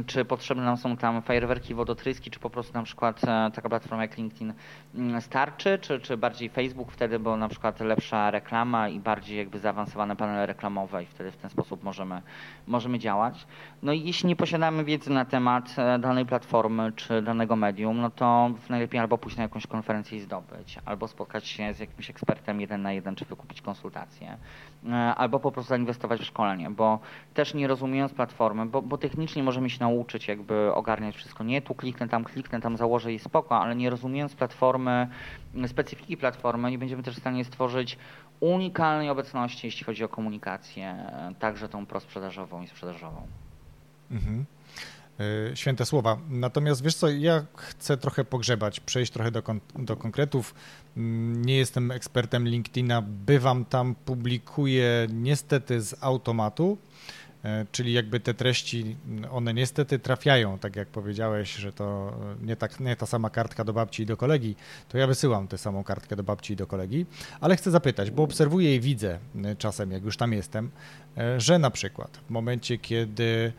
czy 0.04 0.24
potrzebne 0.24 0.64
nam 0.64 0.76
są 0.76 0.96
tam 0.96 1.22
fajerwerki, 1.22 1.74
wodotryski, 1.74 2.30
czy 2.30 2.40
po 2.40 2.50
prostu 2.50 2.74
na 2.74 2.82
przykład 2.82 3.24
e, 3.24 3.50
taka 3.54 3.68
platforma 3.68 4.02
jak 4.02 4.16
LinkedIn 4.16 4.52
mm, 4.94 5.20
starczy, 5.20 5.78
czy, 5.78 6.00
czy 6.00 6.16
bardziej 6.16 6.48
Facebook 6.48 6.92
wtedy, 6.92 7.18
bo 7.18 7.36
na 7.36 7.48
przykład 7.48 7.80
lepsza 7.80 8.30
reklama 8.30 8.88
i 8.88 9.00
bardziej 9.00 9.38
jakby 9.38 9.58
zaawansowane 9.58 10.16
panele 10.16 10.46
reklamowe 10.46 11.02
i 11.02 11.06
wtedy 11.06 11.32
w 11.32 11.36
ten 11.36 11.50
sposób 11.50 11.84
możemy, 11.84 12.22
możemy 12.66 12.98
działać. 12.98 13.46
No 13.82 13.92
i 13.92 14.02
jeśli 14.02 14.28
nie 14.28 14.36
posiadamy 14.36 14.84
wiedzy 14.84 15.10
na 15.10 15.24
temat 15.24 15.74
e, 15.78 15.98
danej 15.98 16.26
platformy 16.26 16.92
czy 16.92 17.22
danego 17.22 17.56
medium, 17.56 18.00
no 18.00 18.10
to 18.10 18.50
najlepiej 18.68 19.00
albo 19.00 19.18
pójść 19.18 19.36
na 19.36 19.42
jakąś 19.42 19.66
konferencję 19.66 20.18
i 20.18 20.20
zdobyć, 20.20 20.78
albo 20.84 21.08
spotkać 21.08 21.46
się 21.46 21.74
z 21.74 21.78
jakimś 21.78 22.10
ekspertem 22.10 22.60
jeden 22.60 22.82
na 22.82 22.92
jeden, 22.92 23.14
czy 23.14 23.24
wykupić 23.24 23.62
konsultację, 23.62 24.36
e, 24.88 24.94
albo 24.94 25.40
po 25.40 25.52
prostu 25.52 25.68
zainwestować 25.68 26.20
w 26.20 26.24
szkolenie, 26.24 26.70
bo 26.70 26.98
też 27.34 27.54
nie 27.54 27.66
rozumiejąc 27.66 28.14
platformy, 28.14 28.66
bo, 28.66 28.82
bo 28.82 28.98
technicznie 28.98 29.42
możemy 29.42 29.70
się 29.70 29.80
nauczyć 29.86 30.28
jakby 30.28 30.74
ogarniać 30.74 31.16
wszystko. 31.16 31.44
Nie, 31.44 31.62
tu 31.62 31.74
kliknę, 31.74 32.08
tam 32.08 32.24
kliknę, 32.24 32.60
tam 32.60 32.76
założę 32.76 33.12
i 33.12 33.18
spoko, 33.18 33.60
ale 33.60 33.76
nie 33.76 33.90
rozumiejąc 33.90 34.34
platformy, 34.34 35.08
specyfiki 35.66 36.16
platformy, 36.16 36.70
nie 36.70 36.78
będziemy 36.78 37.02
też 37.02 37.16
w 37.16 37.18
stanie 37.20 37.44
stworzyć 37.44 37.98
unikalnej 38.40 39.10
obecności, 39.10 39.66
jeśli 39.66 39.84
chodzi 39.84 40.04
o 40.04 40.08
komunikację, 40.08 40.96
także 41.38 41.68
tą 41.68 41.86
prosprzedażową 41.86 42.62
i 42.62 42.68
sprzedażową. 42.68 43.26
Mhm. 44.10 44.44
E, 45.20 45.56
święte 45.56 45.86
słowa. 45.86 46.18
Natomiast 46.30 46.82
wiesz 46.82 46.94
co, 46.94 47.08
ja 47.08 47.44
chcę 47.56 47.96
trochę 47.96 48.24
pogrzebać, 48.24 48.80
przejść 48.80 49.12
trochę 49.12 49.30
do, 49.30 49.42
kon 49.42 49.60
do 49.78 49.96
konkretów. 49.96 50.54
Mm, 50.96 51.44
nie 51.44 51.56
jestem 51.56 51.90
ekspertem 51.90 52.48
LinkedIna, 52.48 53.02
bywam 53.02 53.64
tam, 53.64 53.94
publikuję 53.94 55.06
niestety 55.12 55.80
z 55.80 56.04
automatu, 56.04 56.78
czyli 57.72 57.92
jakby 57.92 58.20
te 58.20 58.34
treści, 58.34 58.96
one 59.30 59.54
niestety 59.54 59.98
trafiają, 59.98 60.58
tak 60.58 60.76
jak 60.76 60.88
powiedziałeś, 60.88 61.54
że 61.54 61.72
to 61.72 62.12
nie, 62.42 62.56
tak, 62.56 62.80
nie 62.80 62.96
ta 62.96 63.06
sama 63.06 63.30
kartka 63.30 63.64
do 63.64 63.72
babci 63.72 64.02
i 64.02 64.06
do 64.06 64.16
kolegi, 64.16 64.56
to 64.88 64.98
ja 64.98 65.06
wysyłam 65.06 65.48
tę 65.48 65.58
samą 65.58 65.84
kartkę 65.84 66.16
do 66.16 66.22
babci 66.22 66.52
i 66.52 66.56
do 66.56 66.66
kolegi, 66.66 67.06
ale 67.40 67.56
chcę 67.56 67.70
zapytać, 67.70 68.10
bo 68.10 68.22
obserwuję 68.22 68.76
i 68.76 68.80
widzę 68.80 69.18
e, 69.44 69.56
czasem, 69.56 69.90
jak 69.90 70.04
już 70.04 70.16
tam 70.16 70.32
jestem, 70.32 70.70
że 71.38 71.58
na 71.58 71.70
przykład 71.70 72.20
w 72.26 72.30
momencie, 72.30 72.78
kiedy 72.78 73.52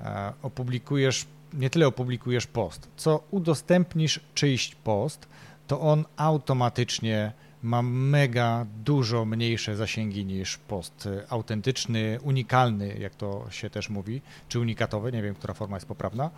E, 0.00 0.32
opublikujesz, 0.42 1.26
nie 1.52 1.70
tyle 1.70 1.86
opublikujesz 1.86 2.46
post, 2.46 2.88
co 2.96 3.24
udostępnisz 3.30 4.20
czyjś 4.34 4.74
post, 4.74 5.28
to 5.66 5.80
on 5.80 6.04
automatycznie 6.16 7.32
ma 7.64 7.82
mega 7.82 8.66
dużo 8.84 9.24
mniejsze 9.24 9.76
zasięgi 9.76 10.24
niż 10.24 10.58
post 10.58 11.08
autentyczny, 11.28 12.18
unikalny, 12.22 12.96
jak 12.98 13.14
to 13.14 13.46
się 13.50 13.70
też 13.70 13.90
mówi, 13.90 14.22
czy 14.48 14.60
unikatowy, 14.60 15.12
nie 15.12 15.22
wiem, 15.22 15.34
która 15.34 15.54
forma 15.54 15.76
jest 15.76 15.86
poprawna. 15.86 16.30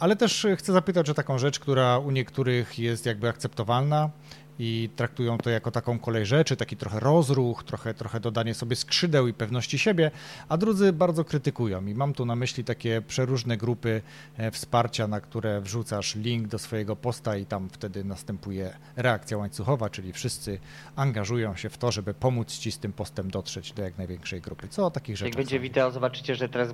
Ale 0.00 0.16
też 0.16 0.46
chcę 0.56 0.72
zapytać 0.72 1.10
o 1.10 1.14
taką 1.14 1.38
rzecz, 1.38 1.58
która 1.58 1.98
u 1.98 2.10
niektórych 2.10 2.78
jest 2.78 3.06
jakby 3.06 3.28
akceptowalna, 3.28 4.10
i 4.58 4.90
traktują 4.96 5.38
to 5.38 5.50
jako 5.50 5.70
taką 5.70 5.98
kolej 5.98 6.26
rzeczy, 6.26 6.56
taki 6.56 6.76
trochę 6.76 7.00
rozruch, 7.00 7.64
trochę, 7.64 7.94
trochę 7.94 8.20
dodanie 8.20 8.54
sobie 8.54 8.76
skrzydeł 8.76 9.28
i 9.28 9.32
pewności 9.32 9.78
siebie, 9.78 10.10
a 10.48 10.56
drudzy 10.56 10.92
bardzo 10.92 11.24
krytykują. 11.24 11.86
I 11.86 11.94
mam 11.94 12.14
tu 12.14 12.26
na 12.26 12.36
myśli 12.36 12.64
takie 12.64 13.02
przeróżne 13.02 13.56
grupy 13.56 14.02
e, 14.36 14.50
wsparcia, 14.50 15.06
na 15.06 15.20
które 15.20 15.60
wrzucasz 15.60 16.14
link 16.14 16.48
do 16.48 16.58
swojego 16.58 16.96
posta 16.96 17.36
i 17.36 17.46
tam 17.46 17.68
wtedy 17.70 18.04
następuje 18.04 18.76
reakcja 18.96 19.36
łańcuchowa, 19.36 19.90
czyli 19.90 20.12
wszyscy 20.12 20.58
angażują 20.96 21.56
się 21.56 21.68
w 21.68 21.78
to, 21.78 21.92
żeby 21.92 22.14
pomóc 22.14 22.58
ci 22.58 22.72
z 22.72 22.78
tym 22.78 22.92
postem 22.92 23.30
dotrzeć 23.30 23.72
do 23.72 23.82
jak 23.82 23.98
największej 23.98 24.40
grupy. 24.40 24.68
Co 24.68 24.86
o 24.86 24.90
takich 24.90 25.16
rzeczach? 25.16 25.34
Jak 25.34 25.36
będzie 25.36 25.60
wideo, 25.60 25.90
zobaczycie, 25.90 26.34
że 26.34 26.48
teraz 26.48 26.72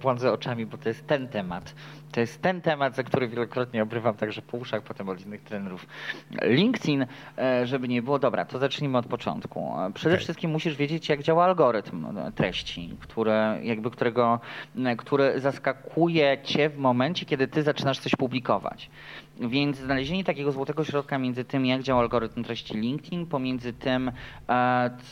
błądzę 0.00 0.32
oczami, 0.32 0.66
bo 0.66 0.78
to 0.78 0.88
jest 0.88 1.06
ten 1.06 1.28
temat. 1.28 1.74
To 2.12 2.20
jest 2.20 2.42
ten 2.42 2.60
temat, 2.60 2.96
za 2.96 3.02
który 3.02 3.28
wielokrotnie 3.28 3.82
obrywam 3.82 4.14
także 4.14 4.42
po 4.42 4.56
uszach, 4.56 4.82
potem 4.82 5.08
od 5.08 5.26
innych 5.26 5.42
trenerów. 5.42 5.86
LinkedIn 6.42 7.06
żeby 7.64 7.88
nie 7.88 8.02
było. 8.02 8.18
Dobra, 8.18 8.44
to 8.44 8.58
zacznijmy 8.58 8.98
od 8.98 9.06
początku. 9.06 9.60
E, 9.60 9.92
przede 9.92 10.14
okay. 10.14 10.24
wszystkim 10.24 10.50
musisz 10.50 10.76
wiedzieć, 10.76 11.08
jak 11.08 11.22
działa 11.22 11.44
algorytm 11.44 12.18
e, 12.18 12.32
treści, 12.32 12.96
które, 13.00 13.58
jakby 13.62 13.90
którego, 13.90 14.40
który 14.98 15.40
zaskakuje 15.40 16.38
cię 16.42 16.70
w 16.70 16.78
momencie, 16.78 17.26
kiedy 17.26 17.48
ty 17.48 17.62
zaczynasz 17.62 17.98
coś 17.98 18.16
publikować. 18.16 18.90
Więc 19.40 19.76
znalezienie 19.76 20.24
takiego 20.24 20.52
złotego 20.52 20.84
środka 20.84 21.18
między 21.18 21.44
tym, 21.44 21.66
jak 21.66 21.82
działa 21.82 22.00
algorytm 22.00 22.44
treści 22.44 22.74
LinkedIn, 22.74 23.26
pomiędzy 23.26 23.72
tym, 23.72 24.12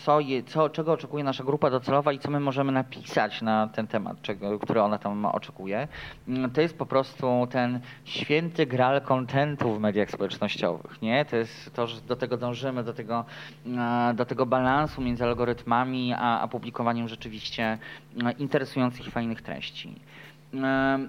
co, 0.05 0.21
je, 0.21 0.43
co, 0.43 0.69
czego 0.71 0.93
oczekuje 0.93 1.25
nasza 1.25 1.45
grupa 1.45 1.71
docelowa 1.71 2.13
i 2.13 2.19
co 2.19 2.31
my 2.31 2.41
możemy 2.41 2.73
napisać 2.73 3.43
na 3.43 3.69
ten 3.69 3.87
temat, 3.87 4.23
czego, 4.23 4.59
który 4.59 4.83
ona 4.83 4.99
tam 4.99 5.27
oczekuje, 5.27 5.89
mm, 6.29 6.51
to 6.51 6.61
jest 6.61 6.79
po 6.79 6.87
prostu 6.87 7.49
ten 7.51 7.81
święty 8.05 8.67
gral 8.67 9.01
kontentu 9.01 9.75
w 9.75 9.81
mediach 9.81 10.11
społecznościowych. 10.11 11.03
Nie? 11.03 11.25
To 11.25 11.37
jest 11.37 11.75
to, 11.75 11.87
że 11.87 12.01
do 12.01 12.17
tego 12.17 12.37
dążymy, 12.37 12.85
do 12.85 12.95
tego, 12.95 13.25
e, 13.67 14.15
do 14.15 14.25
tego 14.25 14.47
balansu 14.47 15.03
między 15.03 15.25
algorytmami 15.25 16.13
a, 16.13 16.41
a 16.41 16.49
publikowaniem 16.49 17.09
rzeczywiście 17.09 17.79
e, 18.25 18.33
interesujących 18.33 19.07
i 19.07 19.11
fajnych 19.11 19.43
treści. 19.43 20.01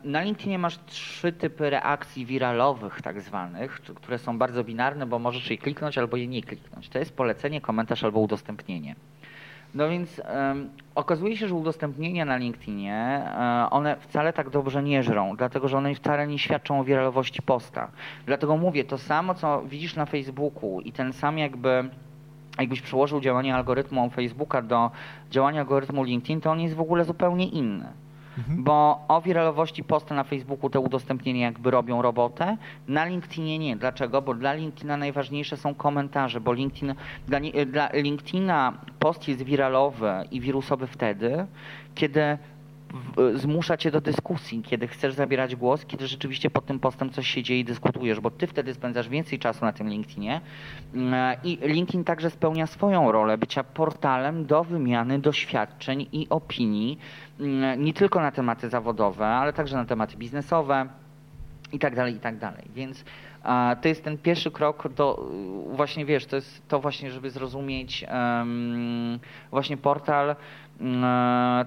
Na 0.04 0.21
LinkedInie 0.21 0.60
masz 0.60 0.80
trzy 0.86 1.32
typy 1.32 1.69
reakcji 1.69 2.25
wiralowych, 2.25 3.02
tak 3.02 3.21
zwanych, 3.21 3.82
które 3.95 4.17
są 4.17 4.38
bardzo 4.38 4.63
binarne, 4.63 5.06
bo 5.06 5.19
możesz 5.19 5.52
je 5.52 5.58
kliknąć 5.58 5.97
albo 5.97 6.17
je 6.17 6.28
nie 6.28 6.43
kliknąć. 6.43 6.89
To 6.89 6.99
jest 6.99 7.15
polecenie, 7.15 7.62
komentarz 7.62 8.04
albo 8.04 8.19
udostępnienie. 8.19 8.95
No 9.73 9.89
więc 9.89 10.19
um, 10.19 10.69
okazuje 10.95 11.38
się, 11.38 11.47
że 11.47 11.56
udostępnienia 11.56 12.25
na 12.25 12.38
LinkedInie, 12.38 13.23
um, 13.25 13.67
one 13.71 13.95
wcale 13.95 14.34
tak 14.34 14.49
dobrze 14.49 14.84
nie 14.84 15.04
żrą, 15.04 15.36
dlatego 15.36 15.67
że 15.67 15.78
one 15.78 15.95
wcale 15.95 16.28
nie 16.28 16.39
świadczą 16.39 16.80
o 16.80 16.84
wiralowości 16.84 17.41
posta. 17.41 17.91
Dlatego 18.25 18.58
mówię, 18.58 18.84
to 18.84 18.97
samo, 18.97 19.34
co 19.36 19.62
widzisz 19.62 19.95
na 19.95 20.06
Facebooku 20.06 20.82
i 20.82 20.91
ten 20.91 21.13
sam 21.13 21.38
jakby 21.38 21.89
jakbyś 22.60 22.82
przełożył 22.82 23.21
działanie 23.21 23.56
algorytmu 23.56 24.10
Facebooka 24.10 24.62
do 24.62 24.91
działania 25.32 25.60
algorytmu 25.60 26.04
LinkedIn, 26.04 26.41
to 26.41 26.52
on 26.52 26.60
jest 26.60 26.75
w 26.75 26.82
ogóle 26.82 27.06
zupełnie 27.06 27.47
inny. 27.47 27.86
Mhm. 28.39 28.63
Bo 28.63 29.06
o 29.08 29.21
wiralowości 29.21 29.84
posta 29.84 30.15
na 30.15 30.23
Facebooku 30.23 30.69
te 30.69 30.80
udostępnienia 30.80 31.45
jakby 31.45 31.71
robią 31.71 32.02
robotę, 32.02 32.58
na 32.88 33.06
LinkedInie 33.06 33.60
nie. 33.60 33.75
Dlaczego? 33.75 34.21
Bo 34.21 34.34
dla 34.34 34.54
LinkedIna 34.54 34.97
najważniejsze 34.97 35.58
są 35.58 35.75
komentarze, 35.75 36.41
bo 36.41 36.54
LinkedIn, 36.54 36.95
dla, 37.28 37.39
dla 37.65 37.89
LinkedIna 37.93 38.73
post 38.99 39.28
jest 39.28 39.41
wiralowy 39.41 40.12
i 40.32 40.41
wirusowy 40.41 40.88
wtedy, 40.88 41.45
kiedy 41.95 42.38
zmusza 43.36 43.78
cię 43.78 43.91
do 43.91 44.02
dyskusji, 44.02 44.62
kiedy 44.62 44.88
chcesz 44.88 45.13
zabierać 45.13 45.56
głos, 45.56 45.86
kiedy 45.86 46.08
rzeczywiście 46.08 46.49
pod 46.49 46.65
tym 46.65 46.80
postem 46.80 47.10
coś 47.10 47.28
się 47.28 47.43
dzieje 47.43 47.60
i 47.60 47.65
dyskutujesz, 47.65 48.19
bo 48.19 48.32
ty 48.32 48.47
wtedy 48.47 48.73
spędzasz 48.73 49.10
więcej 49.10 49.39
czasu 49.39 49.65
na 49.65 49.73
tym 49.73 49.89
LinkedInie 49.89 50.41
mm, 50.93 51.38
i 51.43 51.58
LinkedIn 51.62 52.04
także 52.04 52.30
spełnia 52.30 52.67
swoją 52.67 53.12
rolę 53.12 53.38
bycia 53.38 53.63
portalem 53.63 54.45
do 54.45 54.63
wymiany 54.63 55.19
doświadczeń 55.19 56.08
i 56.12 56.28
opinii, 56.30 56.99
mm, 57.39 57.84
nie 57.84 57.93
tylko 57.93 58.21
na 58.21 58.32
tematy 58.32 58.69
zawodowe, 58.69 59.28
ale 59.28 59.54
także 59.54 59.78
na 59.78 59.86
tematy 59.86 60.17
biznesowe 60.17 60.88
i 61.71 61.80
tak 61.80 61.95
dalej, 61.95 62.15
i 62.15 62.19
tak 62.19 62.38
dalej. 62.38 62.63
Więc 62.75 63.06
to 63.82 63.88
jest 63.88 64.04
ten 64.04 64.17
pierwszy 64.17 64.52
krok 64.52 64.93
do, 64.93 65.30
właśnie 65.71 66.06
wiesz, 66.06 66.25
to 66.25 66.36
jest 66.36 66.67
to 66.67 66.80
właśnie, 66.80 67.12
żeby 67.12 67.30
zrozumieć 67.30 68.06
um, 68.12 69.19
właśnie 69.52 69.78
portal, 69.78 70.36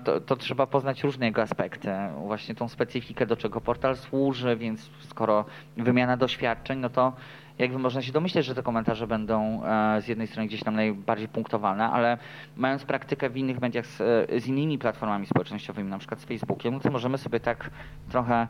to, 0.05 0.21
to, 0.21 0.37
trzeba 0.37 0.67
poznać 0.67 1.05
różne 1.05 1.27
jego 1.27 1.43
aspekty, 1.43 1.91
właśnie 2.19 2.55
tą 2.55 2.69
specyfikę, 2.69 3.27
do 3.27 3.37
czego 3.37 3.61
portal 3.61 3.97
służy, 3.97 4.57
więc 4.57 4.91
skoro 5.01 5.45
wymiana 5.77 6.17
doświadczeń, 6.17 6.79
no 6.79 6.91
to 6.91 7.13
jakby 7.59 7.79
można 7.79 8.03
się 8.03 8.13
domyśleć, 8.13 8.47
że 8.47 8.55
te 8.55 8.63
komentarze 8.63 9.07
będą 9.07 9.65
e, 9.65 10.01
z 10.01 10.09
jednej 10.09 10.27
strony 10.27 10.49
gdzieś 10.49 10.63
tam 10.63 10.75
najbardziej 10.75 11.29
punktowane, 11.29 11.91
ale 11.91 12.19
mając 12.57 12.85
praktykę 12.85 13.31
w 13.31 13.37
innych 13.37 13.61
mediach 13.61 13.87
z, 13.87 13.97
z 14.43 14.47
innymi 14.47 14.79
platformami 14.79 15.27
społecznościowymi, 15.27 15.91
na 15.91 15.99
przykład 15.99 16.21
z 16.21 16.25
Facebookiem, 16.25 16.75
no 16.75 16.81
to 16.81 16.91
możemy 16.91 17.19
sobie 17.19 17.41
tak 17.41 17.71
trochę 18.09 18.49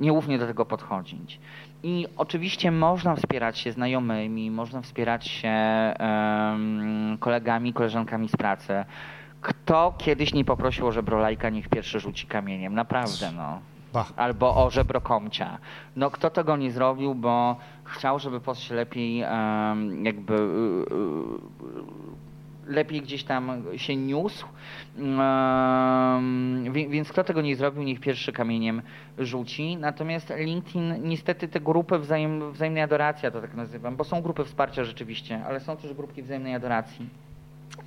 nieufnie 0.00 0.38
do 0.38 0.46
tego 0.46 0.64
podchodzić. 0.64 1.40
I 1.82 2.06
oczywiście 2.16 2.70
można 2.70 3.16
wspierać 3.16 3.58
się 3.58 3.72
znajomymi, 3.72 4.50
można 4.50 4.82
wspierać 4.82 5.28
się 5.28 5.54
um, 6.00 7.16
kolegami, 7.20 7.72
koleżankami 7.72 8.28
z 8.28 8.36
pracy. 8.36 8.84
Kto 9.40 9.94
kiedyś 9.98 10.34
nie 10.34 10.44
poprosił 10.44 10.86
o 10.86 10.92
żebrolajka, 10.92 11.50
niech 11.50 11.68
pierwszy 11.68 12.00
rzuci 12.00 12.26
kamieniem. 12.26 12.74
Naprawdę, 12.74 13.32
no. 13.36 13.60
Albo 14.16 14.64
o 14.64 14.70
żebro 14.70 15.00
komcia. 15.00 15.58
No 15.96 16.10
kto 16.10 16.30
tego 16.30 16.56
nie 16.56 16.70
zrobił, 16.70 17.14
bo 17.14 17.56
chciał, 17.84 18.18
żeby 18.18 18.40
post 18.40 18.60
się 18.60 18.74
lepiej 18.74 19.16
jakby 20.02 20.34
um, 20.34 21.40
lepiej 22.66 23.02
gdzieś 23.02 23.24
tam 23.24 23.62
się 23.76 23.96
niósł. 23.96 24.46
Więc 26.72 27.12
kto 27.12 27.24
tego 27.24 27.42
nie 27.42 27.56
zrobił, 27.56 27.82
niech 27.82 28.00
pierwszy 28.00 28.32
kamieniem 28.32 28.82
rzuci. 29.18 29.76
Natomiast 29.76 30.32
LinkedIn, 30.36 30.94
niestety 31.02 31.48
te 31.48 31.60
grupy 31.60 31.98
wzajem, 31.98 32.52
wzajemnej 32.52 32.82
adoracji, 32.82 33.26
ja 33.26 33.30
to 33.30 33.40
tak 33.40 33.54
nazywam, 33.54 33.96
bo 33.96 34.04
są 34.04 34.22
grupy 34.22 34.44
wsparcia 34.44 34.84
rzeczywiście, 34.84 35.44
ale 35.46 35.60
są 35.60 35.76
też 35.76 35.94
grupki 35.94 36.22
wzajemnej 36.22 36.54
adoracji. 36.54 37.08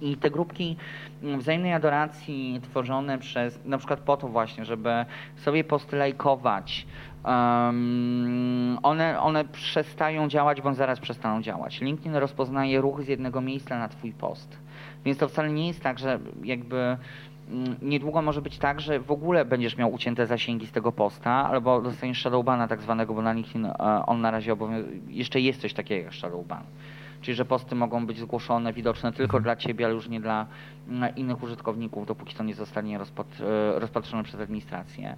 I 0.01 0.17
te 0.17 0.31
grupki 0.31 0.75
wzajemnej 1.21 1.73
adoracji 1.73 2.59
tworzone 2.63 3.17
przez, 3.17 3.65
na 3.65 3.77
przykład 3.77 3.99
po 3.99 4.17
to 4.17 4.27
właśnie, 4.27 4.65
żeby 4.65 5.05
sobie 5.35 5.63
postlajkować, 5.63 6.87
um, 7.25 8.79
one, 8.83 9.19
one 9.19 9.45
przestają 9.45 10.27
działać, 10.27 10.61
bądź 10.61 10.77
zaraz 10.77 10.99
przestaną 10.99 11.41
działać. 11.41 11.81
LinkedIn 11.81 12.15
rozpoznaje 12.15 12.81
ruch 12.81 13.01
z 13.01 13.07
jednego 13.07 13.41
miejsca 13.41 13.79
na 13.79 13.87
twój 13.89 14.11
post. 14.11 14.57
Więc 15.05 15.17
to 15.17 15.27
wcale 15.27 15.49
nie 15.49 15.67
jest 15.67 15.81
tak, 15.81 15.99
że 15.99 16.19
jakby 16.43 16.97
mm, 17.49 17.75
niedługo 17.81 18.21
może 18.21 18.41
być 18.41 18.57
tak, 18.57 18.81
że 18.81 18.99
w 18.99 19.11
ogóle 19.11 19.45
będziesz 19.45 19.77
miał 19.77 19.93
ucięte 19.93 20.27
zasięgi 20.27 20.67
z 20.67 20.71
tego 20.71 20.91
posta, 20.91 21.31
albo 21.31 21.81
dostaniesz 21.81 22.21
shadowbana 22.21 22.67
tak 22.67 22.81
zwanego, 22.81 23.13
bo 23.13 23.21
na 23.21 23.33
LinkedIn 23.33 23.65
e, 23.65 23.73
on 24.05 24.21
na 24.21 24.31
razie 24.31 24.53
obowiązuje, 24.53 24.99
jeszcze 25.07 25.39
jest 25.39 25.61
coś 25.61 25.73
takiego 25.73 26.03
jak 26.03 26.13
shadowban. 26.13 26.63
Czyli 27.21 27.35
że 27.35 27.45
posty 27.45 27.75
mogą 27.75 28.05
być 28.05 28.19
zgłoszone, 28.19 28.73
widoczne 28.73 29.11
tylko 29.11 29.37
mhm. 29.37 29.43
dla 29.43 29.55
ciebie, 29.55 29.85
ale 29.85 29.93
już 29.93 30.09
nie 30.09 30.19
dla 30.19 30.45
mm, 30.87 31.15
innych 31.15 31.43
użytkowników, 31.43 32.07
dopóki 32.07 32.35
to 32.35 32.43
nie 32.43 32.55
zostanie 32.55 32.99
rozpatrzone 33.79 34.23
przez 34.23 34.41
administrację 34.41 35.15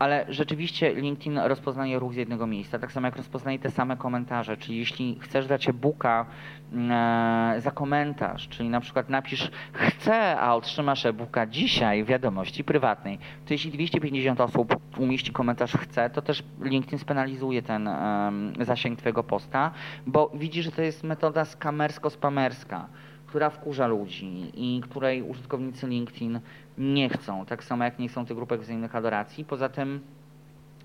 ale 0.00 0.26
rzeczywiście 0.28 0.94
LinkedIn 0.94 1.38
rozpoznaje 1.38 1.98
ruch 1.98 2.12
z 2.12 2.16
jednego 2.16 2.46
miejsca, 2.46 2.78
tak 2.78 2.92
samo 2.92 3.06
jak 3.06 3.16
rozpoznaje 3.16 3.58
te 3.58 3.70
same 3.70 3.96
komentarze, 3.96 4.56
czyli 4.56 4.78
jeśli 4.78 5.18
chcesz 5.20 5.46
dać 5.46 5.68
e-booka 5.68 6.26
e, 6.72 7.54
za 7.58 7.70
komentarz, 7.70 8.48
czyli 8.48 8.68
na 8.68 8.80
przykład 8.80 9.08
napisz 9.08 9.50
chcę, 9.72 10.40
a 10.40 10.54
otrzymasz 10.54 11.06
e-booka 11.06 11.46
dzisiaj 11.46 12.04
w 12.04 12.06
wiadomości 12.06 12.64
prywatnej, 12.64 13.18
to 13.46 13.54
jeśli 13.54 13.70
250 13.70 14.40
osób 14.40 14.76
umieści 14.98 15.32
komentarz 15.32 15.72
chce, 15.72 16.10
to 16.10 16.22
też 16.22 16.42
LinkedIn 16.60 16.98
spenalizuje 16.98 17.62
ten 17.62 17.88
e, 17.88 18.32
zasięg 18.60 18.98
twojego 18.98 19.24
posta, 19.24 19.70
bo 20.06 20.30
widzi, 20.34 20.62
że 20.62 20.72
to 20.72 20.82
jest 20.82 21.04
metoda 21.04 21.39
skamersko-spamerska 21.44 22.86
która 23.30 23.50
wkurza 23.50 23.86
ludzi 23.86 24.52
i 24.54 24.80
której 24.80 25.22
użytkownicy 25.22 25.86
LinkedIn 25.86 26.40
nie 26.78 27.08
chcą, 27.08 27.46
tak 27.46 27.64
samo 27.64 27.84
jak 27.84 27.98
nie 27.98 28.08
chcą 28.08 28.26
tych 28.26 28.36
grupek 28.36 28.60
wzajemnych 28.60 28.96
adoracji. 28.96 29.44
Poza 29.44 29.68
tym 29.68 30.00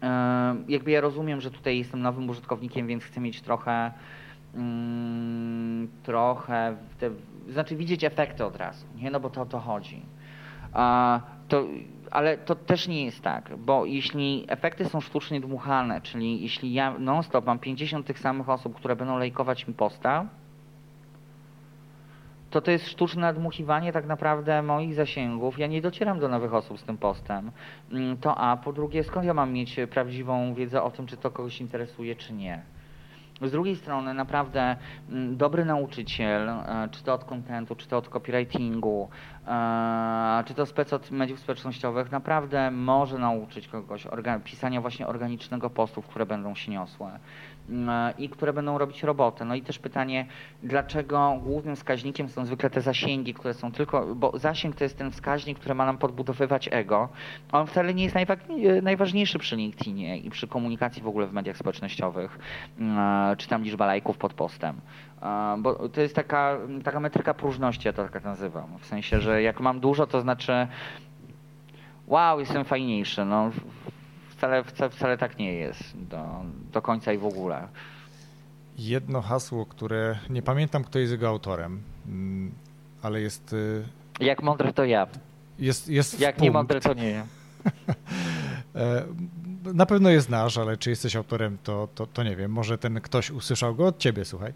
e, 0.04 0.56
jakby 0.68 0.92
ja 0.92 1.02
rozumiem, 1.02 1.42
że 1.42 1.52
tutaj 1.52 1.78
jestem 1.78 2.02
nowym 2.02 2.30
użytkownikiem, 2.30 2.88
więc 2.88 3.04
chcę 3.04 3.22
mieć 3.22 3.42
trochę 3.42 3.92
mm, 4.56 5.88
trochę, 6.04 6.76
te, 7.00 7.10
znaczy 7.50 7.76
widzieć 7.76 8.04
efekty 8.04 8.46
od 8.46 8.56
razu, 8.56 8.86
nie? 8.96 9.12
No 9.12 9.20
bo 9.20 9.30
to 9.30 9.42
o 9.42 9.46
to 9.46 9.60
chodzi. 9.60 10.02
A, 10.74 11.20
to, 11.48 11.66
ale 12.12 12.38
to 12.38 12.56
też 12.56 12.88
nie 12.88 13.06
jest 13.06 13.22
tak, 13.22 13.58
bo 13.58 13.86
jeśli 13.86 14.46
efekty 14.48 14.86
są 14.86 15.02
sztucznie 15.02 15.42
dmuchane, 15.42 16.02
czyli 16.02 16.42
jeśli 16.42 16.74
ja 16.74 17.00
non-stop 17.00 17.46
mam 17.46 17.60
50 17.60 18.06
tych 18.06 18.20
samych 18.20 18.50
osób, 18.50 18.76
które 18.76 18.96
będą 18.96 19.18
lajkować 19.18 19.68
mi 19.68 19.74
posta, 19.74 20.26
to 22.56 22.62
to 22.62 22.72
jest 22.72 22.88
sztuczne 22.88 23.22
nadmuchiwanie 23.22 23.94
tak 23.94 24.06
naprawdę 24.06 24.62
moich 24.62 24.94
zasięgów. 24.94 25.60
Ja 25.60 25.68
nie 25.68 25.82
docieram 25.82 26.20
do 26.20 26.28
nowych 26.28 26.54
osób 26.54 26.80
z 26.80 26.84
tym 26.84 26.98
postem. 26.98 27.52
Mm, 27.92 28.18
to 28.18 28.38
a, 28.38 28.58
po 28.58 28.74
drugie, 28.74 29.04
skąd 29.04 29.26
ja 29.26 29.34
mam 29.34 29.54
mieć 29.54 29.80
prawdziwą 29.90 30.54
wiedzę 30.54 30.84
o 30.84 30.92
tym, 30.92 31.08
czy 31.08 31.18
to 31.18 31.32
kogoś 31.32 31.62
interesuje, 31.62 32.16
czy 32.16 32.34
nie? 32.34 32.62
Z 33.42 33.52
drugiej 33.52 33.76
strony 33.76 34.14
naprawdę 34.14 34.76
mm, 35.10 35.38
dobry 35.38 35.66
nauczyciel, 35.66 36.50
e, 36.50 36.88
czy 36.92 37.04
to 37.04 37.14
od 37.14 37.24
kontentu, 37.24 37.76
czy 37.76 37.88
to 37.88 37.98
od 37.98 38.10
copywritingu, 38.10 39.10
e, 39.48 40.44
czy 40.46 40.54
to 40.54 40.66
spec 40.66 40.94
od 40.94 41.12
mediów 41.12 41.40
społecznościowych, 41.40 42.12
naprawdę 42.12 42.72
może 42.72 43.18
nauczyć 43.18 43.68
kogoś 43.68 44.08
pisania 44.44 44.82
właśnie 44.82 45.08
organicznego 45.08 45.70
postów, 45.70 46.08
które 46.08 46.26
będą 46.26 46.56
się 46.56 46.72
niosłe. 46.72 47.20
E, 47.70 48.14
i 48.18 48.30
które 48.30 48.54
będą 48.54 48.78
robić 48.78 49.04
robotę. 49.04 49.46
No 49.46 49.56
i 49.56 49.62
też 49.62 49.80
pytanie, 49.80 50.26
dlaczego 50.64 51.40
głównym 51.44 51.76
wskaźnikiem 51.76 52.30
są 52.30 52.46
zwykle 52.46 52.70
te 52.70 52.82
zasięgi, 52.82 53.34
które 53.34 53.54
są 53.54 53.72
tylko, 53.72 54.16
bo 54.16 54.40
zasięg 54.40 54.76
to 54.76 54.84
jest 54.84 54.98
ten 54.98 55.12
wskaźnik, 55.12 55.60
który 55.60 55.76
ma 55.76 55.86
nam 55.86 55.98
podbudowywać 55.98 56.70
ego. 56.72 57.10
On 57.52 57.68
wcale 57.68 57.94
nie 57.94 58.04
jest 58.04 58.16
e, 58.16 58.82
najważniejszy 58.82 59.40
przy 59.40 59.56
LinkedInie 59.56 60.18
i 60.18 60.30
przy 60.30 60.48
komunikacji 60.48 61.02
w 61.02 61.08
ogóle 61.08 61.28
w 61.28 61.34
mediach 61.34 61.58
społecznościowych, 61.58 62.40
e, 62.80 63.36
czy 63.38 63.48
tam 63.48 63.64
liczba 63.64 63.86
lajków 63.86 64.18
pod 64.18 64.34
postem. 64.34 64.82
Bo 65.58 65.90
to 65.90 66.02
jest 66.02 66.16
taka, 66.16 66.58
taka 66.84 67.00
metryka 67.00 67.34
próżności, 67.34 67.88
ja 67.88 67.94
to 67.94 68.10
tak 68.10 68.24
nazywam. 68.24 68.78
W 68.80 68.86
sensie, 68.86 69.22
że 69.22 69.42
jak 69.42 69.60
mam 69.60 69.80
dużo, 69.80 70.08
to 70.08 70.22
znaczy 70.22 70.68
wow, 72.08 72.40
jestem 72.40 72.66
fajniejszy. 72.66 73.26
No, 73.26 73.52
wcale, 74.46 74.64
wcale, 74.64 74.90
wcale 74.90 75.18
tak 75.18 75.38
nie 75.38 75.54
jest 75.54 75.84
do, 75.98 76.26
do 76.72 76.82
końca 76.82 77.14
i 77.14 77.18
w 77.18 77.26
ogóle. 77.26 77.68
Jedno 78.78 79.22
hasło, 79.22 79.66
które 79.66 80.20
nie 80.30 80.42
pamiętam, 80.42 80.84
kto 80.84 81.00
jest 81.00 81.12
jego 81.12 81.28
autorem, 81.28 81.82
mm, 82.08 82.52
ale 83.02 83.22
jest. 83.22 83.54
Y, 83.54 83.84
Jak 84.20 84.44
mądry 84.44 84.74
to 84.74 84.86
ja. 84.86 85.08
Jest, 85.60 85.90
jest 85.90 86.20
Jak 86.20 86.42
nie 86.42 86.52
mądry 86.52 86.82
to 86.82 86.94
nie 86.94 87.10
ja. 87.10 87.26
E, 88.76 89.06
na 89.74 89.86
pewno 89.86 90.10
je 90.10 90.22
znasz, 90.22 90.58
ale 90.58 90.78
czy 90.78 90.90
jesteś 90.90 91.16
autorem, 91.16 91.58
to, 91.64 91.88
to, 91.96 92.08
to 92.08 92.24
nie 92.24 92.36
wiem. 92.36 92.52
Może 92.52 92.78
ten 92.78 93.02
ktoś 93.02 93.32
usłyszał 93.32 93.76
go 93.76 93.88
od 93.88 93.98
ciebie, 93.98 94.26
słuchaj. 94.26 94.54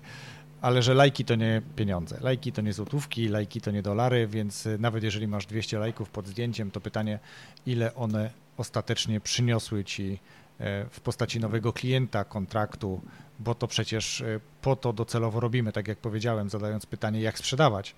Ale 0.61 0.81
że 0.81 0.93
lajki 0.93 1.25
to 1.25 1.35
nie 1.35 1.61
pieniądze. 1.75 2.17
Lajki 2.21 2.51
to 2.51 2.61
nie 2.61 2.73
złotówki, 2.73 3.27
lajki 3.27 3.61
to 3.61 3.71
nie 3.71 3.81
dolary, 3.81 4.27
więc 4.27 4.65
y, 4.65 4.77
nawet 4.79 5.03
jeżeli 5.03 5.27
masz 5.27 5.45
200 5.45 5.79
lajków 5.79 6.09
pod 6.09 6.27
zdjęciem, 6.27 6.71
to 6.71 6.81
pytanie, 6.81 7.19
ile 7.65 7.95
one 7.95 8.29
ostatecznie 8.57 9.21
przyniosły 9.21 9.83
ci 9.83 10.19
e, 10.59 10.85
w 10.89 10.99
postaci 10.99 11.39
nowego 11.39 11.73
klienta, 11.73 12.23
kontraktu, 12.23 13.01
bo 13.39 13.55
to 13.55 13.67
przecież 13.67 14.21
e, 14.21 14.39
po 14.61 14.75
to 14.75 14.93
docelowo 14.93 15.39
robimy, 15.39 15.71
tak 15.71 15.87
jak 15.87 15.97
powiedziałem, 15.97 16.49
zadając 16.49 16.85
pytanie, 16.85 17.21
jak 17.21 17.37
sprzedawać, 17.37 17.95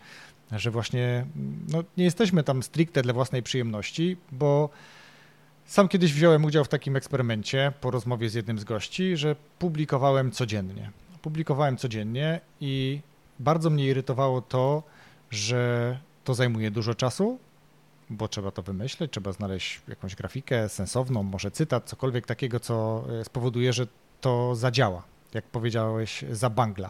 że 0.52 0.72
właśnie 0.72 1.26
no, 1.68 1.84
nie 1.98 2.04
jesteśmy 2.04 2.44
tam 2.44 2.64
stricte 2.64 3.02
dla 3.02 3.14
własnej 3.14 3.44
przyjemności, 3.44 4.18
bo 4.32 4.70
sam 5.66 5.88
kiedyś 5.88 6.14
wziąłem 6.14 6.46
udział 6.46 6.66
w 6.66 6.70
takim 6.70 6.96
eksperymencie 6.96 7.74
po 7.82 7.92
rozmowie 7.92 8.30
z 8.30 8.34
jednym 8.34 8.60
z 8.60 8.64
gości, 8.64 9.18
że 9.18 9.36
publikowałem 9.60 10.32
codziennie. 10.32 10.92
Publikowałem 11.22 11.78
codziennie 11.78 12.40
i 12.62 13.00
bardzo 13.40 13.70
mnie 13.70 13.86
irytowało 13.86 14.42
to, 14.42 14.84
że 15.32 16.00
to 16.24 16.34
zajmuje 16.34 16.72
dużo 16.72 16.96
czasu, 16.96 17.40
bo 18.10 18.28
trzeba 18.28 18.52
to 18.52 18.62
wymyśleć, 18.62 19.12
trzeba 19.12 19.32
znaleźć 19.32 19.82
jakąś 19.88 20.16
grafikę 20.16 20.70
sensowną, 20.70 21.24
może 21.24 21.52
cytat, 21.52 21.90
cokolwiek 21.90 22.26
takiego, 22.26 22.60
co 22.60 23.04
e, 23.22 23.26
spowoduje, 23.26 23.74
że 23.74 23.88
to 24.22 24.56
zadziała, 24.56 25.04
jak 25.34 25.46
powiedziałeś, 25.46 26.26
za 26.32 26.50
bangla. 26.50 26.90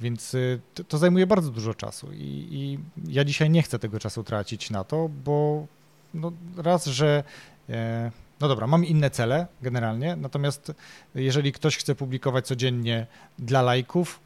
Więc 0.00 0.34
e, 0.34 0.38
to, 0.74 0.84
to 0.84 0.98
zajmuje 0.98 1.26
bardzo 1.26 1.50
dużo 1.50 1.74
czasu 1.74 2.12
i, 2.12 2.48
i, 2.50 2.78
ja 3.12 3.24
dzisiaj 3.24 3.50
nie 3.50 3.62
chcę 3.62 3.78
tego 3.78 3.98
czasu 3.98 4.24
tracić 4.24 4.70
na 4.70 4.84
to, 4.84 5.08
bo 5.24 5.66
no 6.14 6.32
raz, 6.56 6.86
że 6.86 7.24
e, 7.68 8.10
no 8.40 8.48
dobra, 8.48 8.66
mam 8.66 8.84
inne 8.84 9.10
cele 9.10 9.46
generalnie, 9.62 10.16
natomiast 10.16 10.72
jeżeli 11.14 11.52
ktoś 11.52 11.76
chce 11.76 11.94
publikować 11.94 12.46
codziennie 12.46 13.06
dla 13.38 13.62
lajków, 13.62 14.20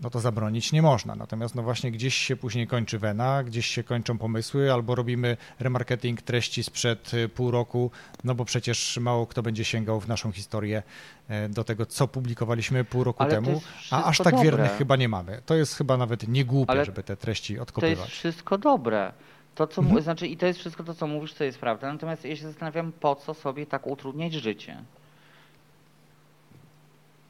no 0.00 0.10
to 0.10 0.20
zabronić 0.20 0.72
nie 0.72 0.82
można. 0.82 1.14
Natomiast 1.14 1.54
no 1.54 1.62
właśnie 1.62 1.90
gdzieś 1.90 2.14
się 2.14 2.36
później 2.36 2.66
kończy 2.66 2.98
wena, 2.98 3.44
gdzieś 3.44 3.66
się 3.66 3.82
kończą 3.82 4.18
pomysły, 4.18 4.72
albo 4.72 4.94
robimy 4.94 5.36
remarketing 5.60 6.22
treści 6.22 6.64
sprzed 6.64 7.14
y, 7.14 7.28
pół 7.28 7.50
roku, 7.50 7.90
no 8.24 8.34
bo 8.34 8.44
przecież 8.44 8.98
mało 9.00 9.26
kto 9.26 9.42
będzie 9.42 9.64
sięgał 9.64 10.00
w 10.00 10.08
naszą 10.08 10.32
historię 10.32 10.82
e, 11.28 11.48
do 11.48 11.64
tego, 11.64 11.86
co 11.86 12.08
publikowaliśmy 12.08 12.84
pół 12.84 13.04
roku 13.04 13.22
Ale 13.22 13.30
temu, 13.30 13.62
a 13.90 14.04
aż 14.04 14.18
tak 14.18 14.34
dobre. 14.34 14.44
wiernych 14.44 14.70
chyba 14.78 14.96
nie 14.96 15.08
mamy. 15.08 15.42
To 15.46 15.54
jest 15.54 15.74
chyba 15.74 15.96
nawet 15.96 16.28
nie 16.28 16.44
głupie, 16.44 16.70
Ale 16.70 16.84
żeby 16.84 17.02
te 17.02 17.16
treści 17.16 17.58
odkopywać. 17.58 17.98
To 17.98 18.04
jest 18.04 18.12
wszystko 18.16 18.58
dobre. 18.58 19.12
To, 19.58 19.66
co 19.66 19.82
mhm. 19.82 20.02
znaczy, 20.02 20.26
I 20.26 20.36
to 20.36 20.46
jest 20.46 20.58
wszystko 20.58 20.84
to, 20.84 20.94
co 20.94 21.06
mówisz, 21.06 21.34
to 21.34 21.44
jest 21.44 21.58
prawda. 21.58 21.92
Natomiast 21.92 22.24
ja 22.24 22.36
się 22.36 22.42
zastanawiam, 22.46 22.92
po 22.92 23.14
co 23.14 23.34
sobie 23.34 23.66
tak 23.66 23.86
utrudniać 23.86 24.32
życie. 24.32 24.84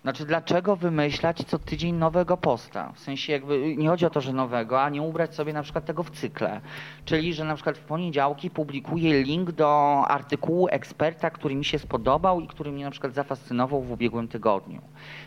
Znaczy, 0.03 0.27
dlaczego 0.27 0.77
wymyślać 0.77 1.45
co 1.47 1.59
tydzień 1.59 1.95
nowego 1.95 2.37
posta? 2.37 2.93
W 2.93 2.99
sensie 2.99 3.33
jakby 3.33 3.77
nie 3.77 3.89
chodzi 3.89 4.07
o 4.07 4.11
to, 4.11 4.21
że 4.21 4.33
nowego, 4.33 4.83
a 4.83 4.89
nie 4.89 5.03
ubrać 5.03 5.35
sobie 5.35 5.53
na 5.53 5.63
przykład 5.63 5.85
tego 5.85 6.03
w 6.03 6.11
cykle. 6.11 6.61
Czyli, 7.05 7.35
że 7.35 7.45
na 7.45 7.55
przykład 7.55 7.79
w 7.79 7.81
poniedziałki 7.81 8.51
publikuję 8.51 9.23
link 9.23 9.53
do 9.53 10.03
artykułu 10.09 10.69
eksperta, 10.71 11.31
który 11.31 11.55
mi 11.55 11.65
się 11.65 11.79
spodobał 11.79 12.41
i 12.41 12.47
który 12.47 12.73
mnie 12.73 12.85
na 12.85 12.91
przykład 12.91 13.15
zafascynował 13.15 13.83
w 13.83 13.93
ubiegłym 13.93 14.29
tygodniu. 14.29 14.83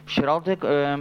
W 0.05 0.11
środę 0.11 0.57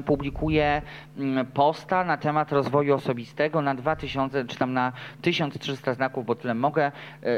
publikuję 0.06 0.82
y, 1.18 1.44
posta 1.54 2.04
na 2.04 2.16
temat 2.16 2.52
rozwoju 2.52 2.94
osobistego 2.94 3.62
na 3.62 3.74
2000 3.74 4.44
czy 4.44 4.58
tam 4.58 4.72
na 4.72 4.92
1300 5.22 5.94
znaków, 5.94 6.26
bo 6.26 6.34
tyle 6.34 6.54
mogę, 6.54 6.92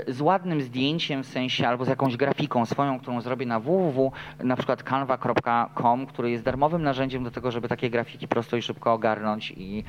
y, 0.09 0.13
z 0.13 0.21
ładnym 0.21 0.63
zdjęciem 0.63 1.23
w 1.23 1.27
sensie 1.27 1.69
albo 1.69 1.85
z 1.85 1.89
jakąś 1.89 2.17
grafiką 2.17 2.67
swoją, 2.67 3.01
którą 3.01 3.21
zrobię 3.21 3.47
na 3.47 3.61
www, 3.61 4.13
na 4.45 4.57
przykład 4.57 4.83
canva.com, 4.83 6.07
który 6.23 6.31
jest 6.31 6.45
darmowym 6.45 6.83
narzędziem 6.83 7.25
do 7.25 7.31
tego, 7.31 7.51
żeby 7.51 7.69
takie 7.69 7.91
grafiki 7.91 8.29
prosto 8.29 8.57
i 8.57 8.63
szybko 8.63 8.93
ogarnąć 8.93 9.53
i 9.57 9.85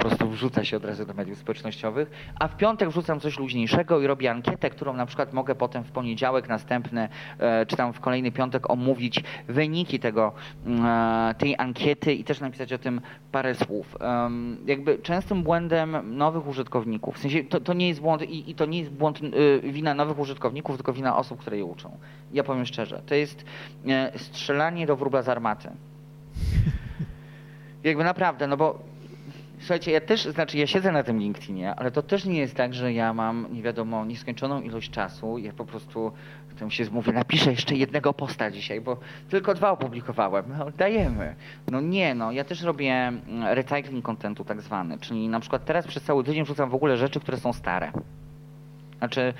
prostu 0.00 0.28
wrzuca 0.28 0.64
się 0.64 0.76
od 0.76 0.84
razu 0.84 1.06
do 1.06 1.14
mediów 1.14 1.38
społecznościowych, 1.38 2.10
a 2.40 2.48
w 2.48 2.56
piątek 2.56 2.88
wrzucam 2.88 3.20
coś 3.20 3.38
luźniejszego 3.38 4.00
i 4.00 4.06
robię 4.06 4.30
ankietę, 4.30 4.70
którą 4.70 4.92
na 4.92 5.06
przykład 5.06 5.32
mogę 5.32 5.54
potem 5.54 5.84
w 5.84 5.90
poniedziałek 5.90 6.48
następny, 6.48 7.08
e, 7.38 7.66
czy 7.66 7.76
tam 7.76 7.92
w 7.92 8.00
kolejny 8.00 8.32
piątek 8.32 8.70
omówić 8.70 9.24
wyniki 9.48 9.98
tego, 9.98 10.32
e, 10.66 11.34
tej 11.38 11.54
ankiety 11.58 12.14
i 12.14 12.24
też 12.24 12.40
napisać 12.40 12.72
o 12.72 12.78
tym 12.78 13.00
parę 13.32 13.54
słów. 13.54 13.96
Jakby 14.66 14.98
częstym 14.98 15.42
błędem 15.42 16.16
nowych 16.16 16.46
użytkowników, 16.46 17.16
w 17.16 17.18
sensie 17.18 17.44
to, 17.44 17.60
to 17.60 17.72
nie 17.72 17.88
jest 17.88 18.00
błąd 18.00 18.22
i, 18.22 18.50
i 18.50 18.54
to 18.54 18.66
nie 18.66 18.78
jest 18.78 18.90
błąd 18.90 19.20
e, 19.22 19.72
wina 19.72 19.94
nowych 19.94 20.18
użytkowników, 20.18 20.76
tylko 20.76 20.92
wina 20.92 21.16
osób, 21.16 21.40
które 21.40 21.56
je 21.56 21.64
uczą. 21.64 21.96
Ja 22.32 22.44
powiem 22.44 22.66
szczerze, 22.66 23.02
to 23.06 23.14
jest 23.14 23.44
strzelanie 24.16 24.86
do 24.86 24.96
wróbla 24.96 25.22
z 25.22 25.28
armaty. 25.28 25.70
Jakby 27.84 28.04
naprawdę, 28.04 28.46
no 28.46 28.56
bo 28.56 28.89
Słuchajcie, 29.60 29.92
ja 29.92 30.00
też, 30.00 30.24
znaczy 30.24 30.58
ja 30.58 30.66
siedzę 30.66 30.92
na 30.92 31.02
tym 31.02 31.18
LinkedInie, 31.18 31.74
ale 31.74 31.90
to 31.90 32.02
też 32.02 32.24
nie 32.24 32.38
jest 32.38 32.54
tak, 32.54 32.74
że 32.74 32.92
ja 32.92 33.14
mam, 33.14 33.46
nie 33.52 33.62
wiadomo, 33.62 34.04
nieskończoną 34.04 34.60
ilość 34.60 34.90
czasu. 34.90 35.38
Ja 35.38 35.52
po 35.52 35.64
prostu 35.64 36.12
tam 36.60 36.70
się 36.70 36.84
mówię, 36.90 37.12
napiszę 37.12 37.50
jeszcze 37.50 37.74
jednego 37.74 38.14
posta 38.14 38.50
dzisiaj, 38.50 38.80
bo 38.80 38.96
tylko 39.28 39.54
dwa 39.54 39.70
opublikowałem. 39.70 40.44
No, 40.58 40.70
dajemy. 40.70 41.34
No 41.70 41.80
nie, 41.80 42.14
no 42.14 42.32
ja 42.32 42.44
też 42.44 42.62
robię 42.62 42.92
mm, 42.92 43.22
recycling 43.42 44.04
contentu 44.04 44.44
tak 44.44 44.60
zwany, 44.60 44.98
czyli 44.98 45.28
na 45.28 45.40
przykład 45.40 45.64
teraz 45.64 45.86
przez 45.86 46.02
cały 46.02 46.24
tydzień 46.24 46.44
wrzucam 46.44 46.70
w 46.70 46.74
ogóle 46.74 46.96
rzeczy, 46.96 47.20
które 47.20 47.38
są 47.38 47.52
stare. 47.52 47.92
Znaczy, 49.00 49.34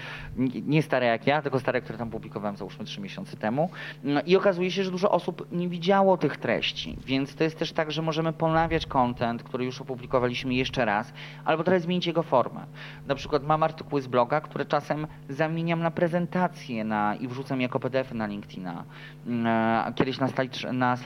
nie 0.67 0.83
stare 0.83 1.07
jak 1.07 1.27
ja, 1.27 1.43
tylko 1.43 1.61
stare, 1.61 1.81
które 1.81 1.99
tam 1.99 2.11
publikowałem 2.11 2.57
załóżmy 2.57 2.85
trzy 2.85 3.01
miesiące 3.01 3.37
temu. 3.37 3.71
No 4.05 4.21
I 4.27 4.37
okazuje 4.37 4.71
się, 4.71 4.85
że 4.85 4.91
dużo 4.91 5.11
osób 5.11 5.47
nie 5.53 5.69
widziało 5.69 6.17
tych 6.17 6.37
treści, 6.37 6.97
więc 7.07 7.35
to 7.35 7.45
jest 7.45 7.59
też 7.59 7.73
tak, 7.73 7.93
że 7.93 8.03
możemy 8.03 8.33
ponawiać 8.33 8.87
content, 8.87 9.43
który 9.43 9.65
już 9.65 9.81
opublikowaliśmy 9.81 10.55
jeszcze 10.55 10.85
raz, 10.85 11.13
albo 11.45 11.65
trochę 11.65 11.81
zmienić 11.81 12.07
jego 12.07 12.23
formę. 12.23 12.61
Na 13.07 13.15
przykład 13.15 13.45
mam 13.45 13.63
artykuły 13.63 14.03
z 14.03 14.07
bloga, 14.07 14.41
które 14.41 14.65
czasem 14.65 15.07
zamieniam 15.29 15.81
na 15.81 15.91
prezentację 15.91 16.85
na, 16.85 17.15
i 17.15 17.29
wrzucam 17.29 17.61
jako 17.61 17.81
PDF 17.81 18.13
na 18.13 18.27
LinkedIna. 18.27 18.85
Mm, 19.27 19.95
kiedyś 19.95 20.19
na, 20.19 20.29
slide, 20.29 20.73
na 20.73 20.97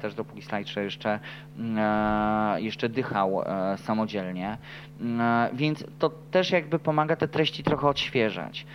też, 0.00 0.14
dopóki 0.14 0.42
SlideShare 0.42 0.84
jeszcze, 0.84 1.20
mm, 1.58 2.62
jeszcze 2.62 2.88
dychał 2.88 3.42
e, 3.42 3.76
samodzielnie. 3.78 4.58
Mm, 5.00 5.56
więc 5.56 5.84
to 5.98 6.10
też 6.30 6.50
jakby 6.50 6.78
pomaga 6.78 7.16
te 7.16 7.28
treści 7.28 7.62
trochę 7.62 7.88
odświeżać. 7.88 8.66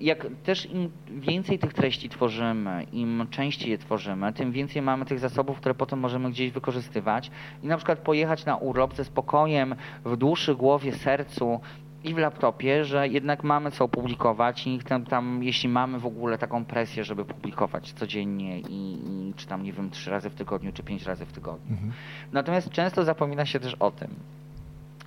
Jak 0.00 0.26
też 0.44 0.70
im 0.70 0.90
więcej 1.10 1.58
tych 1.58 1.74
treści 1.74 2.08
tworzymy, 2.08 2.86
im 2.92 3.26
częściej 3.30 3.70
je 3.70 3.78
tworzymy, 3.78 4.32
tym 4.32 4.52
więcej 4.52 4.82
mamy 4.82 5.04
tych 5.04 5.18
zasobów, 5.18 5.58
które 5.58 5.74
potem 5.74 5.98
możemy 5.98 6.30
gdzieś 6.30 6.50
wykorzystywać 6.50 7.30
i 7.62 7.66
na 7.66 7.76
przykład 7.76 7.98
pojechać 7.98 8.44
na 8.44 8.56
urlop 8.56 8.94
ze 8.94 9.04
spokojem 9.04 9.74
w 10.04 10.16
duszy, 10.16 10.54
głowie, 10.54 10.92
sercu 10.92 11.60
i 12.04 12.14
w 12.14 12.18
laptopie, 12.18 12.84
że 12.84 13.08
jednak 13.08 13.44
mamy 13.44 13.70
co 13.70 13.88
publikować 13.88 14.66
i 14.66 14.78
tam, 14.78 15.04
tam 15.04 15.42
jeśli 15.42 15.68
mamy 15.68 15.98
w 15.98 16.06
ogóle 16.06 16.38
taką 16.38 16.64
presję, 16.64 17.04
żeby 17.04 17.24
publikować 17.24 17.92
codziennie 17.92 18.60
i, 18.60 18.98
i 19.06 19.34
czy 19.36 19.46
tam 19.46 19.62
nie 19.62 19.72
wiem, 19.72 19.90
trzy 19.90 20.10
razy 20.10 20.30
w 20.30 20.34
tygodniu, 20.34 20.72
czy 20.72 20.82
pięć 20.82 21.02
razy 21.02 21.26
w 21.26 21.32
tygodniu. 21.32 21.72
Mhm. 21.72 21.92
Natomiast 22.32 22.70
często 22.70 23.04
zapomina 23.04 23.46
się 23.46 23.60
też 23.60 23.74
o 23.74 23.90
tym, 23.90 24.14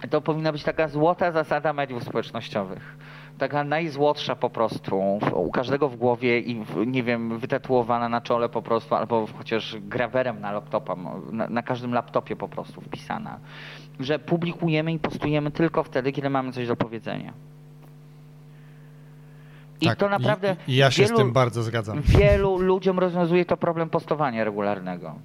to 0.07 0.21
powinna 0.21 0.51
być 0.51 0.63
taka 0.63 0.87
złota 0.87 1.31
zasada 1.31 1.73
mediów 1.73 2.03
społecznościowych. 2.03 2.97
Taka 3.37 3.63
najzłotsza 3.63 4.35
po 4.35 4.49
prostu, 4.49 5.19
u 5.33 5.51
każdego 5.51 5.89
w 5.89 5.95
głowie 5.95 6.39
i 6.39 6.65
nie 6.87 7.03
wiem, 7.03 7.39
wytatuowana 7.39 8.09
na 8.09 8.21
czole 8.21 8.49
po 8.49 8.61
prostu, 8.61 8.95
albo 8.95 9.27
chociaż 9.37 9.77
grawerem 9.79 10.41
na 10.41 10.51
laptopa, 10.51 10.95
na, 11.31 11.49
na 11.49 11.63
każdym 11.63 11.93
laptopie 11.93 12.35
po 12.35 12.47
prostu 12.47 12.81
wpisana, 12.81 13.39
że 13.99 14.19
publikujemy 14.19 14.93
i 14.93 14.99
postujemy 14.99 15.51
tylko 15.51 15.83
wtedy, 15.83 16.11
kiedy 16.11 16.29
mamy 16.29 16.51
coś 16.51 16.67
do 16.67 16.75
powiedzenia. 16.75 17.33
I 19.81 19.85
tak, 19.85 19.99
to 19.99 20.09
naprawdę. 20.09 20.55
Ja 20.67 20.91
się 20.91 21.03
wielu, 21.03 21.15
z 21.15 21.19
tym 21.19 21.33
bardzo 21.33 21.63
zgadzam. 21.63 22.01
Wielu 22.01 22.57
ludziom 22.57 22.99
rozwiązuje 22.99 23.45
to 23.45 23.57
problem 23.57 23.89
postowania 23.89 24.43
regularnego. 24.43 25.15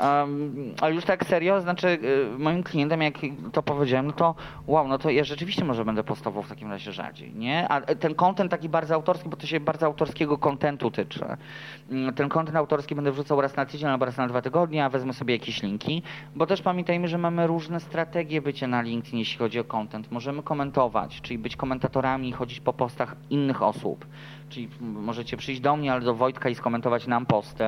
Um, 0.00 0.74
ale 0.80 0.94
już 0.94 1.04
tak 1.04 1.24
serio, 1.24 1.60
znaczy 1.60 1.88
y, 1.88 2.38
moim 2.38 2.62
klientem, 2.62 3.02
jak 3.02 3.14
to 3.52 3.62
powiedziałem, 3.62 4.06
no 4.06 4.12
to 4.12 4.34
wow, 4.66 4.88
no 4.88 4.98
to 4.98 5.10
ja 5.10 5.24
rzeczywiście 5.24 5.64
może 5.64 5.84
będę 5.84 6.04
postował 6.04 6.42
w 6.42 6.48
takim 6.48 6.70
razie 6.70 6.92
rzadziej, 6.92 7.34
nie? 7.34 7.68
A 7.68 7.80
ten 7.80 8.14
kontent 8.14 8.50
taki 8.50 8.68
bardzo 8.68 8.94
autorski, 8.94 9.28
bo 9.28 9.36
to 9.36 9.46
się 9.46 9.60
bardzo 9.60 9.86
autorskiego 9.86 10.38
kontentu 10.38 10.90
tyczy. 10.90 11.24
Mm, 11.90 12.14
ten 12.14 12.28
kontent 12.28 12.56
autorski 12.56 12.94
będę 12.94 13.12
wrzucał 13.12 13.40
raz 13.40 13.56
na 13.56 13.66
tydzień 13.66 13.88
albo 13.88 14.04
raz 14.04 14.16
na 14.16 14.28
dwa 14.28 14.42
tygodnie, 14.42 14.84
a 14.84 14.88
wezmę 14.88 15.12
sobie 15.12 15.34
jakieś 15.34 15.62
linki, 15.62 16.02
bo 16.36 16.46
też 16.46 16.62
pamiętajmy, 16.62 17.08
że 17.08 17.18
mamy 17.18 17.46
różne 17.46 17.80
strategie 17.80 18.42
bycia 18.42 18.66
na 18.66 18.82
LinkedIn, 18.82 19.18
jeśli 19.18 19.38
chodzi 19.38 19.60
o 19.60 19.64
kontent. 19.64 20.10
Możemy 20.12 20.42
komentować, 20.42 21.20
czyli 21.20 21.38
być 21.38 21.56
komentatorami 21.56 22.28
i 22.28 22.32
chodzić 22.32 22.60
po 22.60 22.72
postach 22.72 23.16
innych 23.30 23.62
osób. 23.62 24.06
Czyli 24.48 24.68
możecie 24.80 25.36
przyjść 25.36 25.60
do 25.60 25.76
mnie, 25.76 25.92
ale 25.92 26.00
do 26.00 26.14
Wojtka 26.14 26.48
i 26.48 26.54
skomentować 26.54 27.06
nam 27.06 27.26
posty 27.26 27.64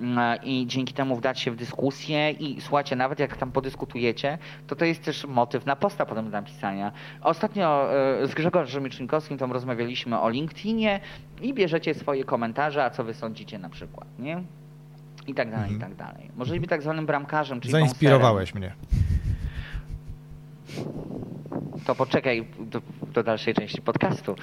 mm, 0.00 0.38
i 0.42 0.66
dzięki 0.66 0.94
temu 0.94 1.16
wdać 1.16 1.40
się 1.40 1.50
w 1.50 1.56
dyskusję 1.56 2.30
i 2.30 2.60
słuchajcie, 2.60 2.96
nawet 2.96 3.18
jak 3.18 3.36
tam 3.36 3.52
podyskutujecie, 3.52 4.38
to 4.66 4.76
to 4.76 4.84
jest 4.84 5.02
też 5.04 5.26
motyw 5.26 5.66
na 5.66 5.76
posta 5.76 6.06
potem 6.06 6.24
do 6.24 6.30
napisania. 6.30 6.92
Ostatnio 7.22 7.94
e, 8.22 8.26
z 8.26 8.34
Grzegorzem 8.34 8.84
Miczynkowskim 8.84 9.38
tam 9.38 9.52
rozmawialiśmy 9.52 10.20
o 10.20 10.30
LinkedInie 10.30 11.00
i 11.42 11.54
bierzecie 11.54 11.94
swoje 11.94 12.24
komentarze, 12.24 12.84
a 12.84 12.90
co 12.90 13.04
wy 13.04 13.14
sądzicie 13.14 13.58
na 13.58 13.68
przykład, 13.68 14.08
nie? 14.18 14.42
I 15.26 15.34
tak 15.34 15.50
dalej, 15.50 15.72
mhm. 15.72 15.76
i 15.76 15.80
tak 15.80 15.94
dalej. 15.94 16.30
Możecie 16.36 16.60
być 16.60 16.70
tak 16.70 16.82
zwanym 16.82 17.06
bramkarzem, 17.06 17.60
czyli 17.60 17.72
Zainspirowałeś 17.72 18.54
mnie 18.54 18.72
to 21.86 21.94
poczekaj 21.94 22.46
do, 22.58 22.80
do, 23.12 23.22
dalszej 23.22 23.54
części 23.54 23.82
podcastu. 23.82 24.36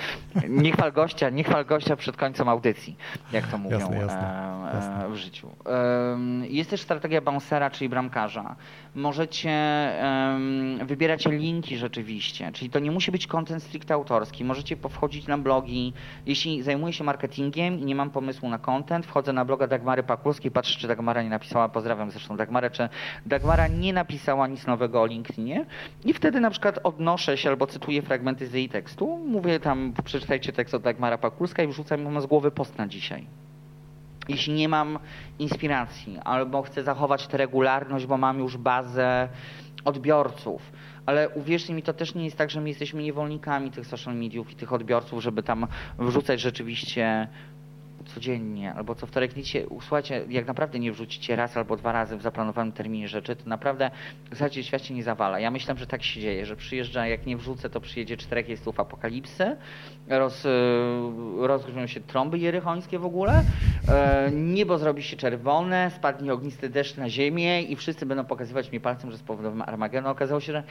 Nie 0.50 0.72
chwal 0.72 0.94
gościa, 0.94 1.30
nie 1.30 1.44
chwal 1.44 1.66
gościa 1.66 1.96
przed 1.96 2.18
końcem 2.18 2.50
audycji, 2.50 2.98
jak 3.32 3.48
to 3.48 3.58
mówią 3.58 3.80
jasne, 3.80 3.98
jasne, 3.98 4.72
e, 4.72 4.76
jasne. 4.76 5.10
w 5.10 5.16
życiu. 5.16 5.50
Jest 6.50 6.70
też 6.70 6.82
strategia 6.82 7.22
bouncera, 7.22 7.70
czyli 7.70 7.90
bramkarza. 7.90 8.56
Możecie 8.98 9.52
wybierać 10.86 11.26
linki 11.26 11.78
rzeczywiście, 11.78 12.52
czyli 12.54 12.70
to 12.70 12.80
nie 12.80 12.92
musi 12.92 13.12
być 13.12 13.28
content 13.28 13.64
stricte 13.64 13.94
autorski. 13.94 14.46
Możecie 14.46 14.76
wchodzić 14.76 15.28
na 15.28 15.38
blogi. 15.38 15.94
Jeśli 16.26 16.64
zajmuję 16.64 16.94
się 16.94 17.04
marketingiem 17.04 17.80
i 17.80 17.86
nie 17.86 17.96
mam 17.96 18.10
pomysłu 18.10 18.50
na 18.50 18.58
content, 18.58 19.06
wchodzę 19.06 19.34
na 19.34 19.46
bloga 19.46 19.68
Dagmary 19.68 20.04
Pakulskiej, 20.04 20.52
patrzę, 20.52 20.80
czy 20.80 20.88
Dagmara 20.88 21.24
nie 21.24 21.30
napisała, 21.30 21.70
pozdrawiam 21.70 22.12
zresztą 22.12 22.38
Dagmarę, 22.38 22.70
czy 22.70 22.90
Dagmara 23.26 23.68
nie 23.68 23.94
napisała 23.94 24.48
nic 24.48 24.68
nowego 24.68 25.02
o 25.02 25.06
LinkedInie 25.06 25.66
i 26.06 26.14
wtedy 26.14 26.40
na 26.40 26.50
przykład 26.50 26.80
odnoszę 26.84 27.38
się 27.38 27.50
albo 27.50 27.68
cytuję 27.68 28.02
fragmenty 28.02 28.48
z 28.48 28.54
jej 28.54 28.70
tekstu, 28.70 29.18
mówię 29.18 29.60
tam, 29.60 29.94
przeczytajcie 30.04 30.54
tekst 30.54 30.74
od 30.74 30.82
Dagmara 30.82 31.18
Pakulska 31.18 31.64
i 31.64 31.68
wrzucam 31.68 32.22
z 32.22 32.26
głowy 32.26 32.52
post 32.52 32.78
na 32.78 32.88
dzisiaj. 32.88 33.47
Jeśli 34.28 34.54
nie 34.54 34.70
mam 34.70 35.00
inspiracji, 35.40 36.20
albo 36.24 36.62
chcę 36.62 36.84
zachować 36.84 37.28
tę 37.28 37.38
regularność, 37.38 38.06
bo 38.06 38.18
mam 38.18 38.40
już 38.40 38.58
bazę 38.58 39.30
odbiorców, 39.86 40.72
ale 41.06 41.30
uwierzcie 41.30 41.74
mi, 41.74 41.84
to 41.84 41.94
też 41.94 42.16
nie 42.16 42.26
jest 42.26 42.38
tak, 42.38 42.50
że 42.50 42.62
my 42.62 42.70
jesteśmy 42.70 43.04
niewolnikami 43.04 43.72
tych 43.72 43.88
social 43.88 44.16
mediów 44.16 44.52
i 44.52 44.56
tych 44.56 44.74
odbiorców, 44.74 45.24
żeby 45.24 45.44
tam 45.44 45.68
wrzucać 46.00 46.42
rzeczywiście 46.42 47.28
codziennie, 48.06 48.74
albo 48.74 48.96
co 48.96 49.08
wtorek 49.08 49.36
nic 49.36 49.48
się, 49.48 49.66
jak 50.30 50.48
naprawdę 50.48 50.80
nie 50.80 50.92
wrzucicie 50.92 51.36
raz 51.36 51.58
albo 51.58 51.78
dwa 51.78 51.92
razy 51.92 52.18
w 52.18 52.22
zaplanowanym 52.22 52.74
terminie 52.74 53.08
rzeczy, 53.08 53.36
to 53.36 53.50
naprawdę 53.50 53.92
zasadzie 54.38 54.64
świat 54.64 54.86
się 54.86 54.94
nie 54.94 55.04
zawala. 55.04 55.40
Ja 55.40 55.52
myślę, 55.52 55.76
że 55.78 55.88
tak 55.88 56.04
się 56.04 56.22
dzieje, 56.22 56.46
że 56.46 56.56
przyjeżdża, 56.56 57.08
jak 57.08 57.26
nie 57.26 57.38
wrzucę, 57.38 57.70
to 57.70 57.82
przyjedzie 57.82 58.18
czterech 58.18 58.50
jestów 58.50 58.80
apokalipsy, 58.80 59.58
roz, 60.08 60.46
y, 60.46 60.50
rozgrzmią 61.38 61.88
się 61.88 62.00
trąby 62.00 62.38
jerychońskie 62.40 63.00
w 63.00 63.06
ogóle, 63.06 63.44
e, 63.90 64.32
niebo 64.32 64.78
zrobi 64.78 65.04
się 65.04 65.18
czerwone, 65.18 65.92
spadnie 65.96 66.34
ognisty 66.34 66.70
deszcz 66.70 66.98
na 66.98 67.10
ziemię 67.10 67.62
i 67.62 67.76
wszyscy 67.76 68.06
będą 68.06 68.26
pokazywać 68.26 68.72
mi 68.72 68.80
palcem, 68.80 69.12
że 69.12 69.18
spowodowałem 69.18 69.62
Armagedon. 69.62 70.12
Okazało 70.12 70.42
się, 70.42 70.52
że 70.54 70.64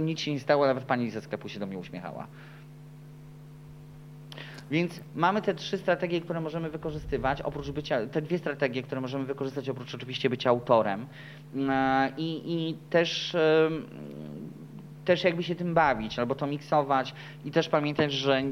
nic 0.00 0.20
się 0.20 0.32
nie 0.32 0.40
stało, 0.40 0.66
nawet 0.66 0.84
pani 0.84 1.10
ze 1.10 1.20
sklepu 1.20 1.48
się 1.48 1.60
do 1.60 1.66
mnie 1.66 1.78
uśmiechała. 1.78 2.26
Więc 4.70 5.00
mamy 5.14 5.42
te 5.42 5.54
trzy 5.54 5.78
strategie, 5.78 6.20
które 6.20 6.40
możemy 6.40 6.70
wykorzystywać, 6.70 7.42
oprócz 7.42 7.70
bycia, 7.70 8.06
te 8.06 8.22
dwie 8.22 8.38
strategie, 8.38 8.82
które 8.82 9.00
możemy 9.00 9.24
wykorzystać 9.24 9.68
oprócz 9.68 9.94
oczywiście 9.94 10.30
bycia 10.30 10.50
autorem. 10.50 11.06
E, 11.70 12.12
i, 12.16 12.52
i 12.52 12.74
też 12.90 13.36
też 15.04 15.24
jakby 15.24 15.42
się 15.42 15.54
tym 15.54 15.74
bawić, 15.74 16.18
albo 16.18 16.34
to 16.34 16.46
miksować 16.46 17.14
i 17.44 17.50
też 17.50 17.68
pamiętać, 17.68 18.12
że 18.12 18.42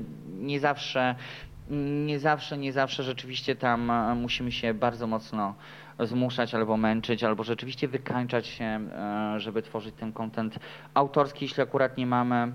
nie 0.41 0.61
zawsze, 0.61 1.15
nie 2.07 2.19
zawsze, 2.19 2.59
nie 2.59 2.73
zawsze 2.73 3.03
rzeczywiście 3.03 3.57
tam 3.57 3.91
e, 3.91 4.15
musimy 4.15 4.53
się 4.53 4.75
bardzo 4.75 5.07
mocno 5.07 5.55
zmuszać 6.01 6.55
albo 6.55 6.77
męczyć, 6.77 7.25
albo 7.25 7.45
rzeczywiście 7.45 7.89
wykańczać 7.89 8.47
się, 8.47 8.65
e, 8.65 9.35
żeby 9.41 9.63
tworzyć 9.63 9.95
ten 9.95 10.13
kontent 10.13 10.59
autorski, 10.95 11.45
jeśli 11.45 11.63
akurat 11.63 11.97
nie 11.97 12.07
mamy 12.07 12.53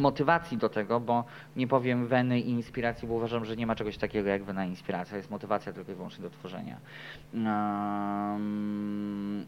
motywacji 0.00 0.58
do 0.58 0.68
tego, 0.68 1.00
bo 1.00 1.24
nie 1.56 1.66
powiem 1.66 2.06
weny 2.06 2.40
i 2.40 2.50
inspiracji, 2.50 3.08
bo 3.08 3.14
uważam, 3.14 3.44
że 3.44 3.56
nie 3.56 3.66
ma 3.66 3.74
czegoś 3.74 3.98
takiego 3.98 4.28
jak 4.28 4.44
wena 4.44 4.66
i 4.66 4.68
inspiracja. 4.68 5.16
Jest 5.16 5.30
motywacja 5.30 5.72
tylko 5.72 5.92
i 5.92 5.94
wyłącznie 5.94 6.22
do 6.22 6.30
tworzenia. 6.30 6.76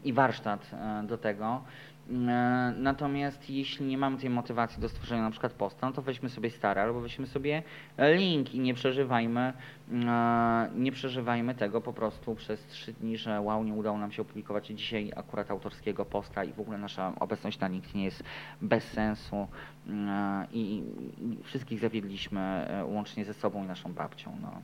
I 0.03 0.13
warsztat 0.13 0.71
e, 0.73 1.03
do 1.07 1.17
tego. 1.17 1.61
E, 2.09 2.73
natomiast 2.77 3.49
jeśli 3.49 3.85
nie 3.85 3.97
mamy 3.97 4.17
tej 4.17 4.29
motywacji 4.29 4.81
do 4.81 4.89
stworzenia 4.89 5.21
na 5.21 5.31
przykład 5.31 5.53
posta, 5.53 5.87
no 5.87 5.93
to 5.93 6.01
weźmy 6.01 6.29
sobie 6.29 6.49
stare 6.49 6.81
albo 6.81 7.01
weźmy 7.01 7.27
sobie 7.27 7.63
link 7.97 8.55
i 8.55 8.59
nie 8.59 8.73
przeżywajmy, 8.73 9.53
e, 9.91 10.69
nie 10.75 10.91
przeżywajmy 10.91 11.55
tego 11.55 11.81
po 11.81 11.93
prostu 11.93 12.35
przez 12.35 12.65
trzy 12.67 12.93
dni, 12.93 13.17
że 13.17 13.41
wow, 13.41 13.63
nie 13.63 13.73
udało 13.73 13.97
nam 13.97 14.11
się 14.11 14.21
opublikować 14.21 14.67
dzisiaj 14.67 15.11
akurat 15.15 15.51
autorskiego 15.51 16.05
posta 16.05 16.43
i 16.43 16.53
w 16.53 16.59
ogóle 16.59 16.77
nasza 16.77 17.13
obecność 17.19 17.59
na 17.59 17.67
LinkedInie 17.67 18.05
jest 18.05 18.23
bez 18.61 18.83
sensu 18.83 19.47
e, 19.89 20.47
i, 20.53 20.83
i 21.17 21.43
wszystkich 21.43 21.79
zawiedliśmy 21.79 22.67
łącznie 22.85 23.25
ze 23.25 23.33
sobą 23.33 23.63
i 23.63 23.67
naszą 23.67 23.93
babcią. 23.93 24.37
No. 24.41 24.61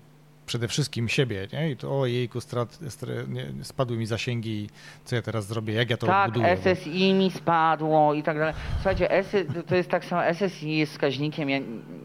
Przede 0.49 0.67
wszystkim 0.67 1.09
siebie, 1.09 1.47
nie? 1.53 1.71
I 1.71 1.77
to 1.77 1.99
o 1.99 2.05
jejku, 2.05 2.41
strat, 2.41 2.79
nie, 3.27 3.45
spadły 3.63 3.97
mi 3.97 4.05
zasięgi, 4.05 4.69
co 5.05 5.15
ja 5.15 5.21
teraz 5.21 5.45
zrobię, 5.45 5.73
jak 5.73 5.89
ja 5.89 5.97
to 5.97 6.07
tak, 6.07 6.27
odbuduję. 6.27 6.57
Tak, 6.57 6.77
SSI 6.77 7.13
mi 7.13 7.31
spadło 7.31 8.13
i 8.13 8.23
tak 8.23 8.37
dalej. 8.37 8.53
Słuchajcie, 8.75 9.09
to 9.67 9.75
jest 9.75 9.89
tak 9.89 10.05
samo, 10.05 10.21
SSI 10.33 10.77
jest 10.77 10.91
wskaźnikiem, 10.91 11.49
ja, 11.49 11.59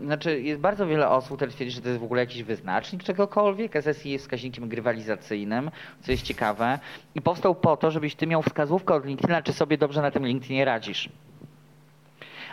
znaczy 0.05 0.40
jest 0.40 0.61
bardzo 0.61 0.86
wiele 0.86 1.09
osób, 1.09 1.36
które 1.36 1.51
twierdzi, 1.51 1.74
że 1.74 1.82
to 1.82 1.88
jest 1.88 2.01
w 2.01 2.05
ogóle 2.05 2.20
jakiś 2.20 2.42
wyznacznik 2.42 3.03
czegokolwiek. 3.03 3.72
SSI 3.76 4.11
jest 4.11 4.24
wskaźnikiem 4.24 4.68
grywalizacyjnym, 4.68 5.70
co 6.03 6.12
jest 6.12 6.22
ciekawe 6.22 6.78
i 7.14 7.22
powstał 7.22 7.55
po 7.55 7.76
to, 7.76 7.90
żebyś 7.90 8.14
ty 8.14 8.26
miał 8.26 8.42
wskazówkę 8.42 8.95
od 8.95 9.07
LinkedIna, 9.07 9.42
czy 9.42 9.53
sobie 9.53 9.78
dobrze 9.78 10.03
na 10.03 10.11
tym 10.11 10.26
LinkedInie 10.26 10.64
radzisz. 10.64 11.09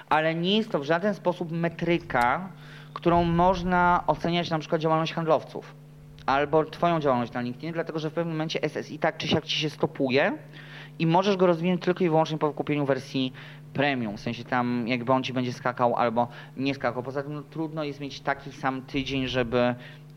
Ale 0.09 0.35
nie 0.35 0.57
jest 0.57 0.71
to 0.71 0.79
w 0.79 0.83
żaden 0.83 1.13
sposób 1.13 1.51
metryka, 1.51 2.49
którą 2.93 3.23
można 3.23 4.03
oceniać 4.07 4.49
na 4.49 4.59
przykład 4.59 4.81
działalność 4.81 5.13
handlowców 5.13 5.80
albo 6.26 6.65
twoją 6.65 6.99
działalność 6.99 7.34
na 7.34 7.41
LinkedInie, 7.41 7.74
dlatego 7.74 7.99
że 7.99 8.09
w 8.09 8.13
pewnym 8.13 8.34
momencie 8.34 8.59
SSI 8.69 8.99
tak 8.99 9.17
czy 9.17 9.28
siak 9.28 9.45
ci 9.45 9.59
się 9.59 9.69
stopuje 9.69 10.38
i 10.99 11.07
możesz 11.07 11.38
go 11.38 11.47
rozwinąć 11.47 11.82
tylko 11.82 12.03
i 12.03 12.09
wyłącznie 12.09 12.38
po 12.38 12.53
kupieniu 12.53 12.86
wersji 12.86 13.34
premium, 13.74 14.17
w 14.17 14.19
sensie 14.19 14.43
tam 14.43 14.88
jakby 14.88 15.11
on 15.11 15.24
ci 15.24 15.34
będzie 15.34 15.53
skakał 15.53 15.95
albo 15.95 16.28
nie 16.57 16.76
skakał. 16.76 17.03
Poza 17.03 17.24
tym 17.24 17.34
no, 17.34 17.41
trudno 17.41 17.84
jest 17.84 17.99
mieć 17.99 18.19
taki 18.19 18.51
sam 18.51 18.82
tydzień, 18.82 19.28
żeby 19.28 19.76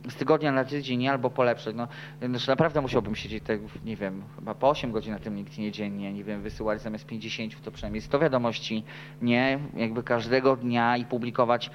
z 0.09 0.15
tygodnia 0.15 0.53
na 0.53 0.65
tydzień 0.65 1.09
albo 1.09 1.31
polepszyć. 1.31 1.77
No, 1.77 1.89
znaczy 2.29 2.49
naprawdę 2.49 2.81
musiałbym 2.81 3.15
siedzieć, 3.15 3.45
tak, 3.45 3.61
nie 3.85 3.97
wiem, 3.97 4.23
chyba 4.37 4.55
po 4.55 4.71
8 4.71 4.93
godzin 4.93 5.13
na 5.13 5.19
tym 5.19 5.37
LinkedInie 5.37 5.73
dziennie, 5.73 6.13
nie 6.13 6.25
wiem, 6.25 6.43
wysyłać 6.43 6.83
zamiast 6.83 7.07
50 7.07 7.63
to 7.63 7.71
przynajmniej 7.71 8.03
100 8.03 8.19
wiadomości, 8.19 8.85
nie, 9.23 9.59
jakby 9.77 10.03
każdego 10.03 10.57
dnia 10.57 10.97
i 10.97 11.05
publikować 11.05 11.71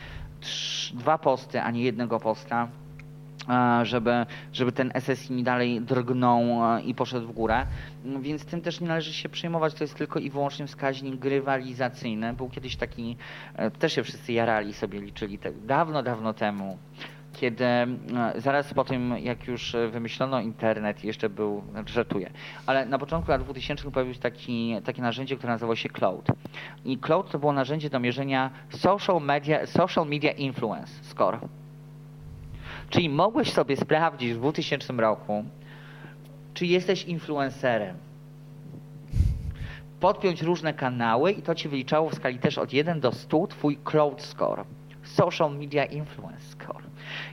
dwa 0.94 1.18
posty, 1.18 1.62
a 1.62 1.72
nie 1.72 1.84
jednego 1.84 2.20
posta 2.20 2.68
żeby, 3.84 4.26
żeby 4.54 4.72
ten 4.72 4.92
SSI 5.00 5.44
dalej 5.44 5.82
drgnął 5.82 6.40
i 6.86 6.96
poszedł 6.96 7.28
w 7.28 7.32
górę. 7.32 7.66
Więc 8.22 8.46
tym 8.46 8.62
też 8.62 8.82
nie 8.82 8.88
należy 8.88 9.14
się 9.14 9.30
przejmować, 9.30 9.74
to 9.74 9.84
jest 9.84 9.96
tylko 9.96 10.20
i 10.20 10.30
wyłącznie 10.30 10.68
wskaźnik 10.68 11.16
grywalizacyjny. 11.16 12.34
Był 12.34 12.50
kiedyś 12.50 12.76
taki, 12.76 13.18
e, 13.56 13.72
też 13.72 13.94
się 13.94 14.04
wszyscy 14.04 14.34
jarali 14.34 14.74
sobie, 14.74 15.02
liczyli 15.02 15.38
tak 15.38 15.66
dawno, 15.66 16.04
dawno 16.04 16.34
temu 16.34 16.78
kiedy 17.34 17.66
zaraz 18.36 18.74
po 18.74 18.84
tym, 18.84 19.16
jak 19.18 19.48
już 19.48 19.76
wymyślono 19.92 20.42
internet, 20.42 21.04
jeszcze 21.04 21.30
był, 21.30 21.64
znaczy 21.72 21.94
żartuję, 21.94 22.32
ale 22.66 22.86
na 22.86 23.00
początku 23.00 23.32
lat 23.32 23.44
2000 23.44 23.92
pojawiło 23.92 24.14
się 24.14 24.20
taki, 24.20 24.76
takie 24.86 25.02
narzędzie, 25.02 25.36
które 25.36 25.54
nazywało 25.54 25.76
się 25.76 25.90
Cloud. 25.90 26.28
I 26.86 26.98
Cloud 26.98 27.32
to 27.32 27.40
było 27.40 27.54
narzędzie 27.54 27.90
do 27.90 28.00
mierzenia 28.00 28.50
social 28.70 29.22
media, 29.22 29.66
social 29.66 30.08
media 30.08 30.32
influence 30.32 31.04
score. 31.04 31.40
Czyli 32.90 33.10
mogłeś 33.10 33.54
sobie 33.54 33.78
sprawdzić 33.78 34.34
w 34.34 34.38
2000 34.38 34.94
roku, 34.94 35.44
czy 36.54 36.66
jesteś 36.66 37.04
influencerem. 37.04 37.98
Podpiąć 40.00 40.42
różne 40.42 40.74
kanały 40.74 41.32
i 41.32 41.42
to 41.42 41.56
ci 41.56 41.70
wyliczało 41.70 42.10
w 42.10 42.16
skali 42.16 42.40
też 42.40 42.58
od 42.58 42.74
1 42.74 43.00
do 43.00 43.12
100 43.12 43.48
twój 43.48 43.78
cloud 43.84 44.22
score. 44.22 44.64
Social 45.04 45.56
media 45.56 45.86
influence 45.86 46.42
score. 46.42 46.89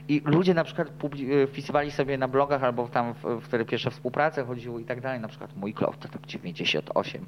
I 0.07 0.21
ludzie 0.25 0.53
na 0.53 0.63
przykład 0.63 0.87
e, 0.87 1.47
wpisywali 1.47 1.91
sobie 1.91 2.17
na 2.17 2.27
blogach 2.27 2.63
albo 2.63 2.87
tam, 2.87 3.13
w, 3.13 3.41
wtedy 3.41 3.65
pierwsze 3.65 3.91
współprace 3.91 4.43
chodziły 4.45 4.81
i 4.81 4.85
tak 4.85 5.01
dalej, 5.01 5.19
na 5.19 5.27
przykład 5.27 5.55
mój 5.55 5.73
cloud 5.73 5.99
to 5.99 6.07
tak 6.07 6.25
98. 6.25 7.25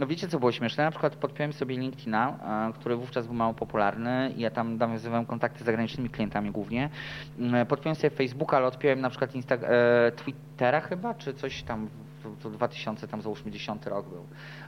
No 0.00 0.06
wiecie 0.06 0.28
co 0.28 0.38
było 0.38 0.52
śmieszne? 0.52 0.84
Na 0.84 0.90
przykład 0.90 1.16
podpiąłem 1.16 1.52
sobie 1.52 1.76
LinkedIna, 1.76 2.38
e, 2.68 2.72
który 2.72 2.96
wówczas 2.96 3.26
był 3.26 3.34
mało 3.34 3.54
popularny 3.54 4.32
i 4.36 4.40
ja 4.40 4.50
tam 4.50 4.76
nawiązywałem 4.76 5.26
kontakty 5.26 5.62
z 5.62 5.66
zagranicznymi 5.66 6.10
klientami 6.10 6.50
głównie. 6.50 6.90
Mm, 7.38 7.66
podpiąłem 7.66 7.96
sobie 7.96 8.10
Facebooka, 8.10 8.56
ale 8.56 8.66
odpiąłem 8.66 9.00
na 9.00 9.10
przykład 9.10 9.34
Insta- 9.34 9.64
e, 9.64 10.12
Twittera 10.12 10.80
chyba, 10.80 11.14
czy 11.14 11.34
coś 11.34 11.62
tam 11.62 11.88
to 12.42 12.50
2000, 12.50 13.08
tam 13.08 13.22
załóżmy 13.22 13.50
10 13.50 13.86
rok 13.86 14.08
był. 14.08 14.26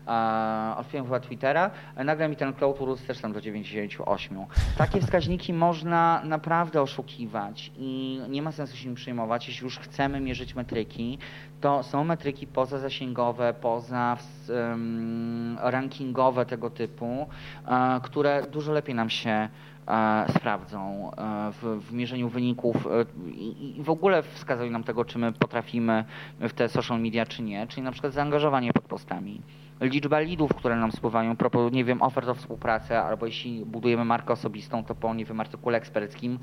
E, 0.08 0.74
otworzyłem 0.76 1.04
chyba 1.04 1.20
Twittera, 1.20 1.70
nagle 2.04 2.28
mi 2.28 2.36
ten 2.36 2.52
cloud 2.52 2.80
urósł 2.80 3.06
też 3.06 3.20
tam 3.20 3.32
do 3.32 3.40
98. 3.40 4.38
Takie 4.78 5.00
wskaźniki 5.00 5.52
można 5.66 6.22
naprawdę 6.24 6.82
oszukiwać 6.82 7.72
i 7.76 8.20
nie 8.28 8.42
ma 8.42 8.52
sensu 8.52 8.76
się 8.76 8.86
nim 8.86 8.94
przejmować. 8.94 9.48
Jeśli 9.48 9.64
już 9.64 9.78
chcemy 9.78 10.20
mierzyć 10.20 10.54
metryki, 10.54 11.18
to 11.60 11.82
są 11.82 12.04
metryki 12.04 12.46
pozazasięgowe, 12.46 13.54
poza 13.60 14.16
um, 14.48 15.58
rankingowe 15.60 16.46
tego 16.46 16.70
typu, 16.70 17.26
e, 17.68 18.00
które 18.02 18.46
dużo 18.52 18.72
lepiej 18.72 18.94
nam 18.94 19.10
się 19.10 19.48
E, 19.88 20.26
sprawdzą 20.36 21.10
e, 21.10 21.52
w, 21.52 21.80
w 21.80 21.92
mierzeniu 21.92 22.28
wyników 22.28 22.86
e, 22.86 22.90
i, 23.30 23.78
i, 23.78 23.82
w 23.82 23.90
ogóle 23.90 24.22
wskazują 24.22 24.70
nam 24.70 24.84
tego, 24.84 25.04
czy 25.04 25.18
my 25.18 25.32
potrafimy 25.32 26.04
w 26.40 26.52
te 26.52 26.68
social 26.68 27.00
media, 27.00 27.26
czy 27.26 27.42
nie, 27.42 27.66
czyli 27.66 27.82
na 27.82 27.92
przykład 27.92 28.12
zaangażowanie 28.12 28.72
pod 28.72 28.84
postami 28.84 29.40
liczba 29.80 30.20
lidów, 30.20 30.54
które 30.54 30.76
nam 30.76 30.92
spływają, 30.92 31.36
propos, 31.36 31.72
nie 31.72 31.84
wiem, 31.84 32.02
ofert 32.02 32.28
o 32.28 32.34
współpracę, 32.34 33.02
albo 33.02 33.26
jeśli 33.26 33.64
budujemy 33.64 34.04
markę 34.04 34.32
osobistą, 34.32 34.84
to 34.84 34.94
po, 34.94 35.14
nie 35.14 35.24
wiem, 35.24 35.40
artykule 35.40 35.78
eksperckim, 35.78 36.38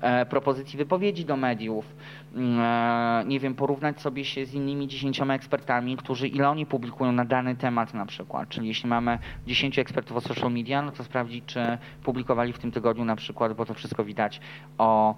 e, 0.00 0.26
propozycji 0.26 0.78
wypowiedzi 0.78 1.24
do 1.24 1.36
mediów, 1.36 1.96
mm, 2.34 2.60
e, 2.60 3.24
nie 3.26 3.40
wiem, 3.40 3.54
porównać 3.54 4.00
sobie 4.00 4.24
się 4.24 4.46
z 4.46 4.54
innymi 4.54 4.88
dziesięcioma 4.88 5.34
ekspertami, 5.34 5.96
którzy 5.96 6.28
ile 6.28 6.48
oni 6.48 6.66
publikują 6.66 7.12
na 7.12 7.24
dany 7.24 7.56
temat 7.56 7.94
na 7.94 8.06
przykład, 8.06 8.48
czyli 8.48 8.68
jeśli 8.68 8.88
mamy 8.88 9.18
dziesięciu 9.46 9.80
ekspertów 9.80 10.16
o 10.16 10.20
social 10.20 10.52
media, 10.52 10.82
no 10.82 10.92
to 10.92 11.04
sprawdzić, 11.04 11.44
czy 11.44 11.78
publikowali 12.04 12.52
w 12.52 12.58
tym 12.58 12.72
tygodniu 12.72 13.04
na 13.04 13.16
przykład, 13.16 13.52
bo 13.52 13.64
to 13.66 13.74
wszystko 13.74 14.04
widać 14.04 14.40
o 14.78 15.14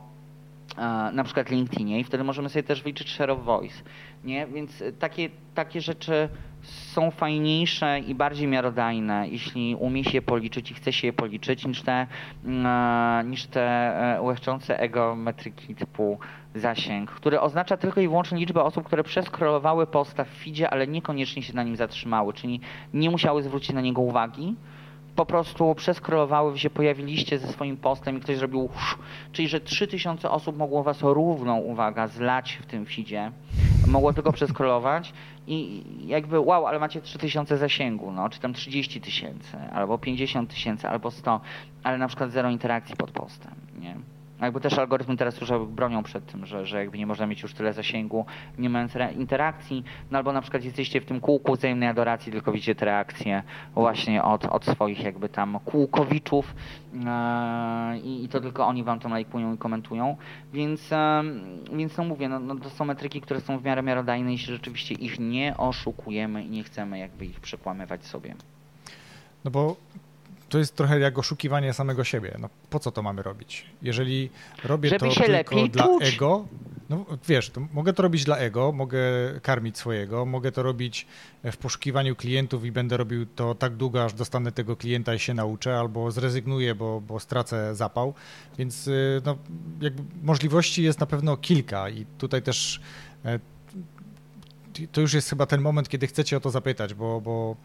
na 1.13 1.25
przykład 1.25 1.51
LinkedInie 1.51 2.01
i 2.01 2.05
wtedy 2.05 2.25
możemy 2.25 2.49
sobie 2.49 2.63
też 2.63 2.83
wyliczyć 2.83 3.11
share 3.13 3.31
of 3.31 3.45
voice, 3.45 3.83
nie? 4.25 4.47
Więc 4.47 4.83
takie, 4.99 5.31
takie 5.55 5.81
rzeczy 5.81 6.29
są 6.63 7.11
fajniejsze 7.11 8.01
i 8.01 8.15
bardziej 8.15 8.49
miarodajne, 8.49 9.29
jeśli 9.29 9.75
umie 9.75 10.05
się 10.05 10.11
je 10.11 10.23
policzyć 10.23 10.71
i 10.71 10.75
chce 10.75 10.93
się 10.93 11.07
je 11.07 11.13
policzyć, 11.13 11.67
niż 11.67 11.83
te, 11.83 12.07
mm, 12.45 13.31
niż 13.31 13.47
te 13.47 13.63
e, 14.17 14.23
łechczące 14.23 14.81
ego 14.81 15.17
metryki 15.17 15.75
typu 15.75 16.19
zasięg, 16.55 17.11
który 17.11 17.41
oznacza 17.41 17.77
tylko 17.77 18.01
i 18.01 18.09
wyłącznie 18.09 18.39
liczbę 18.39 18.63
osób, 18.63 18.85
które 18.85 19.05
przeskrolowały 19.05 19.87
posta 19.87 20.25
w 20.25 20.29
feedzie, 20.29 20.71
ale 20.71 20.87
niekoniecznie 20.87 21.43
się 21.43 21.55
na 21.55 21.63
nim 21.63 21.77
zatrzymały, 21.77 22.33
czyli 22.33 22.61
nie 22.95 23.11
musiały 23.11 23.43
zwrócić 23.43 23.73
na 23.73 23.81
niego 23.81 24.01
uwagi, 24.01 24.57
po 25.19 25.27
prostu 25.27 25.75
przeskrolowały, 25.75 26.53
wy 26.53 26.59
się 26.59 26.71
pojawiliście 26.71 27.39
ze 27.39 27.49
swoim 27.49 27.77
postem 27.77 28.19
i 28.19 28.21
ktoś 28.21 28.37
zrobił 28.37 28.69
czyli 29.33 29.49
że 29.49 29.61
3000 29.61 30.31
osób 30.31 30.57
mogło 30.57 30.83
was 30.83 31.03
równą, 31.03 31.57
uwaga, 31.57 32.09
zlać 32.09 32.59
w 32.63 32.67
tym 32.67 32.87
feedzie, 32.87 33.33
mogło 33.87 34.13
tylko 34.13 34.33
przeskrolować 34.33 35.13
i 35.47 35.83
jakby 36.07 36.41
wow, 36.41 36.67
ale 36.67 36.79
macie 36.79 37.01
3000 37.01 37.57
zasięgu, 37.57 38.13
no, 38.13 38.29
czy 38.29 38.41
tam 38.41 38.55
30 38.55 39.01
tysięcy, 39.01 39.57
albo 39.73 39.99
50 39.99 40.51
tysięcy, 40.51 40.89
albo 40.89 41.11
100, 41.11 41.41
ale 41.83 41.99
na 41.99 42.09
przykład 42.09 42.31
zero 42.31 42.51
interakcji 42.51 42.97
pod 42.97 43.11
postem, 43.11 43.55
nie? 43.81 43.97
Jakby 44.41 44.61
też 44.61 44.79
algorytmy 44.79 45.17
teraz 45.17 45.41
już 45.41 45.51
bronią 45.69 46.03
przed 46.03 46.27
tym, 46.27 46.47
że, 46.47 46.67
że 46.67 46.79
jakby 46.79 46.99
nie 46.99 47.07
można 47.07 47.27
mieć 47.27 47.43
już 47.43 47.55
tyle 47.55 47.73
zasięgu, 47.73 48.27
nie 48.59 48.71
mając 48.71 48.93
interakcji, 49.17 49.85
no 50.11 50.19
albo 50.19 50.33
na 50.33 50.41
przykład 50.41 50.65
jesteście 50.65 51.01
w 51.01 51.05
tym 51.05 51.21
kółku 51.21 51.55
wzajemnej 51.55 51.89
adoracji, 51.89 52.33
tylko 52.33 52.53
widzicie 52.53 52.75
te 52.75 52.85
reakcje 52.85 53.43
właśnie 53.75 54.23
od, 54.23 54.45
od 54.45 54.65
swoich 54.65 55.05
jakby 55.05 55.29
tam 55.29 55.59
kółkowiczów 55.65 56.55
yy, 56.93 57.01
i 57.99 58.29
to 58.29 58.41
tylko 58.41 58.67
oni 58.67 58.85
wam 58.85 59.01
to 59.01 59.09
lajkują 59.09 59.55
i 59.55 59.59
komentują, 59.59 60.17
więc, 60.53 60.91
yy, 60.91 61.77
więc 61.77 61.97
no 61.97 62.05
mówię, 62.05 62.29
no, 62.29 62.41
no 62.41 62.55
to 62.55 62.71
są 62.71 62.85
metryki, 62.85 63.21
które 63.21 63.41
są 63.41 63.59
w 63.59 63.65
miarę 63.65 63.83
miarodajne, 63.83 64.33
jeśli 64.33 64.55
rzeczywiście 64.55 64.95
ich 64.95 65.19
nie 65.19 65.57
oszukujemy 65.57 66.45
i 66.45 66.51
nie 66.51 66.65
chcemy 66.65 66.99
jakby 66.99 67.27
ich 67.27 67.41
przekłamywać 67.41 68.07
sobie. 68.07 68.35
No 69.45 69.51
bo 69.51 69.77
to 70.49 70.59
jest 70.59 70.75
trochę 70.75 71.01
jak 71.01 71.19
oszukiwanie 71.19 71.73
samego 71.73 72.05
siebie. 72.05 72.37
No 72.39 72.49
po 72.71 72.79
co 72.79 72.91
to 72.91 73.03
mamy 73.03 73.23
robić? 73.23 73.67
Jeżeli 73.83 74.31
robię 74.65 74.89
Żeby 74.89 75.09
to 75.09 75.15
tylko 75.15 75.69
dla 75.69 75.87
ego, 76.01 76.47
no 76.89 77.05
wiesz, 77.29 77.51
to 77.51 77.61
mogę 77.73 77.93
to 77.93 78.03
robić 78.03 78.25
dla 78.25 78.37
ego, 78.37 78.73
mogę 78.73 79.01
karmić 79.43 79.79
swojego, 79.79 80.27
mogę 80.27 80.53
to 80.53 80.63
robić 80.63 81.07
w 81.45 81.57
poszukiwaniu 81.57 82.17
klientów 82.17 82.65
i 82.65 82.73
będę 82.73 82.97
robił 82.97 83.27
to 83.27 83.55
tak 83.55 83.77
długo, 83.77 84.05
aż 84.05 84.13
dostanę 84.13 84.53
tego 84.53 84.77
klienta 84.77 85.15
i 85.15 85.19
się 85.19 85.35
nauczę, 85.35 85.79
albo 85.79 86.11
zrezygnuję, 86.11 86.75
bo, 86.75 87.01
bo 87.01 87.21
stracę 87.21 87.75
zapał. 87.75 88.15
Więc 88.59 88.89
y, 88.89 89.23
no, 89.25 89.39
możliwości 90.23 90.83
jest 90.83 91.01
na 91.01 91.07
pewno 91.07 91.37
kilka 91.37 91.89
i 91.89 92.07
tutaj 92.19 92.43
też 92.43 92.81
e, 93.25 93.39
to 94.93 95.01
już 95.01 95.15
jest 95.15 95.31
chyba 95.31 95.47
ten 95.47 95.61
moment, 95.61 95.89
kiedy 95.89 96.07
chcecie 96.07 96.37
o 96.37 96.41
to 96.41 96.51
zapytać, 96.51 96.95
bo, 96.95 97.21
bo 97.21 97.57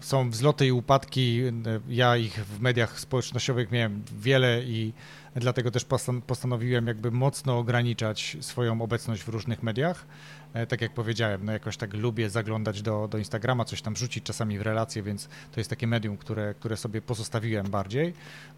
są 0.00 0.30
wzloty 0.30 0.66
i 0.66 0.72
upadki. 0.72 1.42
Ja 1.88 2.16
ich 2.16 2.34
w 2.34 2.60
mediach 2.60 3.00
społecznościowych 3.00 3.70
miałem 3.70 4.02
wiele 4.18 4.62
i 4.62 4.92
dlatego 5.34 5.70
też 5.70 5.86
postanowiłem 6.26 6.86
jakby 6.86 7.10
mocno 7.10 7.58
ograniczać 7.58 8.36
swoją 8.40 8.82
obecność 8.82 9.22
w 9.22 9.28
różnych 9.28 9.62
mediach. 9.62 10.06
E, 10.54 10.66
tak 10.66 10.80
jak 10.80 10.94
powiedziałem, 10.94 11.44
no 11.44 11.52
jakoś 11.52 11.76
tak 11.76 11.94
lubię 11.94 12.30
zaglądać 12.30 12.82
do, 12.82 13.08
do 13.08 13.18
Instagrama, 13.18 13.64
coś 13.64 13.82
tam 13.82 13.96
rzucić 13.96 14.24
czasami 14.24 14.58
w 14.58 14.62
relacje, 14.62 15.02
więc 15.02 15.28
to 15.52 15.60
jest 15.60 15.70
takie 15.70 15.86
medium, 15.86 16.16
które, 16.16 16.54
które 16.54 16.76
sobie 16.76 17.02
pozostawiłem 17.02 17.70
bardziej. 17.70 18.14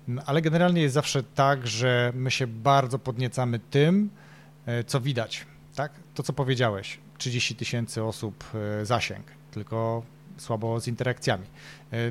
Mm, 0.08 0.24
ale 0.26 0.42
generalnie 0.42 0.82
jest 0.82 0.94
zawsze 0.94 1.22
tak, 1.22 1.66
że 1.66 2.12
my 2.14 2.30
się 2.30 2.46
bardzo 2.46 2.98
podniecamy 2.98 3.58
tym, 3.58 4.10
e, 4.66 4.84
co 4.84 5.00
widać, 5.00 5.46
tak? 5.74 5.92
To, 6.14 6.22
co 6.22 6.32
powiedziałeś, 6.32 6.98
30 7.18 7.56
tysięcy 7.56 8.04
osób 8.04 8.44
e, 8.54 8.86
zasięg, 8.86 9.26
tylko 9.50 10.02
słabo 10.36 10.80
z 10.80 10.88
interakcjami. 10.88 11.44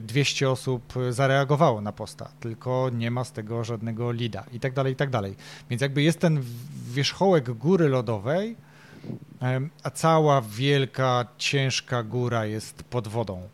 200 0.02 0.50
osób 0.50 0.94
zareagowało 1.10 1.82
na 1.82 1.92
posta, 1.92 2.30
tylko 2.40 2.90
nie 2.94 3.12
ma 3.12 3.24
z 3.24 3.32
tego 3.32 3.64
żadnego 3.64 4.12
lida 4.12 4.44
i 4.54 4.60
tak 4.60 4.74
dalej, 4.74 4.94
i 4.94 4.96
tak 4.96 5.10
dalej. 5.10 5.36
Więc 5.70 5.82
jakby 5.82 6.02
jest 6.02 6.20
ten 6.20 6.44
wierzchołek 6.88 7.52
góry 7.52 7.90
lodowej, 7.90 8.56
a 9.84 9.90
cała 9.90 10.42
wielka, 10.42 11.26
ciężka 11.38 12.04
góra 12.04 12.46
jest 12.46 12.84
pod 12.84 13.08
wodą. 13.08 13.50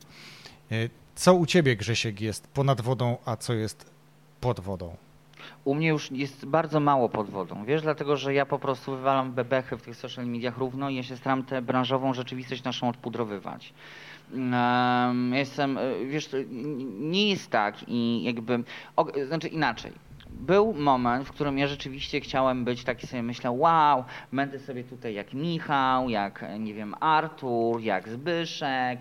Co 1.16 1.34
u 1.34 1.46
ciebie, 1.46 1.76
Grzesiek, 1.76 2.22
jest 2.22 2.48
ponad 2.48 2.82
wodą, 2.82 3.18
a 3.26 3.36
co 3.36 3.54
jest 3.54 3.92
pod 4.42 4.60
wodą? 4.60 4.96
U 5.64 5.76
mnie 5.76 5.88
już 5.88 6.12
jest 6.12 6.46
bardzo 6.46 6.80
mało 6.80 7.10
pod 7.10 7.30
wodą, 7.30 7.66
wiesz, 7.66 7.82
dlatego 7.82 8.18
że 8.18 8.34
ja 8.34 8.46
po 8.46 8.60
prostu 8.60 8.92
wywalam 8.92 9.32
bebechy 9.34 9.78
w 9.78 9.82
tych 9.82 9.96
social 9.96 10.28
mediach 10.28 10.58
równo 10.58 10.90
i 10.90 10.96
ja 10.96 11.04
się 11.04 11.18
staram 11.18 11.44
tę 11.44 11.62
branżową 11.62 12.14
rzeczywistość 12.14 12.64
naszą 12.64 12.90
odpudrowywać. 12.90 13.74
Jestem, 15.32 15.78
e, 15.78 16.06
wiesz, 16.06 16.30
nie 17.00 17.30
jest 17.30 17.50
tak 17.50 17.76
i 17.88 18.24
jakby, 18.24 18.64
znaczy 19.28 19.48
inaczej. 19.48 19.92
Był 20.30 20.74
moment, 20.74 21.28
w 21.28 21.32
którym 21.32 21.58
ja 21.58 21.68
rzeczywiście 21.68 22.22
chciałem 22.22 22.66
być 22.66 22.84
taki 22.84 23.08
sobie 23.08 23.24
myślę, 23.24 23.52
wow, 23.52 24.04
będę 24.34 24.60
sobie 24.60 24.84
tutaj 24.84 25.14
jak 25.14 25.34
Michał, 25.34 26.10
jak 26.10 26.46
nie 26.60 26.74
wiem, 26.74 26.96
Artur, 27.00 27.82
jak 27.82 28.10
Zbyszek, 28.10 29.00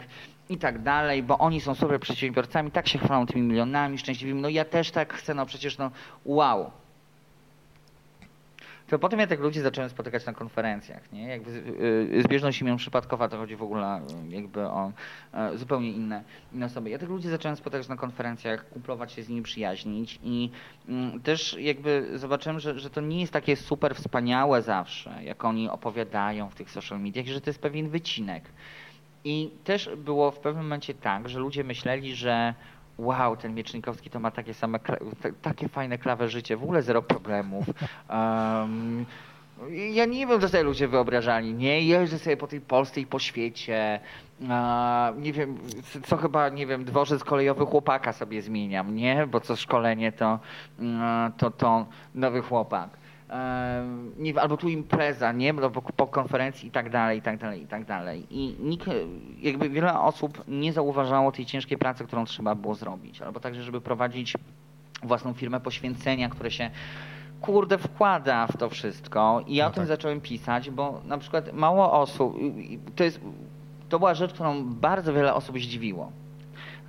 i 0.50 0.58
tak 0.58 0.82
dalej, 0.82 1.22
bo 1.22 1.38
oni 1.38 1.60
są 1.60 1.74
super 1.74 2.00
przedsiębiorcami, 2.00 2.70
tak 2.70 2.88
się 2.88 2.98
chwalą 2.98 3.26
tymi 3.26 3.42
milionami 3.42 3.98
szczęśliwymi, 3.98 4.42
no 4.42 4.48
ja 4.48 4.64
też 4.64 4.90
tak 4.90 5.12
chcę, 5.12 5.34
no 5.34 5.46
przecież 5.46 5.78
no 5.78 5.90
wow. 6.24 6.70
To 8.90 8.98
potem 8.98 9.20
ja 9.20 9.26
tak 9.26 9.40
ludzi 9.40 9.60
zacząłem 9.60 9.90
spotykać 9.90 10.26
na 10.26 10.32
konferencjach, 10.32 11.12
nie? 11.12 11.28
Jakby 11.28 11.50
y, 11.50 12.22
zbieżność 12.22 12.60
imion 12.60 12.76
przypadkowa 12.76 13.28
to 13.28 13.38
chodzi 13.38 13.56
w 13.56 13.62
ogóle 13.62 14.00
y, 14.00 14.28
jakby 14.28 14.60
o 14.60 14.92
e, 15.32 15.58
zupełnie 15.58 15.92
inne, 15.92 16.24
inne 16.52 16.66
osoby. 16.66 16.90
Ja 16.90 16.98
tych 16.98 17.08
ludzi 17.08 17.28
zacząłem 17.28 17.56
spotykać 17.56 17.88
na 17.88 17.96
konferencjach, 17.96 18.68
kumplować 18.68 19.12
się 19.12 19.22
z 19.22 19.28
nimi, 19.28 19.42
przyjaźnić 19.42 20.18
i 20.22 20.50
mm, 20.88 21.20
też 21.20 21.56
jakby 21.60 22.18
zobaczyłem, 22.18 22.60
że, 22.60 22.78
że 22.78 22.90
to 22.90 23.00
nie 23.00 23.20
jest 23.20 23.32
takie 23.32 23.56
super 23.56 23.94
wspaniałe 23.94 24.62
zawsze, 24.62 25.24
jak 25.24 25.44
oni 25.44 25.68
opowiadają 25.68 26.48
w 26.48 26.54
tych 26.54 26.70
social 26.70 27.00
mediach, 27.00 27.26
że 27.26 27.40
to 27.40 27.50
jest 27.50 27.60
pewien 27.60 27.88
wycinek. 27.88 28.44
I 29.24 29.50
też 29.64 29.90
było 29.96 30.30
w 30.30 30.38
pewnym 30.38 30.64
momencie 30.64 30.94
tak, 30.94 31.28
że 31.28 31.38
ludzie 31.38 31.64
myśleli, 31.64 32.14
że 32.14 32.54
wow, 33.00 33.36
ten 33.36 33.54
Miecznikowski 33.54 34.10
to 34.10 34.20
ma 34.20 34.30
takie 34.30 34.54
same, 34.54 34.78
takie 35.42 35.68
fajne 35.68 35.98
klawe 35.98 36.28
życie, 36.28 36.56
w 36.56 36.62
ogóle 36.62 36.82
zero 36.82 37.02
problemów. 37.02 37.66
Um, 38.10 39.06
ja 39.92 40.04
nie 40.04 40.26
wiem, 40.26 40.40
co 40.40 40.48
sobie 40.48 40.62
ludzie 40.62 40.88
wyobrażali, 40.88 41.54
nie? 41.54 41.80
Jeżdżę 41.80 42.18
sobie 42.18 42.36
po 42.36 42.46
tej 42.46 42.60
Polsce 42.60 43.00
i 43.00 43.06
po 43.06 43.18
świecie. 43.18 44.00
nie 45.18 45.32
wiem, 45.32 45.58
co 46.06 46.16
chyba, 46.16 46.48
nie 46.48 46.66
wiem, 46.66 46.84
dworzec 46.84 47.24
kolejowy 47.24 47.66
chłopaka 47.66 48.12
sobie 48.12 48.42
zmieniam, 48.42 48.94
nie? 48.94 49.26
Bo 49.26 49.40
co 49.40 49.56
szkolenie 49.56 50.12
to, 50.12 50.38
to, 51.36 51.50
to 51.50 51.86
nowy 52.14 52.42
chłopak 52.42 52.99
nie, 54.18 54.40
albo 54.40 54.56
tu 54.56 54.68
impreza, 54.68 55.32
nie, 55.32 55.54
po, 55.54 55.82
po 55.82 56.06
konferencji 56.06 56.68
i 56.68 56.70
tak 56.70 56.90
dalej, 56.90 57.18
i 57.18 57.22
tak 57.22 57.38
dalej, 57.38 57.62
i 57.62 57.66
tak 57.66 57.84
dalej. 57.84 58.26
I 58.30 58.56
nikt, 58.60 58.90
jakby 59.38 59.68
wiele 59.68 60.00
osób 60.00 60.44
nie 60.48 60.72
zauważało 60.72 61.32
tej 61.32 61.46
ciężkiej 61.46 61.78
pracy, 61.78 62.04
którą 62.04 62.24
trzeba 62.24 62.54
było 62.54 62.74
zrobić, 62.74 63.22
albo 63.22 63.40
także, 63.40 63.62
żeby 63.62 63.80
prowadzić 63.80 64.34
własną 65.02 65.32
firmę 65.32 65.60
poświęcenia, 65.60 66.28
które 66.28 66.50
się 66.50 66.70
kurde 67.40 67.78
wkłada 67.78 68.46
w 68.46 68.56
to 68.56 68.70
wszystko. 68.70 69.44
I 69.46 69.54
ja 69.54 69.64
no 69.64 69.70
o 69.70 69.74
tym 69.74 69.82
tak. 69.82 69.88
zacząłem 69.88 70.20
pisać, 70.20 70.70
bo 70.70 71.00
na 71.04 71.18
przykład 71.18 71.52
mało 71.52 71.92
osób, 71.92 72.36
to 72.96 73.04
jest, 73.04 73.20
to 73.88 73.98
była 73.98 74.14
rzecz, 74.14 74.32
którą 74.32 74.64
bardzo 74.64 75.12
wiele 75.12 75.34
osób 75.34 75.58
zdziwiło 75.58 76.12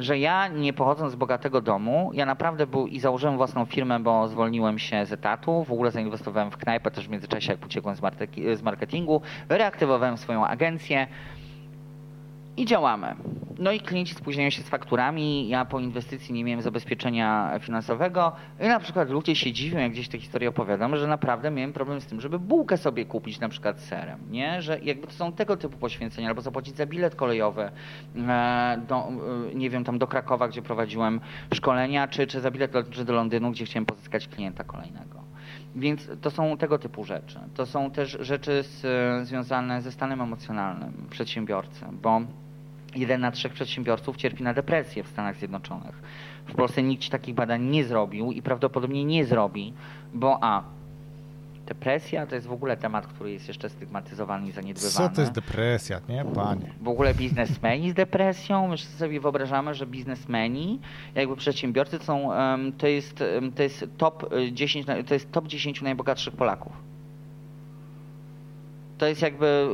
że 0.01 0.19
ja 0.19 0.47
nie 0.47 0.73
pochodząc 0.73 1.11
z 1.11 1.15
bogatego 1.15 1.61
domu, 1.61 2.11
ja 2.13 2.25
naprawdę 2.25 2.67
był 2.67 2.87
i 2.87 2.99
założyłem 2.99 3.37
własną 3.37 3.65
firmę, 3.65 3.99
bo 3.99 4.27
zwolniłem 4.27 4.79
się 4.79 5.05
z 5.05 5.11
etatu, 5.11 5.63
w 5.63 5.71
ogóle 5.71 5.91
zainwestowałem 5.91 6.51
w 6.51 6.57
knajpę 6.57 6.91
też 6.91 7.07
w 7.07 7.09
międzyczasie, 7.09 7.51
jak 7.51 7.65
uciekłem 7.65 7.95
z 8.55 8.61
marketingu, 8.61 9.21
reaktywowałem 9.49 10.17
swoją 10.17 10.47
agencję, 10.47 11.07
i 12.57 12.65
działamy. 12.65 13.15
No 13.59 13.71
i 13.71 13.79
klienci 13.79 14.15
spóźniają 14.15 14.49
się 14.49 14.61
z 14.61 14.69
fakturami, 14.69 15.49
ja 15.49 15.65
po 15.65 15.79
inwestycji 15.79 16.33
nie 16.33 16.43
miałem 16.43 16.61
zabezpieczenia 16.61 17.59
finansowego 17.59 18.31
i 18.59 18.67
na 18.67 18.79
przykład 18.79 19.09
ludzie 19.09 19.35
się 19.35 19.51
dziwią, 19.51 19.79
jak 19.79 19.91
gdzieś 19.91 20.07
tę 20.07 20.19
historię 20.19 20.49
opowiadam, 20.49 20.97
że 20.97 21.07
naprawdę 21.07 21.51
miałem 21.51 21.73
problem 21.73 22.01
z 22.01 22.05
tym, 22.05 22.21
żeby 22.21 22.39
bułkę 22.39 22.77
sobie 22.77 23.05
kupić 23.05 23.39
na 23.39 23.49
przykład 23.49 23.79
serem, 23.79 24.19
nie? 24.29 24.61
Że 24.61 24.79
jakby 24.79 25.07
to 25.07 25.13
są 25.13 25.31
tego 25.31 25.57
typu 25.57 25.77
poświęcenia, 25.77 26.27
albo 26.29 26.41
zapłacić 26.41 26.77
za 26.77 26.85
bilet 26.85 27.15
kolejowy 27.15 27.71
e, 28.15 28.81
do, 28.87 29.07
e, 29.51 29.55
nie 29.55 29.69
wiem, 29.69 29.83
tam 29.83 29.99
do 29.99 30.07
Krakowa, 30.07 30.47
gdzie 30.47 30.61
prowadziłem 30.61 31.21
szkolenia, 31.53 32.07
czy, 32.07 32.27
czy 32.27 32.41
za 32.41 32.51
bilet 32.51 32.71
czy 32.89 33.05
do 33.05 33.13
Londynu, 33.13 33.51
gdzie 33.51 33.65
chciałem 33.65 33.85
pozyskać 33.85 34.27
klienta 34.27 34.63
kolejnego. 34.63 35.21
Więc 35.75 36.09
to 36.21 36.31
są 36.31 36.57
tego 36.57 36.79
typu 36.79 37.03
rzeczy. 37.03 37.39
To 37.55 37.65
są 37.65 37.91
też 37.91 38.17
rzeczy 38.19 38.63
z, 38.63 38.81
związane 39.27 39.81
ze 39.81 39.91
stanem 39.91 40.21
emocjonalnym 40.21 41.07
przedsiębiorcy, 41.09 41.85
bo 41.91 42.21
jeden 42.95 43.21
na 43.21 43.31
trzech 43.31 43.53
przedsiębiorców 43.53 44.17
cierpi 44.17 44.43
na 44.43 44.53
depresję 44.53 45.03
w 45.03 45.07
Stanach 45.07 45.35
Zjednoczonych. 45.35 46.01
W 46.47 46.55
Polsce 46.55 46.83
nikt 46.83 47.09
takich 47.09 47.35
badań 47.35 47.63
nie 47.63 47.85
zrobił 47.85 48.31
i 48.31 48.41
prawdopodobnie 48.41 49.05
nie 49.05 49.25
zrobi, 49.25 49.73
bo 50.13 50.37
a 50.41 50.63
Depresja 51.65 52.25
to 52.25 52.35
jest 52.35 52.47
w 52.47 52.51
ogóle 52.51 52.77
temat, 52.77 53.07
który 53.07 53.31
jest 53.31 53.47
jeszcze 53.47 53.69
stygmatyzowany 53.69 54.47
i 54.47 54.51
zaniedbywany. 54.51 55.09
Co 55.09 55.15
to 55.15 55.21
jest 55.21 55.33
depresja, 55.33 56.01
nie 56.09 56.25
panie? 56.35 56.73
W 56.81 56.87
ogóle 56.87 57.13
biznesmeni 57.13 57.91
z 57.91 57.93
depresją. 57.93 58.67
My 58.67 58.77
sobie 58.77 59.19
wyobrażamy, 59.19 59.73
że 59.73 59.87
biznesmeni, 59.87 60.79
jakby 61.15 61.35
przedsiębiorcy 61.35 61.99
są, 61.99 62.29
to 62.77 62.87
jest, 62.87 63.23
to 63.55 63.63
jest 63.63 63.85
top 63.97 64.29
10, 64.51 64.85
to 65.07 65.13
jest 65.13 65.31
top 65.31 65.47
10 65.47 65.81
najbogatszych 65.81 66.35
Polaków 66.35 66.90
to 69.01 69.07
jest 69.07 69.21
jakby, 69.21 69.69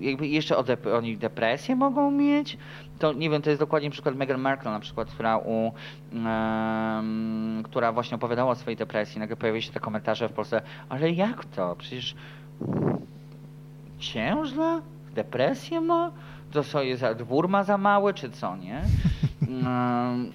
jakby 0.00 0.28
jeszcze 0.28 0.56
o 0.56 0.64
oni 0.96 1.16
depresję 1.16 1.76
mogą 1.76 2.10
mieć. 2.10 2.58
To 2.98 3.12
nie 3.12 3.30
wiem, 3.30 3.42
to 3.42 3.50
jest 3.50 3.62
dokładnie 3.62 3.90
przykład 3.90 4.16
Meghan 4.16 4.40
Markle 4.40 4.70
na 4.70 4.80
przykład, 4.80 5.10
która, 5.10 5.38
u, 5.38 5.72
um, 6.12 7.62
która 7.64 7.92
właśnie 7.92 8.14
opowiadała 8.14 8.50
o 8.50 8.54
swojej 8.54 8.76
depresji. 8.76 9.20
Nagle 9.20 9.36
pojawiły 9.36 9.62
się 9.62 9.72
te 9.72 9.80
komentarze 9.80 10.28
w 10.28 10.32
Polsce, 10.32 10.62
ale 10.88 11.10
jak 11.10 11.44
to? 11.44 11.76
Przecież 11.78 12.14
ciężla? 13.98 14.80
Depresję 15.14 15.80
ma? 15.80 16.12
To 16.52 16.64
co, 16.64 16.82
jest, 16.82 17.04
dwór 17.16 17.48
ma 17.48 17.64
za 17.64 17.78
mały, 17.78 18.14
czy 18.14 18.30
co, 18.30 18.56
nie? 18.56 18.82
Um, 19.48 20.32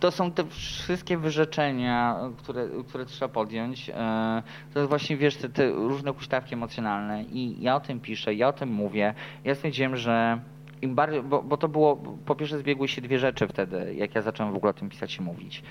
to 0.00 0.10
są 0.10 0.32
te 0.32 0.44
wszystkie 0.44 1.18
wyrzeczenia, 1.18 2.16
które, 2.38 2.68
które 2.88 3.06
trzeba 3.06 3.28
podjąć. 3.28 3.90
E, 3.90 4.42
to 4.72 4.78
jest 4.78 4.88
właśnie, 4.88 5.16
wiesz, 5.16 5.36
te, 5.36 5.48
te 5.48 5.70
różne 5.70 6.12
huśtawki 6.12 6.54
emocjonalne 6.54 7.22
i 7.22 7.62
ja 7.62 7.76
o 7.76 7.80
tym 7.80 8.00
piszę, 8.00 8.34
ja 8.34 8.48
o 8.48 8.52
tym 8.52 8.72
mówię. 8.72 9.14
Ja 9.44 9.54
stwierdziłem, 9.54 9.96
że 9.96 10.40
im 10.82 10.94
bardziej, 10.94 11.22
bo, 11.22 11.42
bo, 11.42 11.56
to 11.56 11.68
było, 11.68 11.96
po 12.26 12.34
pierwsze 12.34 12.58
zbiegły 12.58 12.88
się 12.88 13.02
dwie 13.02 13.18
rzeczy 13.18 13.48
wtedy, 13.48 13.94
jak 13.94 14.14
ja 14.14 14.22
zacząłem 14.22 14.52
w 14.52 14.56
ogóle 14.56 14.70
o 14.70 14.74
tym 14.74 14.88
pisać 14.88 15.16
i 15.16 15.22
mówić. 15.22 15.62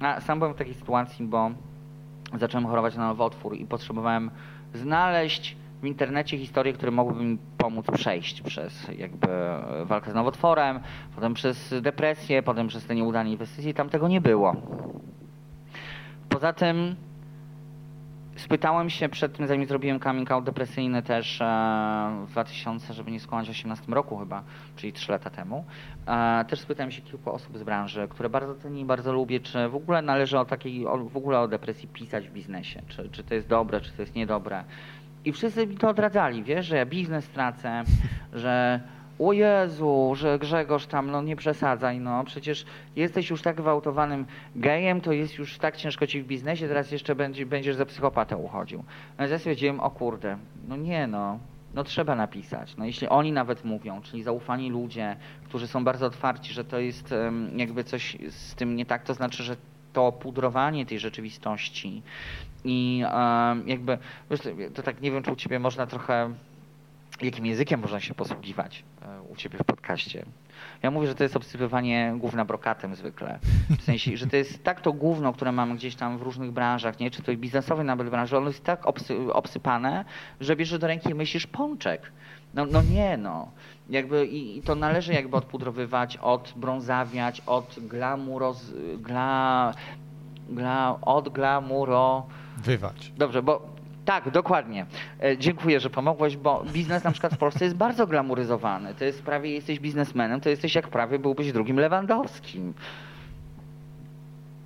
A 0.00 0.20
sam 0.20 0.38
byłem 0.38 0.54
w 0.54 0.58
takiej 0.58 0.74
sytuacji, 0.74 1.26
bo 1.26 1.50
zacząłem 2.38 2.66
chorować 2.66 2.96
na 2.96 3.06
nowotwór 3.06 3.56
i 3.56 3.66
potrzebowałem 3.66 4.30
znaleźć 4.74 5.56
w 5.82 5.86
internecie 5.86 6.38
historie, 6.38 6.72
które 6.72 6.92
mogłyby 6.92 7.24
mi 7.24 7.38
pomóc 7.58 7.86
przejść 7.94 8.42
przez 8.42 8.88
jakby 8.98 9.28
walkę 9.84 10.10
z 10.10 10.14
nowotworem, 10.14 10.80
potem 11.14 11.34
przez 11.34 11.74
depresję, 11.80 12.42
potem 12.42 12.68
przez 12.68 12.86
te 12.86 12.94
nieudane 12.94 13.30
inwestycje. 13.30 13.74
Tam 13.74 13.88
tego 13.88 14.08
nie 14.08 14.20
było. 14.20 14.56
Poza 16.28 16.52
tym 16.52 16.96
spytałem 18.36 18.90
się 18.90 19.08
przed 19.08 19.36
tym, 19.36 19.46
zanim 19.46 19.66
zrobiłem 19.66 20.00
coming 20.00 20.30
out 20.30 20.44
depresyjny 20.44 21.02
też 21.02 21.40
e, 21.40 22.24
w 22.26 22.30
2000, 22.30 22.94
żeby 22.94 23.10
nie 23.10 23.20
skłamać, 23.20 23.50
18 23.50 23.92
roku 23.92 24.18
chyba, 24.18 24.42
czyli 24.76 24.92
3 24.92 25.12
lata 25.12 25.30
temu. 25.30 25.64
E, 26.06 26.44
też 26.48 26.60
spytałem 26.60 26.90
się 26.90 27.02
kilku 27.02 27.32
osób 27.32 27.58
z 27.58 27.62
branży, 27.62 28.08
które 28.10 28.28
bardzo 28.28 28.54
cenię 28.54 28.84
bardzo 28.84 29.12
lubię, 29.12 29.40
czy 29.40 29.68
w 29.68 29.74
ogóle 29.74 30.02
należy 30.02 30.38
o 30.38 30.44
takiej, 30.44 30.84
w 30.84 31.16
ogóle 31.16 31.40
o 31.40 31.48
depresji 31.48 31.88
pisać 31.88 32.28
w 32.28 32.32
biznesie, 32.32 32.82
czy, 32.88 33.08
czy 33.08 33.24
to 33.24 33.34
jest 33.34 33.48
dobre, 33.48 33.80
czy 33.80 33.92
to 33.92 34.02
jest 34.02 34.14
niedobre. 34.14 34.64
I 35.24 35.32
wszyscy 35.32 35.66
mi 35.66 35.76
to 35.76 35.88
odradzali, 35.88 36.42
wiesz, 36.42 36.66
że 36.66 36.76
ja 36.76 36.86
biznes 36.86 37.28
tracę, 37.28 37.84
że 38.32 38.80
o 39.18 39.32
Jezu, 39.32 40.12
że 40.14 40.38
Grzegorz 40.38 40.86
tam, 40.86 41.10
no 41.10 41.22
nie 41.22 41.36
przesadzaj, 41.36 42.00
no 42.00 42.24
przecież 42.24 42.64
jesteś 42.96 43.30
już 43.30 43.42
tak 43.42 43.56
gwałtowanym 43.56 44.26
gejem, 44.56 45.00
to 45.00 45.12
jest 45.12 45.38
już 45.38 45.58
tak 45.58 45.76
ciężko 45.76 46.06
ci 46.06 46.22
w 46.22 46.26
biznesie, 46.26 46.68
teraz 46.68 46.90
jeszcze 46.90 47.14
będzie, 47.14 47.46
będziesz 47.46 47.76
za 47.76 47.86
psychopatę 47.86 48.36
uchodził. 48.36 48.84
No 49.18 49.26
ja 49.26 49.38
stwierdziłem, 49.38 49.80
o 49.80 49.90
kurde, 49.90 50.36
no 50.68 50.76
nie 50.76 51.06
no, 51.06 51.38
no 51.74 51.84
trzeba 51.84 52.16
napisać. 52.16 52.76
No 52.76 52.84
jeśli 52.84 53.08
oni 53.08 53.32
nawet 53.32 53.64
mówią, 53.64 54.00
czyli 54.00 54.22
zaufani 54.22 54.70
ludzie, 54.70 55.16
którzy 55.44 55.66
są 55.66 55.84
bardzo 55.84 56.06
otwarci, 56.06 56.54
że 56.54 56.64
to 56.64 56.78
jest 56.78 57.14
jakby 57.56 57.84
coś 57.84 58.16
z 58.28 58.54
tym 58.54 58.76
nie 58.76 58.86
tak, 58.86 59.02
to 59.02 59.14
znaczy, 59.14 59.42
że 59.42 59.56
to 59.92 60.12
pudrowanie 60.12 60.86
tej 60.86 60.98
rzeczywistości 60.98 62.02
i 62.64 63.02
jakby, 63.66 63.98
wiesz, 64.30 64.40
to 64.74 64.82
tak 64.82 65.00
nie 65.00 65.10
wiem, 65.10 65.22
czy 65.22 65.32
u 65.32 65.36
ciebie 65.36 65.58
można 65.58 65.86
trochę, 65.86 66.30
jakim 67.22 67.46
językiem 67.46 67.80
można 67.80 68.00
się 68.00 68.14
posługiwać 68.14 68.84
e, 69.02 69.22
u 69.22 69.36
ciebie 69.36 69.58
w 69.58 69.64
podcaście. 69.64 70.24
Ja 70.82 70.90
mówię, 70.90 71.06
że 71.06 71.14
to 71.14 71.22
jest 71.22 71.36
obsypywanie 71.36 72.14
główna 72.16 72.44
brokatem 72.44 72.96
zwykle. 72.96 73.38
W 73.78 73.82
sensie, 73.82 74.16
że 74.16 74.26
to 74.26 74.36
jest 74.36 74.64
tak 74.64 74.80
to 74.80 74.92
główno, 74.92 75.32
które 75.32 75.52
mamy 75.52 75.74
gdzieś 75.74 75.94
tam 75.94 76.18
w 76.18 76.22
różnych 76.22 76.50
branżach, 76.50 77.00
nie? 77.00 77.10
czy 77.10 77.22
to 77.22 77.36
biznesowej 77.36 77.86
nawet 77.86 78.10
branży, 78.10 78.36
ono 78.36 78.46
jest 78.46 78.64
tak 78.64 78.86
obsy, 78.86 79.32
obsypane, 79.32 80.04
że 80.40 80.56
bierzesz 80.56 80.78
do 80.78 80.86
ręki 80.86 81.10
i 81.10 81.14
myślisz 81.14 81.46
pączek. 81.46 82.12
No, 82.54 82.66
no 82.66 82.82
nie 82.82 83.16
no. 83.16 83.50
Jakby, 83.90 84.26
i, 84.26 84.58
i, 84.58 84.62
to 84.62 84.74
należy 84.74 85.12
jakby 85.12 85.36
odpudrowywać, 85.36 86.16
odbrązawiać, 86.16 87.42
od 87.46 87.76
glamuroz, 87.78 88.72
gla, 88.98 89.74
gla, 90.48 90.98
od 91.02 91.28
glamuro... 91.28 92.26
Wywać. 92.56 93.12
Dobrze, 93.16 93.42
bo 93.42 93.80
tak, 94.04 94.30
dokładnie. 94.30 94.86
E, 95.22 95.38
dziękuję, 95.38 95.80
że 95.80 95.90
pomogłeś, 95.90 96.36
bo 96.36 96.64
biznes 96.72 97.04
na 97.04 97.10
przykład 97.10 97.34
w 97.34 97.38
Polsce 97.38 97.64
jest 97.64 97.76
bardzo 97.76 98.06
glamoryzowany. 98.06 98.94
To 98.94 99.04
jest 99.04 99.22
prawie, 99.22 99.50
jesteś 99.50 99.80
biznesmenem, 99.80 100.40
to 100.40 100.48
jesteś 100.48 100.74
jak 100.74 100.88
prawie 100.88 101.18
byłbyś 101.18 101.52
drugim 101.52 101.76
Lewandowskim. 101.76 102.74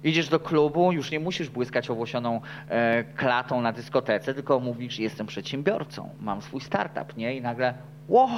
Idziesz 0.05 0.29
do 0.29 0.41
klubu, 0.41 0.93
już 0.93 1.11
nie 1.11 1.21
musisz 1.21 1.51
błyskać 1.51 1.91
owłosioną 1.91 2.41
e, 2.69 3.05
klatą 3.05 3.61
na 3.61 3.73
dyskotece, 3.73 4.35
tylko 4.35 4.61
mówisz, 4.61 4.99
jestem 4.99 5.27
przedsiębiorcą, 5.27 6.11
mam 6.21 6.43
swój 6.43 6.61
startup, 6.61 7.17
nie? 7.17 7.37
I 7.37 7.41
nagle, 7.41 7.75
wow! 8.09 8.29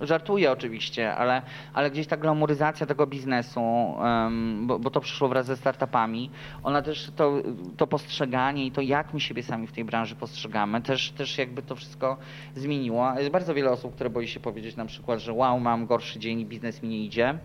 Żartuję 0.00 0.52
oczywiście, 0.52 1.14
ale, 1.14 1.42
ale 1.74 1.90
gdzieś 1.90 2.06
ta 2.06 2.16
glamoryzacja 2.16 2.86
tego 2.86 3.06
biznesu, 3.06 3.60
bo, 4.62 4.78
bo, 4.78 4.90
to 4.90 5.00
przyszło 5.00 5.28
wraz 5.28 5.46
ze 5.46 5.56
startupami, 5.56 6.30
ona 6.62 6.82
też 6.82 7.10
to, 7.16 7.42
to 7.76 7.86
postrzeganie 7.86 8.66
i 8.66 8.70
to 8.70 8.80
jak 8.80 9.14
my 9.14 9.20
siebie 9.20 9.42
sami 9.42 9.66
w 9.66 9.72
tej 9.72 9.84
branży 9.84 10.16
postrzegamy, 10.16 10.82
też, 10.82 11.10
też 11.10 11.38
jakby 11.38 11.62
to 11.62 11.76
wszystko 11.76 12.16
zmieniło. 12.54 13.12
Jest 13.18 13.30
bardzo 13.30 13.54
wiele 13.54 13.70
osób, 13.70 13.94
które 13.94 14.10
boi 14.10 14.28
się 14.28 14.40
powiedzieć 14.40 14.76
na 14.76 14.86
przykład, 14.86 15.20
że 15.20 15.32
wow, 15.32 15.60
mam 15.60 15.86
gorszy 15.86 16.18
dzień 16.18 16.40
i 16.40 16.46
biznes 16.46 16.82
mi 16.82 16.88
nie 16.88 17.04
idzie. 17.04 17.38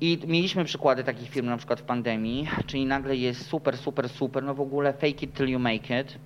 I 0.00 0.18
mieliśmy 0.26 0.64
przykłady 0.64 1.04
takich 1.04 1.30
firm 1.30 1.46
na 1.46 1.56
przykład 1.56 1.80
w 1.80 1.84
pandemii, 1.84 2.48
czyli 2.66 2.86
nagle 2.86 3.16
jest 3.16 3.46
super, 3.46 3.78
super, 3.78 4.08
super, 4.08 4.42
no 4.42 4.54
w 4.54 4.60
ogóle 4.60 4.92
fake 4.92 5.06
it 5.06 5.34
till 5.34 5.48
you 5.48 5.58
make 5.58 5.90
it 5.90 6.18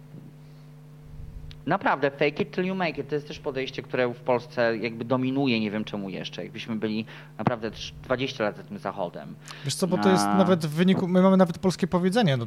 Naprawdę, 1.66 2.10
fake 2.10 2.42
it 2.42 2.50
till 2.50 2.64
you 2.64 2.74
make 2.74 2.98
it. 2.98 3.08
To 3.08 3.14
jest 3.14 3.28
też 3.28 3.38
podejście, 3.38 3.82
które 3.82 4.14
w 4.14 4.20
Polsce 4.20 4.76
jakby 4.76 5.04
dominuje, 5.04 5.60
nie 5.60 5.70
wiem 5.70 5.84
czemu 5.84 6.10
jeszcze. 6.10 6.42
Jakbyśmy 6.42 6.76
byli 6.76 7.06
naprawdę 7.38 7.70
20 8.02 8.44
lat 8.44 8.56
za 8.56 8.62
tym 8.62 8.78
zachodem. 8.78 9.34
Wiesz 9.64 9.74
co, 9.74 9.86
bo 9.86 9.98
to 9.98 10.10
jest 10.10 10.24
nawet 10.24 10.66
w 10.66 10.74
wyniku, 10.74 11.08
my 11.08 11.22
mamy 11.22 11.36
nawet 11.36 11.58
polskie 11.58 11.86
powiedzenie, 11.86 12.36
no, 12.36 12.46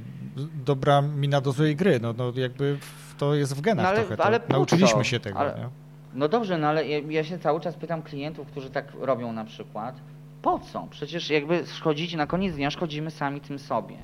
dobra 0.66 1.02
mina 1.02 1.42
do 1.42 1.52
złej 1.52 1.76
gry, 1.76 2.00
no, 2.00 2.14
no 2.14 2.32
jakby 2.36 2.78
to 3.18 3.36
jest 3.36 3.56
w 3.56 3.62
genach 3.62 3.84
no 3.84 3.90
ale, 3.90 4.04
trochę, 4.04 4.24
ale 4.24 4.40
nauczyliśmy 4.50 5.06
się 5.06 5.20
tego. 5.20 5.40
Ale, 5.40 5.70
no 6.14 6.28
dobrze, 6.28 6.58
no 6.58 6.68
ale 6.68 6.88
ja, 6.88 7.00
ja 7.10 7.24
się 7.24 7.40
cały 7.40 7.60
czas 7.60 7.76
pytam 7.76 8.02
klientów, 8.02 8.48
którzy 8.48 8.70
tak 8.70 8.86
robią 9.02 9.34
na 9.34 9.46
przykład, 9.46 9.96
po 10.42 10.60
co? 10.60 10.88
Przecież 10.90 11.30
jakby 11.30 11.66
szkodzić, 11.66 12.14
na 12.16 12.28
koniec 12.28 12.56
dnia 12.56 12.72
szkodzimy 12.72 13.12
sami 13.12 13.42
tym 13.42 13.60
sobie. 13.60 13.96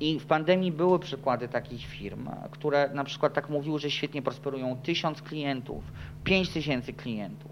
I 0.00 0.20
w 0.20 0.26
pandemii 0.26 0.72
były 0.72 0.98
przykłady 0.98 1.48
takich 1.48 1.86
firm, 1.86 2.28
które 2.50 2.90
na 2.94 3.04
przykład 3.04 3.34
tak 3.34 3.50
mówiły, 3.50 3.78
że 3.78 3.90
świetnie 3.90 4.22
prosperują 4.22 4.76
tysiąc 4.82 5.22
klientów, 5.22 5.84
pięć 6.24 6.50
tysięcy 6.50 6.92
klientów. 6.92 7.50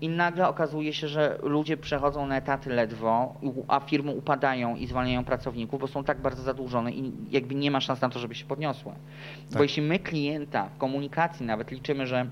I 0.00 0.08
nagle 0.08 0.48
okazuje 0.48 0.92
się, 0.92 1.08
że 1.08 1.38
ludzie 1.42 1.76
przechodzą 1.76 2.26
na 2.26 2.36
etaty 2.36 2.70
ledwo, 2.70 3.34
a 3.68 3.80
firmy 3.80 4.10
upadają 4.10 4.76
i 4.76 4.86
zwalniają 4.86 5.24
pracowników, 5.24 5.80
bo 5.80 5.86
są 5.86 6.04
tak 6.04 6.20
bardzo 6.20 6.42
zadłużone 6.42 6.92
i 6.92 7.12
jakby 7.30 7.54
nie 7.54 7.70
ma 7.70 7.80
szans 7.80 8.00
na 8.00 8.08
to, 8.08 8.18
żeby 8.18 8.34
się 8.34 8.44
podniosły. 8.44 8.92
Tak. 8.92 9.58
Bo 9.58 9.62
jeśli 9.62 9.82
my 9.82 9.98
klienta 9.98 10.68
w 10.68 10.78
komunikacji 10.78 11.46
nawet 11.46 11.70
liczymy, 11.70 12.06
że 12.06 12.26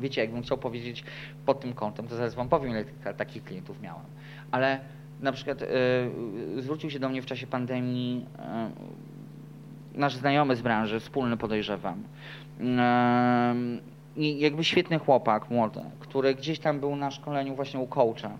wiecie, 0.00 0.20
jakbym 0.20 0.42
chciał 0.42 0.58
powiedzieć 0.58 1.04
pod 1.46 1.60
tym 1.60 1.72
kątem, 1.72 2.08
to 2.08 2.16
zaraz 2.16 2.34
wam 2.34 2.48
powiem, 2.48 2.70
ile 2.70 2.84
takich 3.16 3.44
klientów 3.44 3.80
miałem 3.80 4.02
ale 4.50 4.80
na 5.20 5.32
przykład 5.32 5.62
y, 5.62 5.66
zwrócił 6.62 6.90
się 6.90 6.98
do 6.98 7.08
mnie 7.08 7.22
w 7.22 7.26
czasie 7.26 7.46
pandemii 7.46 8.26
y, 9.94 9.98
nasz 9.98 10.14
znajomy 10.14 10.56
z 10.56 10.62
branży, 10.62 11.00
wspólny 11.00 11.36
podejrzewam. 11.36 12.02
Y, 12.60 12.62
I 14.16 14.40
jakby 14.40 14.64
świetny 14.64 14.98
chłopak, 14.98 15.50
młody, 15.50 15.80
który 16.00 16.34
gdzieś 16.34 16.58
tam 16.58 16.80
był 16.80 16.96
na 16.96 17.10
szkoleniu 17.10 17.54
właśnie 17.54 17.80
u 17.80 17.86
coacha. 17.86 18.30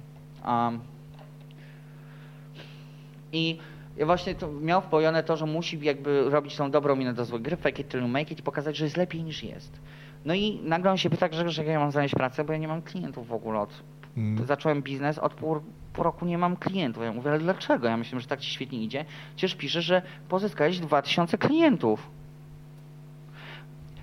I 3.33 3.59
właśnie 4.05 4.35
to 4.35 4.53
miał 4.53 4.81
wpojone 4.83 5.23
to, 5.23 5.37
że 5.37 5.47
musi 5.47 5.81
jakby 5.81 6.31
robić 6.31 6.57
tą 6.57 6.71
dobrą 6.71 6.97
minę 6.97 7.15
do 7.15 7.25
złej 7.25 7.41
gry, 7.41 7.57
fake 7.57 7.83
it 7.83 7.89
till 7.89 8.01
you 8.01 8.09
make 8.09 8.33
it 8.33 8.39
i 8.39 8.43
pokazać, 8.43 8.77
że 8.77 8.85
jest 8.85 8.97
lepiej 8.97 9.23
niż 9.23 9.43
jest. 9.43 9.81
No 10.25 10.35
i 10.35 10.61
nagle 10.65 10.91
on 10.91 10.97
się 10.97 11.11
pyta, 11.11 11.29
że, 11.33 11.51
że 11.51 11.65
ja 11.65 11.81
mam 11.81 11.93
znaleźć 11.93 12.15
pracę, 12.15 12.45
bo 12.45 12.53
ja 12.53 12.59
nie 12.59 12.69
mam 12.69 12.83
klientów 12.83 13.29
w 13.29 13.33
ogóle 13.33 13.61
od... 13.61 13.83
Mm. 14.17 14.47
Zacząłem 14.47 14.83
biznes, 14.83 15.19
od 15.19 15.35
pół, 15.35 15.61
po 15.93 16.03
roku 16.03 16.27
nie 16.27 16.39
mam 16.39 16.57
klientów. 16.57 17.03
Ja 17.03 17.13
mówię, 17.13 17.31
ale 17.31 17.39
dlaczego? 17.39 17.89
Ja 17.89 17.97
myślę, 17.97 18.21
że 18.21 18.27
tak 18.27 18.41
ci 18.41 18.51
świetnie 18.51 18.83
idzie. 18.83 19.05
Przecież 19.37 19.55
pisze, 19.55 19.83
że 19.83 20.03
pozyskałeś 20.29 20.79
2000 20.79 21.39
klientów. 21.39 22.11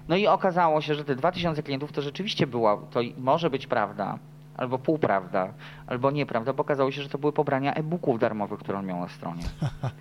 No 0.07 0.15
i 0.15 0.27
okazało 0.27 0.81
się, 0.81 0.95
że 0.95 1.05
te 1.05 1.15
2000 1.15 1.63
klientów 1.63 1.91
to 1.91 2.01
rzeczywiście 2.01 2.47
była, 2.47 2.77
to 2.77 2.99
może 3.17 3.49
być 3.49 3.67
prawda, 3.67 4.19
albo 4.57 4.79
półprawda, 4.79 5.53
albo 5.87 6.11
nieprawda, 6.11 6.53
bo 6.53 6.61
okazało 6.61 6.91
się, 6.91 7.01
że 7.01 7.09
to 7.09 7.17
były 7.17 7.33
pobrania 7.33 7.73
e-booków 7.73 8.19
darmowych, 8.19 8.59
które 8.59 8.77
on 8.77 8.85
miał 8.85 8.99
na 8.99 9.09
stronie. 9.09 9.43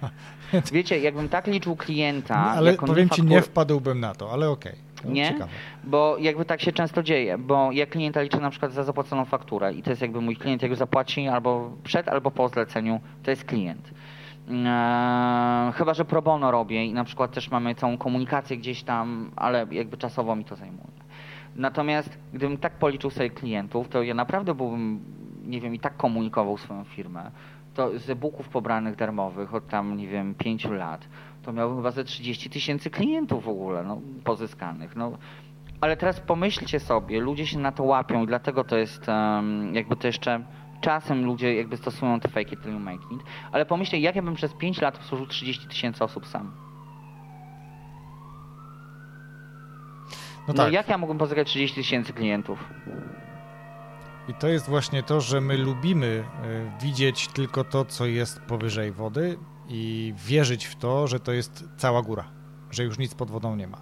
Wiecie, 0.72 0.98
jakbym 0.98 1.28
tak 1.28 1.46
liczył 1.46 1.76
klienta... 1.76 2.34
No, 2.34 2.50
ale 2.50 2.74
powiem 2.74 3.08
ci, 3.08 3.22
nie 3.22 3.42
wpadłbym 3.42 4.00
na 4.00 4.14
to, 4.14 4.32
ale 4.32 4.50
okej. 4.50 4.72
Okay. 4.72 4.91
No, 5.04 5.12
nie? 5.12 5.28
Ciekawe. 5.28 5.50
Bo 5.84 6.16
jakby 6.18 6.44
tak 6.44 6.60
się 6.60 6.72
często 6.72 7.02
dzieje, 7.02 7.38
bo 7.38 7.72
ja 7.72 7.86
klienta 7.86 8.22
liczę 8.22 8.40
na 8.40 8.50
przykład 8.50 8.72
za 8.72 8.84
zapłaconą 8.84 9.24
fakturę 9.24 9.72
i 9.72 9.82
to 9.82 9.90
jest 9.90 10.02
jakby 10.02 10.20
mój 10.20 10.36
klient, 10.36 10.62
jak 10.62 10.70
go 10.70 10.76
zapłaci 10.76 11.28
albo 11.28 11.70
przed, 11.84 12.08
albo 12.08 12.30
po 12.30 12.48
zleceniu, 12.48 13.00
to 13.22 13.30
jest 13.30 13.44
klient. 13.44 13.90
Eee, 14.50 15.72
chyba, 15.72 15.94
że 15.94 16.04
pro 16.04 16.22
bono 16.22 16.50
robię 16.50 16.84
i 16.84 16.92
na 16.92 17.04
przykład 17.04 17.32
też 17.32 17.50
mamy 17.50 17.74
całą 17.74 17.98
komunikację 17.98 18.56
gdzieś 18.56 18.82
tam, 18.82 19.30
ale 19.36 19.66
jakby 19.70 19.96
czasowo 19.96 20.36
mi 20.36 20.44
to 20.44 20.56
zajmuje. 20.56 21.02
Natomiast 21.56 22.18
gdybym 22.32 22.58
tak 22.58 22.72
policzył 22.72 23.10
sobie 23.10 23.30
klientów, 23.30 23.88
to 23.88 24.02
ja 24.02 24.14
naprawdę 24.14 24.54
byłbym, 24.54 25.00
nie 25.46 25.60
wiem, 25.60 25.74
i 25.74 25.78
tak 25.78 25.96
komunikował 25.96 26.58
swoją 26.58 26.84
firmę. 26.84 27.30
To 27.74 27.98
z 27.98 28.10
e-booków 28.10 28.48
pobranych 28.48 28.96
darmowych 28.96 29.54
od 29.54 29.68
tam, 29.68 29.96
nie 29.96 30.08
wiem, 30.08 30.34
pięciu 30.34 30.72
lat, 30.72 31.08
to 31.42 31.52
miałbym 31.52 31.76
chyba 31.76 31.90
ze 31.90 32.04
30 32.04 32.50
tysięcy 32.50 32.90
klientów 32.90 33.44
w 33.44 33.48
ogóle 33.48 33.82
no, 33.82 34.00
pozyskanych. 34.24 34.96
No, 34.96 35.18
ale 35.80 35.96
teraz 35.96 36.20
pomyślcie 36.20 36.80
sobie, 36.80 37.20
ludzie 37.20 37.46
się 37.46 37.58
na 37.58 37.72
to 37.72 37.82
łapią 37.82 38.22
i 38.22 38.26
dlatego 38.26 38.64
to 38.64 38.76
jest 38.76 39.08
um, 39.08 39.74
jakby 39.74 39.96
to 39.96 40.06
jeszcze 40.06 40.44
czasem 40.80 41.24
ludzie 41.24 41.54
jakby 41.54 41.76
stosują 41.76 42.20
te 42.20 42.28
fake 42.28 42.50
it 42.54 42.62
till 42.62 42.72
you 42.72 42.78
make 42.78 43.00
it, 43.10 43.20
ale 43.52 43.66
pomyślcie, 43.66 43.98
jak 43.98 44.16
ja 44.16 44.22
bym 44.22 44.34
przez 44.34 44.54
5 44.54 44.80
lat 44.80 44.96
obsłużył 44.96 45.26
30 45.26 45.68
tysięcy 45.68 46.04
osób 46.04 46.26
sam. 46.26 46.52
No, 50.48 50.54
no 50.54 50.64
tak. 50.64 50.72
jak 50.72 50.88
ja 50.88 50.98
mógłbym 50.98 51.18
pozyskać 51.18 51.48
30 51.48 51.76
tysięcy 51.76 52.12
klientów? 52.12 52.64
I 54.28 54.34
to 54.34 54.48
jest 54.48 54.68
właśnie 54.68 55.02
to, 55.02 55.20
że 55.20 55.40
my 55.40 55.58
lubimy 55.58 56.24
e, 56.42 56.78
widzieć 56.82 57.28
tylko 57.28 57.64
to, 57.64 57.84
co 57.84 58.06
jest 58.06 58.40
powyżej 58.40 58.92
wody 58.92 59.38
i 59.68 60.14
wierzyć 60.26 60.64
w 60.66 60.76
to, 60.76 61.06
że 61.06 61.20
to 61.20 61.32
jest 61.32 61.64
cała 61.76 62.02
góra, 62.02 62.24
że 62.70 62.84
już 62.84 62.98
nic 62.98 63.14
pod 63.14 63.30
wodą 63.30 63.56
nie 63.56 63.66
ma. 63.66 63.78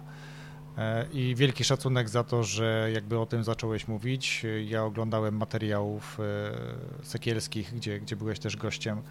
E, 0.77 1.05
I 1.13 1.35
wielki 1.35 1.63
szacunek 1.63 2.09
za 2.09 2.23
to, 2.23 2.43
że 2.43 2.89
jakby 2.93 3.19
o 3.19 3.25
tym 3.25 3.43
zacząłeś 3.43 3.87
mówić. 3.87 4.45
Ja 4.65 4.83
oglądałem 4.83 5.37
materiałów 5.37 6.19
e, 6.19 7.05
sekielskich, 7.05 7.75
gdzie, 7.75 7.99
gdzie 7.99 8.15
byłeś 8.15 8.39
też 8.39 8.57
gościem, 8.57 9.01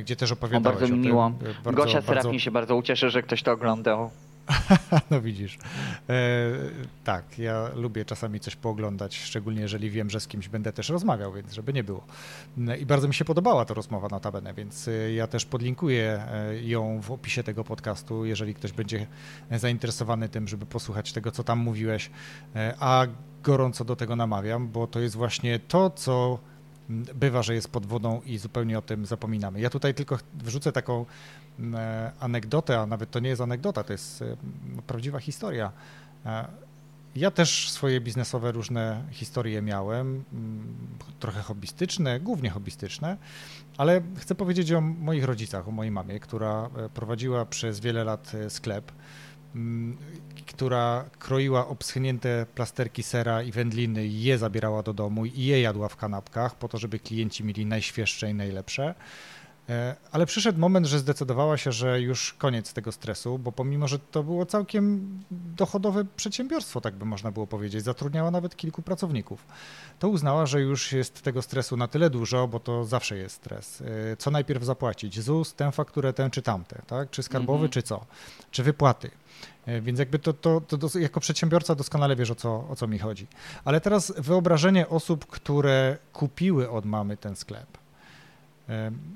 gdzie 0.00 0.16
też 0.16 0.32
opowiadałeś 0.32 0.76
o, 0.76 0.80
bardzo 0.80 0.96
mi 0.96 1.06
miło. 1.06 1.30
Bardzo, 1.64 1.82
Gosia 1.82 2.02
Serafin 2.02 2.14
bardzo... 2.14 2.38
się 2.38 2.50
bardzo 2.50 2.76
ucieszy, 2.76 3.10
że 3.10 3.22
ktoś 3.22 3.42
to 3.42 3.52
oglądał. 3.52 4.10
no 5.10 5.20
widzisz. 5.20 5.58
E, 6.08 6.52
tak, 7.04 7.38
ja 7.38 7.70
lubię 7.74 8.04
czasami 8.04 8.40
coś 8.40 8.56
pooglądać, 8.56 9.18
szczególnie 9.18 9.60
jeżeli 9.60 9.90
wiem, 9.90 10.10
że 10.10 10.20
z 10.20 10.26
kimś 10.26 10.48
będę 10.48 10.72
też 10.72 10.88
rozmawiał, 10.88 11.32
więc 11.32 11.52
żeby 11.52 11.72
nie 11.72 11.84
było. 11.84 12.04
No 12.56 12.76
I 12.76 12.86
bardzo 12.86 13.08
mi 13.08 13.14
się 13.14 13.24
podobała 13.24 13.64
ta 13.64 13.74
rozmowa 13.74 14.08
notabene, 14.08 14.54
więc 14.54 14.88
e, 14.88 15.12
ja 15.12 15.26
też 15.26 15.44
podlinkuję 15.44 16.22
e, 16.32 16.62
ją 16.62 17.00
w 17.00 17.10
opisie 17.10 17.42
tego 17.42 17.64
podcastu, 17.64 18.24
jeżeli 18.24 18.54
ktoś 18.54 18.72
będzie 18.72 19.06
zainteresowany 19.50 20.28
tym, 20.28 20.48
żeby 20.48 20.66
posłuchać 20.66 21.12
tego, 21.12 21.30
co 21.30 21.44
tam 21.44 21.58
mówiłeś, 21.58 22.10
e, 22.56 22.74
a 22.80 23.06
gorąco 23.42 23.84
do 23.84 23.96
tego 23.96 24.16
namawiam, 24.16 24.68
bo 24.68 24.86
to 24.86 25.00
jest 25.00 25.16
właśnie 25.16 25.58
to, 25.58 25.90
co 25.90 26.38
bywa, 27.14 27.42
że 27.42 27.54
jest 27.54 27.68
pod 27.68 27.86
wodą 27.86 28.20
i 28.26 28.38
zupełnie 28.38 28.78
o 28.78 28.82
tym 28.82 29.06
zapominamy. 29.06 29.60
Ja 29.60 29.70
tutaj 29.70 29.94
tylko 29.94 30.18
wrzucę 30.34 30.72
taką 30.72 31.04
E, 31.04 31.06
anegdotę, 32.20 32.80
a 32.80 32.86
nawet 32.86 33.10
to 33.10 33.20
nie 33.20 33.28
jest 33.28 33.40
anegdota, 33.40 33.84
to 33.84 33.92
jest 33.92 34.22
e, 34.22 34.36
prawdziwa 34.86 35.18
historia. 35.18 35.72
E, 36.26 36.44
ja 37.16 37.30
też 37.30 37.70
swoje 37.70 38.00
biznesowe 38.00 38.52
różne 38.52 39.02
historie 39.10 39.62
miałem, 39.62 40.24
mm, 40.32 40.76
trochę 41.20 41.42
hobbystyczne, 41.42 42.20
głównie 42.20 42.50
hobbystyczne, 42.50 43.16
ale 43.76 44.02
chcę 44.16 44.34
powiedzieć 44.34 44.72
o 44.72 44.80
moich 44.80 45.24
rodzicach, 45.24 45.68
o 45.68 45.70
mojej 45.70 45.90
mamie, 45.90 46.20
która 46.20 46.70
e, 46.76 46.88
prowadziła 46.88 47.46
przez 47.46 47.80
wiele 47.80 48.04
lat 48.04 48.32
e, 48.34 48.50
sklep, 48.50 48.92
mm, 49.54 49.96
która 50.46 51.04
kroiła 51.18 51.68
obschnięte 51.68 52.46
plasterki 52.54 53.02
sera 53.02 53.42
i 53.42 53.52
wędliny 53.52 54.06
i 54.06 54.22
je 54.22 54.38
zabierała 54.38 54.82
do 54.82 54.92
domu 54.92 55.26
i 55.26 55.44
je 55.44 55.60
jadła 55.60 55.88
w 55.88 55.96
kanapkach 55.96 56.54
po 56.54 56.68
to, 56.68 56.78
żeby 56.78 56.98
klienci 56.98 57.44
mieli 57.44 57.66
najświeższe 57.66 58.30
i 58.30 58.34
najlepsze. 58.34 58.94
E, 59.70 59.96
ale 60.12 60.26
przyszedł 60.26 60.58
moment, 60.58 60.86
że 60.86 60.98
zdecydowała 60.98 61.56
się, 61.56 61.72
że 61.72 62.00
już 62.00 62.34
koniec 62.38 62.72
tego 62.72 62.92
stresu, 62.92 63.38
bo 63.38 63.52
pomimo, 63.52 63.88
że 63.88 63.98
to 63.98 64.22
było 64.22 64.46
całkiem 64.46 65.18
dochodowe 65.30 66.04
przedsiębiorstwo, 66.16 66.80
tak 66.80 66.94
by 66.94 67.04
można 67.04 67.30
było 67.30 67.46
powiedzieć, 67.46 67.84
zatrudniała 67.84 68.30
nawet 68.30 68.56
kilku 68.56 68.82
pracowników, 68.82 69.46
to 69.98 70.08
uznała, 70.08 70.46
że 70.46 70.60
już 70.60 70.92
jest 70.92 71.22
tego 71.22 71.42
stresu 71.42 71.76
na 71.76 71.88
tyle 71.88 72.10
dużo, 72.10 72.48
bo 72.48 72.60
to 72.60 72.84
zawsze 72.84 73.16
jest 73.16 73.34
stres. 73.34 73.80
E, 73.80 74.16
co 74.16 74.30
najpierw 74.30 74.64
zapłacić? 74.64 75.20
ZUS, 75.20 75.54
tę 75.54 75.72
fakturę, 75.72 76.12
tę 76.12 76.30
czy 76.30 76.42
tamtę, 76.42 76.82
tak? 76.86 77.10
Czy 77.10 77.22
skarbowy, 77.22 77.64
mhm. 77.64 77.70
czy 77.70 77.82
co? 77.82 78.06
Czy 78.50 78.62
wypłaty? 78.62 79.10
E, 79.66 79.80
więc 79.80 79.98
jakby 79.98 80.18
to, 80.18 80.32
to, 80.32 80.60
to, 80.60 80.98
jako 80.98 81.20
przedsiębiorca 81.20 81.74
doskonale 81.74 82.16
wiesz 82.16 82.30
o 82.30 82.34
co, 82.34 82.68
o 82.68 82.76
co 82.76 82.86
mi 82.86 82.98
chodzi. 82.98 83.26
Ale 83.64 83.80
teraz 83.80 84.12
wyobrażenie 84.18 84.88
osób, 84.88 85.26
które 85.26 85.96
kupiły 86.12 86.70
od 86.70 86.84
mamy 86.84 87.16
ten 87.16 87.36
sklep 87.36 87.79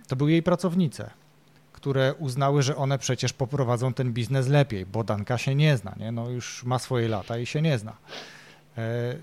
to 0.08 0.16
były 0.16 0.30
jej 0.30 0.42
pracownice, 0.42 1.10
które 1.72 2.14
uznały, 2.14 2.62
że 2.62 2.76
one 2.76 2.98
przecież 2.98 3.32
poprowadzą 3.32 3.92
ten 3.92 4.12
biznes 4.12 4.48
lepiej, 4.48 4.86
bo 4.86 5.04
Danka 5.04 5.38
się 5.38 5.54
nie 5.54 5.76
zna, 5.76 5.94
nie? 5.96 6.12
No 6.12 6.30
już 6.30 6.64
ma 6.64 6.78
swoje 6.78 7.08
lata 7.08 7.38
i 7.38 7.46
się 7.46 7.62
nie 7.62 7.78
zna. 7.78 7.96
E, 8.78 9.14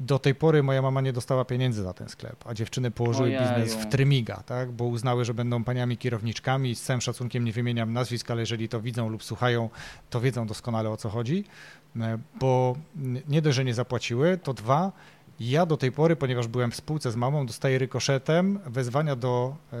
do 0.00 0.18
tej 0.18 0.34
pory 0.34 0.62
moja 0.62 0.82
mama 0.82 1.00
nie 1.00 1.12
dostała 1.12 1.44
pieniędzy 1.44 1.82
za 1.82 1.92
ten 1.92 2.08
sklep, 2.08 2.44
a 2.46 2.54
dziewczyny 2.54 2.90
położyły 2.90 3.28
Ojeju. 3.28 3.42
biznes 3.42 3.74
w 3.74 3.88
trymiga, 3.88 4.42
tak? 4.46 4.72
bo 4.72 4.84
uznały, 4.84 5.24
że 5.24 5.34
będą 5.34 5.64
paniami 5.64 5.96
kierowniczkami. 5.96 6.74
Z 6.74 6.82
całym 6.82 7.00
szacunkiem 7.00 7.44
nie 7.44 7.52
wymieniam 7.52 7.92
nazwisk, 7.92 8.30
ale 8.30 8.42
jeżeli 8.42 8.68
to 8.68 8.80
widzą 8.80 9.08
lub 9.08 9.24
słuchają, 9.24 9.70
to 10.10 10.20
wiedzą 10.20 10.46
doskonale 10.46 10.90
o 10.90 10.96
co 10.96 11.08
chodzi, 11.08 11.44
e, 11.96 12.18
bo 12.40 12.76
nie 13.28 13.42
dość, 13.42 13.56
że 13.56 13.64
nie 13.64 13.74
zapłaciły, 13.74 14.38
to 14.42 14.54
dwa, 14.54 14.92
ja 15.40 15.66
do 15.66 15.76
tej 15.76 15.92
pory, 15.92 16.16
ponieważ 16.16 16.48
byłem 16.48 16.70
w 16.70 16.76
spółce 16.76 17.10
z 17.10 17.16
mamą, 17.16 17.46
dostaję 17.46 17.78
rykoszetem 17.78 18.58
wezwania 18.66 19.16
do, 19.16 19.56
e, 19.72 19.76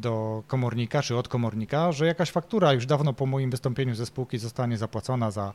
do 0.00 0.42
komornika 0.46 1.02
czy 1.02 1.16
od 1.16 1.28
komornika, 1.28 1.92
że 1.92 2.06
jakaś 2.06 2.30
faktura 2.30 2.72
już 2.72 2.86
dawno 2.86 3.12
po 3.12 3.26
moim 3.26 3.50
wystąpieniu 3.50 3.94
ze 3.94 4.06
spółki 4.06 4.38
zostanie 4.38 4.78
zapłacona 4.78 5.30
za 5.30 5.52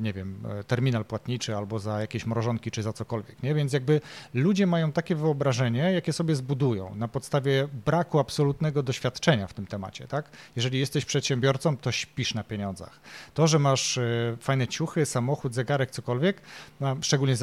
nie 0.00 0.12
wiem, 0.12 0.42
e, 0.60 0.64
terminal 0.64 1.04
płatniczy 1.04 1.56
albo 1.56 1.78
za 1.78 2.00
jakieś 2.00 2.26
mrożonki 2.26 2.70
czy 2.70 2.82
za 2.82 2.92
cokolwiek, 2.92 3.42
nie? 3.42 3.54
Więc 3.54 3.72
jakby 3.72 4.00
ludzie 4.34 4.66
mają 4.66 4.92
takie 4.92 5.14
wyobrażenie, 5.14 5.92
jakie 5.92 6.12
sobie 6.12 6.36
zbudują 6.36 6.94
na 6.94 7.08
podstawie 7.08 7.68
braku 7.86 8.18
absolutnego 8.18 8.82
doświadczenia 8.82 9.46
w 9.46 9.54
tym 9.54 9.66
temacie, 9.66 10.06
tak? 10.06 10.30
Jeżeli 10.56 10.78
jesteś 10.78 11.04
przedsiębiorcą, 11.04 11.76
to 11.76 11.92
śpisz 11.92 12.34
na 12.34 12.44
pieniądzach. 12.44 13.00
To, 13.34 13.46
że 13.46 13.58
masz 13.58 13.98
e, 13.98 14.36
fajne 14.40 14.68
ciuchy, 14.68 15.06
samochód, 15.06 15.54
zegarek, 15.54 15.90
cokolwiek, 15.90 16.42
szczególnie, 17.00 17.34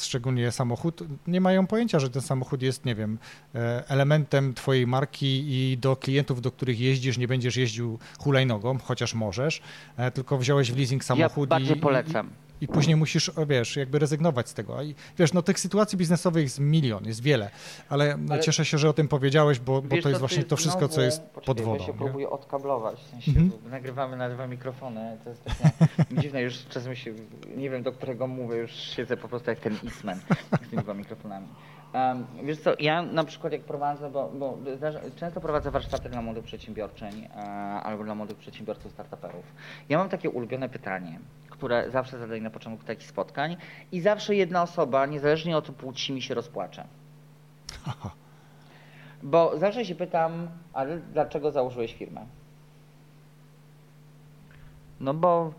szczególnie 0.00 0.52
samochód, 0.52 1.02
nie 1.26 1.40
mają 1.40 1.66
pojęcia, 1.66 1.98
że 1.98 2.10
ten 2.10 2.22
samochód 2.22 2.62
jest, 2.62 2.84
nie 2.84 2.94
wiem, 2.94 3.18
elementem 3.88 4.54
twojej 4.54 4.86
marki 4.86 5.44
i 5.48 5.78
do 5.78 5.96
klientów, 5.96 6.40
do 6.40 6.52
których 6.52 6.80
jeździsz, 6.80 7.18
nie 7.18 7.28
będziesz 7.28 7.56
jeździł 7.56 7.98
hulajnogą, 8.18 8.78
chociaż 8.78 9.14
możesz, 9.14 9.62
tylko 10.14 10.38
wziąłeś 10.38 10.72
w 10.72 10.76
leasing 10.76 11.04
samochód 11.04 11.49
bardziej 11.50 11.76
polecam. 11.76 12.30
I, 12.60 12.64
I, 12.64 12.68
później 12.68 12.96
musisz, 12.96 13.30
wiesz, 13.48 13.76
jakby 13.76 13.98
rezygnować 13.98 14.48
z 14.48 14.54
tego. 14.54 14.82
I 14.82 14.94
wiesz, 15.18 15.32
no 15.32 15.42
tych 15.42 15.60
sytuacji 15.60 15.98
biznesowych 15.98 16.42
jest 16.42 16.60
milion, 16.60 17.04
jest 17.04 17.22
wiele, 17.22 17.50
ale, 17.88 18.18
ale 18.30 18.40
cieszę 18.40 18.64
się, 18.64 18.78
że 18.78 18.88
o 18.88 18.92
tym 18.92 19.08
powiedziałeś, 19.08 19.58
bo, 19.58 19.82
bo 19.82 20.02
to 20.02 20.08
jest 20.08 20.20
właśnie 20.20 20.44
to 20.44 20.56
wszystko, 20.56 20.78
znowu, 20.78 20.94
co 20.94 21.02
jest 21.02 21.22
poczekaj, 21.22 21.44
pod 21.44 21.60
wodą. 21.60 21.80
Ja 21.80 21.86
się 21.86 21.92
nie? 21.92 21.98
próbuję 21.98 22.30
odkablować, 22.30 23.00
w 23.00 23.10
sensie 23.10 23.32
-hmm. 23.32 23.50
nagrywamy 23.70 24.16
na 24.16 24.30
dwa 24.30 24.46
mikrofony, 24.46 25.18
to 25.24 25.30
jest 25.30 25.44
takie 25.44 25.86
dziwne, 26.22 26.42
już 26.42 26.54
czasem 26.70 26.96
się, 26.96 27.14
nie 27.56 27.70
wiem 27.70 27.82
do 27.82 27.92
którego 27.92 28.26
mówię, 28.26 28.56
już 28.56 28.72
siedzę 28.72 29.16
po 29.16 29.28
prostu 29.28 29.50
jak 29.50 29.60
ten 29.60 29.76
Eastman 29.84 30.18
z 30.66 30.70
tymi 30.70 30.82
dwoma 30.82 30.98
mikrofonami. 30.98 31.46
Um, 31.94 32.26
wiesz 32.42 32.60
co, 32.60 32.74
ja 32.78 33.02
na 33.02 33.24
przykład 33.24 33.52
jak 33.52 33.62
prowadzę, 33.62 34.10
bo, 34.10 34.28
bo 34.34 34.58
często 35.16 35.40
prowadzę 35.40 35.70
warsztaty 35.70 36.08
dla 36.08 36.22
młodych 36.22 36.44
przedsiębiorczeń 36.44 37.24
e, 37.24 37.40
albo 37.82 38.04
dla 38.04 38.14
młodych 38.14 38.36
przedsiębiorców, 38.36 38.92
startuperów. 38.92 39.44
Ja 39.88 39.98
mam 39.98 40.08
takie 40.08 40.30
ulubione 40.30 40.68
pytanie, 40.68 41.18
które 41.50 41.90
zawsze 41.90 42.18
zadaję 42.18 42.40
na 42.40 42.50
początku 42.50 42.86
takich 42.86 43.08
spotkań 43.08 43.56
i 43.92 44.00
zawsze 44.00 44.34
jedna 44.34 44.62
osoba, 44.62 45.06
niezależnie 45.06 45.56
od 45.56 45.70
płci, 45.70 46.12
mi 46.12 46.22
się 46.22 46.34
rozpłacze. 46.34 46.84
Bo 49.22 49.58
zawsze 49.58 49.84
się 49.84 49.94
pytam, 49.94 50.48
ale 50.72 50.98
dlaczego 50.98 51.50
założyłeś 51.50 51.94
firmę? 51.94 52.26
No 55.00 55.14
bo 55.14 55.52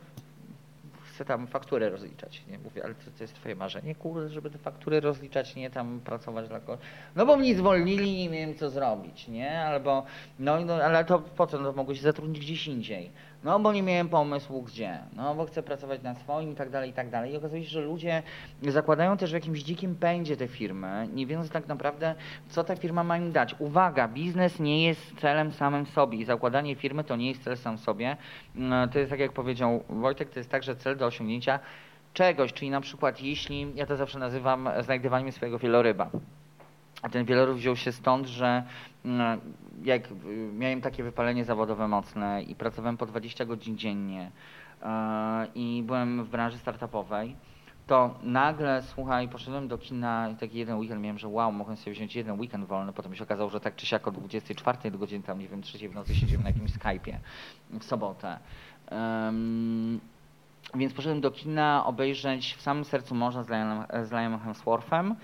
chcę 1.11 1.25
tam 1.25 1.47
fakturę 1.47 1.89
rozliczać. 1.89 2.43
Nie 2.47 2.59
mówię, 2.59 2.83
ale 2.83 2.95
to, 2.95 3.11
to 3.17 3.23
jest 3.23 3.33
twoje 3.33 3.55
marzenie, 3.55 3.95
kurde, 3.95 4.29
żeby 4.29 4.49
te 4.49 4.57
faktury 4.57 4.99
rozliczać, 4.99 5.55
nie 5.55 5.69
tam 5.69 5.99
pracować 5.99 6.47
dla 6.47 6.59
kogoś. 6.59 6.85
No 7.15 7.25
bo 7.25 7.37
mnie 7.37 7.55
zwolnili 7.55 8.19
i 8.19 8.29
nie 8.29 8.29
wiem 8.29 8.55
co 8.55 8.69
zrobić, 8.69 9.27
nie? 9.27 9.59
Albo, 9.59 10.03
no, 10.39 10.59
no 10.59 10.73
ale 10.73 11.05
to 11.05 11.19
po 11.19 11.47
co? 11.47 11.59
No 11.59 11.71
mogłeś 11.71 12.01
zatrudnić 12.01 12.39
gdzieś 12.39 12.67
indziej. 12.67 13.11
No 13.43 13.59
bo 13.59 13.73
nie 13.73 13.83
miałem 13.83 14.09
pomysłu 14.09 14.61
gdzie, 14.61 14.99
no 15.15 15.35
bo 15.35 15.45
chcę 15.45 15.63
pracować 15.63 16.01
na 16.01 16.15
swoim 16.15 16.51
i 16.51 16.55
tak 16.55 16.69
dalej, 16.69 16.89
i 16.89 16.93
tak 16.93 17.09
dalej. 17.09 17.33
I 17.33 17.37
okazuje 17.37 17.63
się, 17.63 17.69
że 17.69 17.81
ludzie 17.81 18.23
zakładają 18.61 19.17
też 19.17 19.31
w 19.31 19.33
jakimś 19.33 19.59
dzikim 19.59 19.95
pędzie 19.95 20.37
te 20.37 20.47
firmy, 20.47 21.07
nie 21.13 21.25
wiedząc 21.25 21.49
tak 21.49 21.67
naprawdę, 21.67 22.15
co 22.49 22.63
ta 22.63 22.75
firma 22.75 23.03
ma 23.03 23.17
im 23.17 23.31
dać. 23.31 23.55
Uwaga, 23.59 24.07
biznes 24.07 24.59
nie 24.59 24.85
jest 24.85 25.19
celem 25.19 25.51
samym 25.51 25.85
sobie 25.85 26.17
i 26.17 26.25
zakładanie 26.25 26.75
firmy 26.75 27.03
to 27.03 27.15
nie 27.15 27.29
jest 27.29 27.43
cel 27.43 27.57
sam 27.57 27.77
sobie. 27.77 28.17
Mm, 28.55 28.89
to 28.89 28.99
jest 28.99 29.11
tak 29.11 29.19
jak 29.19 29.33
powiedział 29.33 29.83
Wojtek, 29.89 30.29
to 30.29 30.39
jest 30.39 30.49
także 30.49 30.75
cel 30.75 30.97
do 30.97 31.05
osiągnięcia 31.05 31.59
czegoś, 32.13 32.53
czyli 32.53 32.71
na 32.71 32.81
przykład 32.81 33.21
jeśli, 33.21 33.71
ja 33.75 33.85
to 33.85 33.97
zawsze 33.97 34.19
nazywam 34.19 34.69
znajdywaniem 34.79 35.31
swojego 35.31 35.59
wieloryba. 35.59 36.09
Ten 37.11 37.25
wieloryb 37.25 37.57
wziął 37.57 37.75
się 37.75 37.91
stąd, 37.91 38.27
że 38.27 38.63
mm, 39.05 39.39
jak 39.83 40.03
miałem 40.53 40.81
takie 40.81 41.03
wypalenie 41.03 41.45
zawodowe 41.45 41.87
mocne 41.87 42.43
i 42.43 42.55
pracowałem 42.55 42.97
po 42.97 43.05
20 43.05 43.45
godzin 43.45 43.77
dziennie 43.77 44.31
e, 44.81 45.47
i 45.55 45.83
byłem 45.85 46.23
w 46.23 46.29
branży 46.29 46.57
startupowej, 46.57 47.35
to 47.87 48.15
nagle, 48.23 48.81
słuchaj, 48.81 49.27
poszedłem 49.27 49.67
do 49.67 49.77
kina 49.77 50.29
i 50.29 50.35
taki 50.35 50.57
jeden 50.57 50.77
weekend 50.77 51.01
miałem, 51.01 51.17
że 51.17 51.27
wow, 51.27 51.51
mogłem 51.51 51.77
sobie 51.77 51.93
wziąć 51.93 52.15
jeden 52.15 52.39
weekend 52.39 52.65
wolny, 52.65 52.93
potem 52.93 53.15
się 53.15 53.23
okazało, 53.23 53.49
że 53.49 53.59
tak 53.59 53.75
czy 53.75 53.85
siak 53.85 54.07
od 54.07 54.15
24 54.15 54.91
do 54.91 54.97
godziny 54.97 55.23
tam, 55.23 55.39
nie 55.39 55.47
wiem, 55.47 55.61
trzeciej 55.61 55.89
w 55.89 55.95
nocy 55.95 56.15
siedziałem 56.15 56.43
na 56.43 56.49
jakimś 56.49 56.71
Skype'ie 56.71 57.17
w 57.69 57.83
sobotę. 57.83 58.39
Um, 58.91 59.99
więc 60.75 60.93
poszedłem 60.93 61.21
do 61.21 61.31
kina 61.31 61.85
obejrzeć 61.85 62.55
w 62.55 62.61
samym 62.61 62.85
sercu 62.85 63.15
morza 63.15 63.43
z 63.43 63.49
Liamem, 63.49 64.39
z 64.39 64.43
Hemsworthem, 64.43 65.15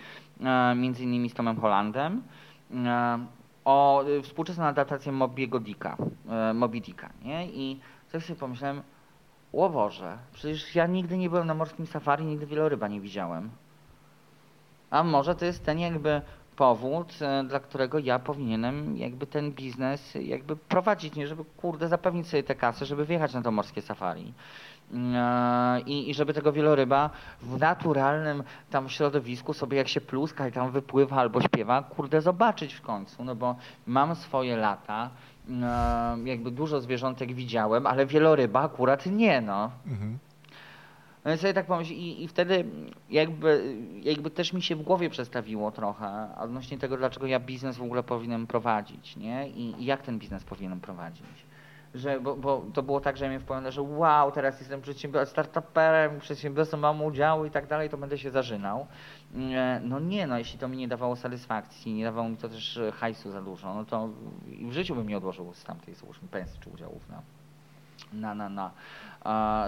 między 0.76 1.04
innymi 1.04 1.30
z 1.30 1.34
Tomem 1.34 1.58
Hollandem, 1.60 2.22
e, 2.74 3.20
o 3.66 4.06
współczesną 4.24 4.66
adaptację 4.66 5.12
Mobiego 5.12 5.60
Dicka, 5.60 5.98
e, 6.30 6.54
Moby 6.54 6.82
Dicka, 6.82 7.10
nie? 7.24 7.48
I 7.48 7.80
tak 8.12 8.24
sobie 8.24 8.40
pomyślałem, 8.40 8.82
o 9.54 9.70
Boże, 9.70 10.18
przecież 10.34 10.76
ja 10.76 10.88
nigdy 10.88 11.18
nie 11.18 11.30
byłem 11.30 11.48
na 11.48 11.54
morskim 11.54 11.88
safari, 11.88 12.26
nigdy 12.26 12.46
wieloryba 12.46 12.88
nie 12.88 13.02
widziałem. 13.02 13.50
A 14.90 15.04
może 15.04 15.36
to 15.36 15.46
jest 15.46 15.66
ten 15.66 15.80
jakby 15.80 16.22
powód, 16.56 17.14
dla 17.48 17.60
którego 17.60 18.00
ja 18.00 18.20
powinienem 18.20 18.98
jakby 18.98 19.28
ten 19.28 19.52
biznes 19.52 20.18
jakby 20.22 20.56
prowadzić, 20.56 21.16
nie 21.16 21.28
żeby 21.28 21.46
kurde 21.58 21.88
zapewnić 21.88 22.28
sobie 22.28 22.44
te 22.44 22.56
kasy, 22.56 22.86
żeby 22.86 23.06
wjechać 23.06 23.34
na 23.34 23.42
to 23.42 23.52
morskie 23.52 23.82
safari. 23.82 24.34
E, 24.94 25.82
I, 25.86 26.10
I 26.10 26.14
żeby 26.14 26.34
tego 26.34 26.52
wieloryba 26.52 27.10
w 27.42 27.60
naturalnym 27.60 28.44
tam 28.70 28.90
środowisku 28.90 29.54
sobie 29.54 29.78
jak 29.78 29.88
się 29.88 30.02
pluska 30.02 30.48
i 30.48 30.52
tam 30.52 30.72
wypływa 30.72 31.16
albo 31.16 31.42
śpiewa, 31.42 31.84
kurde 31.84 32.22
zobaczyć 32.22 32.74
w 32.74 32.82
końcu, 32.82 33.24
no 33.24 33.36
bo 33.36 33.56
mam 33.88 34.16
swoje 34.16 34.58
lata, 34.58 35.10
e, 35.50 36.18
jakby 36.24 36.52
dużo 36.52 36.82
zwierzątek 36.82 37.34
widziałem, 37.34 37.88
ale 37.88 38.06
wieloryba 38.06 38.62
akurat 38.62 39.06
nie, 39.06 39.42
no. 39.42 39.72
Mhm. 39.88 40.18
No 41.26 41.32
więc 41.32 41.42
sobie 41.42 41.54
tak 41.54 41.66
pomyśl 41.66 41.94
i, 41.94 42.24
i 42.24 42.28
wtedy 42.28 42.66
jakby, 43.10 43.76
jakby 44.04 44.30
też 44.30 44.54
mi 44.54 44.62
się 44.62 44.76
w 44.76 44.82
głowie 44.82 45.10
przestawiło 45.10 45.72
trochę 45.72 46.28
odnośnie 46.38 46.78
tego, 46.78 46.98
dlaczego 46.98 47.28
ja 47.28 47.40
biznes 47.40 47.78
w 47.78 47.82
ogóle 47.82 48.04
powinienem 48.04 48.48
prowadzić, 48.48 49.16
nie? 49.18 49.50
I, 49.50 49.82
i 49.82 49.86
jak 49.86 50.02
ten 50.02 50.20
biznes 50.20 50.44
powinienem 50.44 50.80
prowadzić 50.80 51.47
że, 51.96 52.20
bo, 52.20 52.36
bo, 52.36 52.66
to 52.74 52.84
było 52.84 53.02
tak, 53.02 53.18
że 53.18 53.26
ja 53.26 53.32
miałem 53.32 53.42
wpłynął, 53.42 53.72
że 53.72 53.82
wow, 53.82 54.32
teraz 54.32 54.60
jestem 54.60 54.82
przedsiębiorcą, 54.82 55.32
startuperem, 55.32 56.20
przedsiębiorcą, 56.20 56.78
mam 56.78 57.02
udział 57.02 57.46
i 57.46 57.52
tak 57.52 57.68
dalej, 57.68 57.90
to 57.90 57.98
będę 57.98 58.18
się 58.18 58.32
zażynał. 58.32 58.88
E, 59.36 59.82
no 59.84 60.00
nie, 60.00 60.28
no 60.28 60.38
jeśli 60.38 60.60
to 60.60 60.68
mi 60.68 60.78
nie 60.78 60.88
dawało 60.88 61.16
satysfakcji, 61.16 61.94
nie 61.94 62.04
dawało 62.04 62.30
mi 62.30 62.38
to 62.38 62.50
też 62.50 62.80
hajsu 62.94 63.32
za 63.32 63.42
dużo, 63.42 63.74
no 63.74 63.86
to 63.86 64.10
w 64.62 64.72
życiu 64.72 64.96
bym 64.96 65.08
nie 65.08 65.18
odłożył 65.18 65.54
z 65.54 65.64
tamtej, 65.64 65.96
załóżmy, 65.96 66.28
pensji 66.28 66.60
czy 66.60 66.70
udziałów. 66.70 67.02
No. 67.10 67.22
na, 68.14 68.36
na, 68.36 68.50
na 68.50 68.72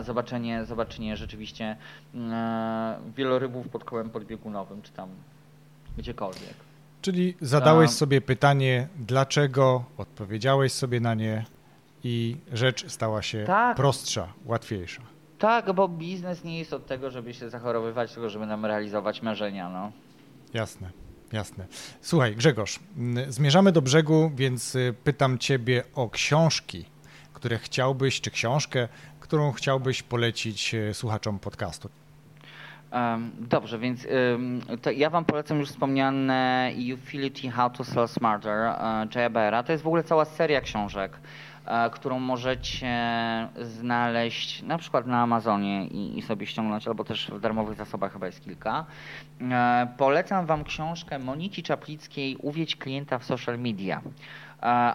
zobaczenie, 0.04 0.66
zobaczenie 0.66 1.18
rzeczywiście 1.18 1.78
e, 2.16 3.00
wielorybów 3.16 3.70
pod 3.70 3.84
kołem 3.84 4.10
podbiegunowym, 4.10 4.82
czy 4.82 4.92
tam 4.92 5.10
gdziekolwiek. 5.98 6.54
Czyli 7.02 7.38
zadałeś 7.42 7.90
sobie 7.90 8.22
pytanie, 8.22 8.88
dlaczego, 8.96 9.84
odpowiedziałeś 9.98 10.72
sobie 10.74 11.00
na 11.00 11.14
nie 11.14 11.46
i 12.04 12.38
rzecz 12.54 12.92
stała 12.92 13.22
się 13.22 13.44
tak. 13.48 13.78
prostsza, 13.78 14.28
łatwiejsza. 14.46 15.02
Tak, 15.40 15.74
bo 15.74 15.88
biznes 15.88 16.44
nie 16.44 16.60
jest 16.60 16.74
od 16.74 16.86
tego, 16.86 17.12
żeby 17.12 17.34
się 17.34 17.50
zachorowywać, 17.50 18.14
tylko 18.14 18.30
żeby 18.30 18.46
nam 18.46 18.66
realizować 18.66 19.22
marzenia. 19.22 19.70
No. 19.70 19.92
Jasne, 20.54 20.90
jasne. 21.32 21.66
Słuchaj, 22.02 22.36
Grzegorz, 22.36 22.80
zmierzamy 23.28 23.72
do 23.72 23.82
brzegu, 23.82 24.32
więc 24.36 24.76
y, 24.76 24.96
pytam 25.04 25.38
Ciebie 25.38 25.84
o 25.96 26.10
książki, 26.10 26.86
które 27.34 27.58
chciałbyś, 27.58 28.22
czy 28.22 28.32
książkę, 28.32 28.88
którą 29.20 29.52
chciałbyś 29.52 30.04
polecić 30.04 30.76
e, 30.76 30.94
słuchaczom 30.94 31.40
podcastu? 31.40 31.90
Dobrze, 33.40 33.80
więc 33.80 34.08
ja 34.96 35.10
Wam 35.10 35.26
polecam 35.26 35.60
już 35.60 35.70
wspomniane 35.70 36.72
Utility 36.94 37.50
How 37.50 37.70
to 37.70 37.84
Sell 37.84 38.08
Smarter 38.08 38.54
e, 38.54 39.08
Jaya 39.16 39.30
Beara. 39.30 39.64
To 39.64 39.72
jest 39.72 39.84
w 39.84 39.88
ogóle 39.88 40.04
cała 40.04 40.26
seria 40.26 40.62
książek, 40.62 41.20
którą 41.92 42.20
możecie 42.20 42.98
znaleźć 43.62 44.64
na 44.64 44.78
przykład 44.78 45.08
na 45.08 45.22
Amazonie 45.22 45.88
i, 45.88 46.18
i 46.18 46.22
sobie 46.22 46.46
ściągnąć, 46.46 46.88
albo 46.88 47.04
też 47.04 47.32
w 47.32 47.40
darmowych 47.40 47.78
zasobach 47.78 48.14
chyba 48.14 48.26
jest 48.26 48.44
kilka. 48.44 48.86
Polecam 49.98 50.46
Wam 50.46 50.64
książkę 50.64 51.20
Moniki 51.20 51.64
Czaplickiej 51.64 52.38
Uwiedź 52.38 52.76
klienta 52.76 53.20
w 53.20 53.24
social 53.24 53.60
media. 53.60 54.02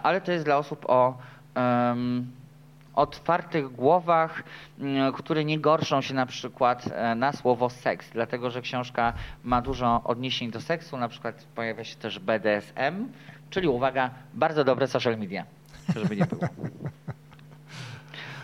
Ale 0.03 0.21
to 0.21 0.31
jest 0.31 0.45
dla 0.45 0.57
osób 0.57 0.85
o 0.87 1.17
um, 1.55 2.31
otwartych 2.95 3.71
głowach, 3.71 4.43
które 5.13 5.45
nie 5.45 5.59
gorszą 5.59 6.01
się 6.01 6.13
na 6.13 6.25
przykład 6.25 6.89
e, 6.91 7.15
na 7.15 7.31
słowo 7.31 7.69
seks, 7.69 8.09
dlatego 8.09 8.49
że 8.49 8.61
książka 8.61 9.13
ma 9.43 9.61
dużo 9.61 10.01
odniesień 10.03 10.51
do 10.51 10.61
seksu, 10.61 10.97
na 10.97 11.07
przykład 11.07 11.47
pojawia 11.55 11.83
się 11.83 11.95
też 11.95 12.19
BDSM, 12.19 13.07
czyli 13.49 13.67
uwaga, 13.67 14.09
bardzo 14.33 14.63
dobre 14.63 14.87
social 14.87 15.17
media, 15.17 15.45
żeby 15.95 16.15
nie 16.15 16.25
było. 16.25 16.41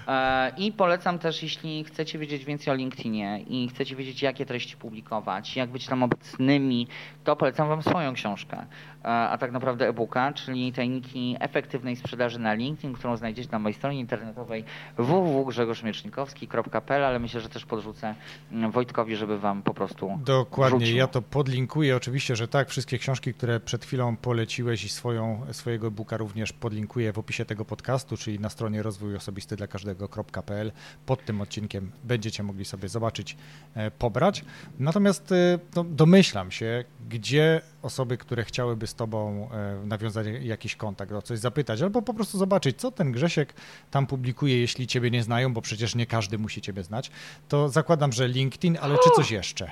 E, 0.08 0.52
I 0.58 0.72
polecam 0.72 1.20
też, 1.20 1.44
jeśli 1.44 1.84
chcecie 1.84 2.20
wiedzieć 2.20 2.46
więcej 2.46 2.74
o 2.74 2.76
LinkedInie 2.76 3.40
i 3.48 3.70
chcecie 3.70 3.96
wiedzieć, 3.96 4.22
jakie 4.22 4.46
treści 4.46 4.78
publikować, 4.78 5.56
jak 5.56 5.70
być 5.70 5.86
tam 5.86 6.04
obecnymi, 6.04 6.88
to 7.24 7.36
polecam 7.36 7.68
Wam 7.68 7.82
swoją 7.82 8.14
książkę, 8.14 8.66
a 9.04 9.38
tak 9.40 9.52
naprawdę 9.52 9.88
e-booka, 9.88 10.34
czyli 10.34 10.74
tajniki 10.74 11.36
efektywnej 11.40 11.96
sprzedaży 11.96 12.40
na 12.40 12.54
LinkedIn, 12.54 12.94
którą 12.94 13.18
znajdziecie 13.18 13.50
na 13.52 13.60
mojej 13.60 13.74
stronie 13.74 14.00
internetowej 14.00 14.64
www.grzegorzmiecznikowski.pl, 14.98 17.06
ale 17.06 17.20
myślę, 17.20 17.42
że 17.42 17.50
też 17.50 17.66
podrzucę 17.66 18.16
mm, 18.52 18.72
Wojtkowi, 18.72 19.16
żeby 19.16 19.40
Wam 19.40 19.64
po 19.64 19.74
prostu 19.74 20.20
Dokładnie, 20.26 20.80
wrzucił. 20.80 20.98
ja 20.98 21.08
to 21.08 21.22
podlinkuję 21.22 21.96
oczywiście, 21.96 22.36
że 22.36 22.48
tak, 22.48 22.70
wszystkie 22.70 22.98
książki, 22.98 23.34
które 23.34 23.60
przed 23.60 23.86
chwilą 23.86 24.18
poleciłeś 24.18 24.84
i 24.84 24.90
swoją, 24.90 25.42
swojego 25.52 25.88
e-booka 25.88 26.18
również 26.18 26.54
podlinkuję 26.54 27.14
w 27.14 27.20
opisie 27.20 27.46
tego 27.46 27.66
podcastu, 27.66 28.18
czyli 28.18 28.40
na 28.40 28.50
stronie 28.50 28.84
rozwój 28.84 29.16
osobisty 29.16 29.56
dla 29.56 29.68
każdego.pl. 29.68 30.72
Pod 31.06 31.26
tym 31.26 31.42
odcinkiem 31.42 31.92
będziecie 32.04 32.44
mogli 32.44 32.66
sobie 32.66 32.90
zobaczyć, 32.90 33.38
e, 33.76 33.92
pobrać. 33.92 34.46
Natomiast 34.80 35.32
e, 35.32 35.60
no, 35.76 35.84
domyślam 35.84 36.52
się, 36.52 36.84
gdzie 37.10 37.62
osoby, 37.82 38.18
które 38.18 38.44
chciałyby 38.44 38.88
z 38.88 38.96
tobą 38.96 39.50
e, 39.52 39.86
nawiązać 39.86 40.28
jakiś 40.42 40.76
kontakt, 40.76 41.12
o 41.12 41.22
coś 41.22 41.40
zapytać, 41.40 41.82
albo 41.82 42.02
po 42.02 42.14
prostu 42.14 42.38
zobaczyć, 42.38 42.78
co 42.78 42.92
ten 42.92 43.12
Grzesiek 43.12 43.54
tam 43.92 44.08
publikuje, 44.08 44.60
jeśli 44.60 44.88
ciebie 44.88 45.12
nie 45.12 45.24
znają, 45.24 45.54
bo 45.54 45.62
przecież 45.62 45.96
nie 45.96 46.06
każdy 46.06 46.38
musi 46.38 46.62
ciebie 46.62 46.84
znać, 46.84 47.12
to 47.48 47.70
zakładam, 47.70 48.12
że 48.12 48.28
LinkedIn, 48.28 48.78
ale 48.82 48.98
czy 49.04 49.10
coś 49.16 49.32
jeszcze? 49.32 49.72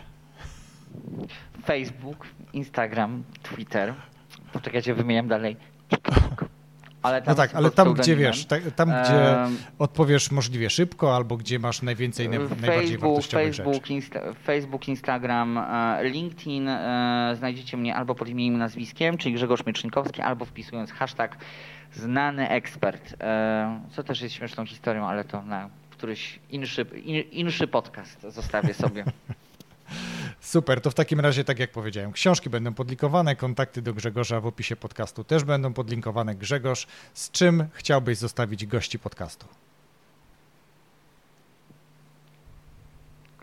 Facebook, 1.66 2.28
Instagram, 2.54 3.24
Twitter. 3.44 3.94
Poczekajcie, 4.54 4.94
wymieniam 4.94 5.28
dalej. 5.28 5.58
TikTok. 5.90 6.59
Ale 7.02 7.22
no 7.28 7.36
tak, 7.36 7.56
ale 7.56 7.72
tam 7.72 7.94
gdzie 7.94 8.16
wiesz, 8.16 8.46
tam 8.76 8.90
gdzie 8.90 9.36
odpowiesz 9.80 10.32
możliwie 10.32 10.70
szybko, 10.70 11.16
albo 11.16 11.38
gdzie 11.38 11.60
masz 11.60 11.82
najwięcej, 11.82 12.30
Facebook, 12.30 12.62
najbardziej 12.62 12.98
wartościowych 12.98 13.56
Facebook, 13.56 13.74
rzeczy. 13.74 13.94
Insta, 13.94 14.20
Facebook, 14.44 14.88
Instagram, 14.88 15.58
e, 15.58 16.00
LinkedIn, 16.04 16.68
e, 16.68 17.34
znajdziecie 17.38 17.78
mnie 17.78 17.96
albo 17.96 18.16
pod 18.16 18.28
imieniem 18.28 18.54
i 18.54 18.58
nazwiskiem, 18.58 19.18
czyli 19.18 19.36
Grzegorz 19.36 19.66
Miecznikowski, 19.66 20.22
albo 20.22 20.46
wpisując 20.46 20.92
hashtag 20.92 21.38
znany 21.94 22.50
ekspert, 22.50 23.16
e, 23.22 23.80
co 23.92 24.04
też 24.04 24.22
jest 24.22 24.36
śmieszną 24.36 24.66
historią, 24.66 25.08
ale 25.08 25.24
to 25.24 25.42
na 25.42 25.70
któryś 25.90 26.40
inszy, 26.50 26.86
in, 27.04 27.22
inszy 27.32 27.68
podcast 27.68 28.22
zostawię 28.22 28.74
sobie. 28.74 29.04
Super, 30.50 30.82
to 30.82 30.92
w 30.92 30.94
takim 30.94 31.20
razie, 31.20 31.44
tak 31.44 31.60
jak 31.60 31.72
powiedziałem, 31.72 32.12
książki 32.12 32.50
będą 32.50 32.74
podlinkowane, 32.74 33.36
kontakty 33.36 33.82
do 33.82 33.94
Grzegorza 33.94 34.42
w 34.42 34.46
opisie 34.46 34.76
podcastu 34.76 35.24
też 35.24 35.44
będą 35.44 35.74
podlinkowane. 35.74 36.36
Grzegorz, 36.36 36.88
z 37.14 37.32
czym 37.32 37.68
chciałbyś 37.74 38.18
zostawić 38.18 38.66
gości 38.66 39.00
podcastu? 39.00 39.48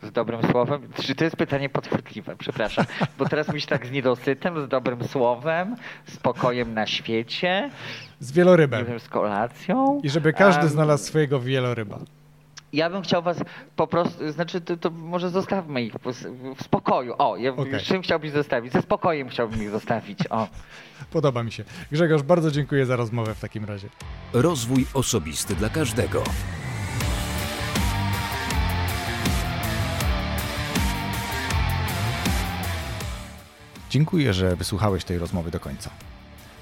Z 0.03 0.13
dobrym 0.13 0.51
słowem? 0.51 0.89
Czy 1.03 1.15
to 1.15 1.25
jest 1.25 1.37
pytanie 1.37 1.69
podchwytliwe? 1.69 2.37
Przepraszam. 2.37 2.85
Bo 3.19 3.29
teraz 3.29 3.49
myślę 3.49 3.79
tak 3.79 3.87
z 3.87 3.91
niedosytem, 3.91 4.67
z 4.67 4.69
dobrym 4.69 5.09
słowem, 5.09 5.77
spokojem 6.07 6.75
na 6.75 6.87
świecie. 6.87 7.71
Z 8.21 8.33
wielorybem. 8.33 9.01
Z 9.01 9.09
kolacją. 9.09 10.01
I 10.03 10.11
żeby 10.11 10.33
każdy 10.33 10.69
znalazł 10.69 11.05
swojego 11.05 11.41
wieloryba 11.41 11.99
ja 12.73 12.91
bym 12.91 13.03
chciał 13.03 13.23
was 13.23 13.39
po 13.77 13.87
prostu, 13.87 14.33
znaczy 14.33 14.61
to, 14.61 14.77
to 14.77 14.91
może 14.91 15.31
zostawmy 15.31 15.83
ich 15.83 15.95
w, 15.95 16.63
spokoju. 16.63 17.15
O, 17.19 17.37
ja, 17.37 17.53
okay. 17.53 17.81
czym 17.81 18.03
chciałbyś 18.03 18.31
zostawić? 18.31 18.73
Ze 18.73 18.83
spokojem 18.83 19.29
chciałbym 19.29 19.63
ich 19.63 19.71
zostawić. 19.71 20.19
O. 20.31 20.49
Podoba 21.11 21.43
mi 21.43 21.53
się. 21.53 21.65
Grzegorz, 21.93 22.23
bardzo 22.23 22.51
dziękuję 22.51 22.87
za 22.87 22.97
rozmowę 22.97 23.35
w 23.35 23.41
takim 23.41 23.65
razie. 23.65 23.89
Rozwój 24.33 24.87
osobisty 24.95 25.55
dla 25.55 25.69
każdego. 25.69 26.23
Dziękuję, 33.91 34.33
że 34.33 34.57
wysłuchałeś 34.57 35.05
tej 35.05 35.19
rozmowy 35.19 35.51
do 35.51 35.61
końca. 35.61 35.91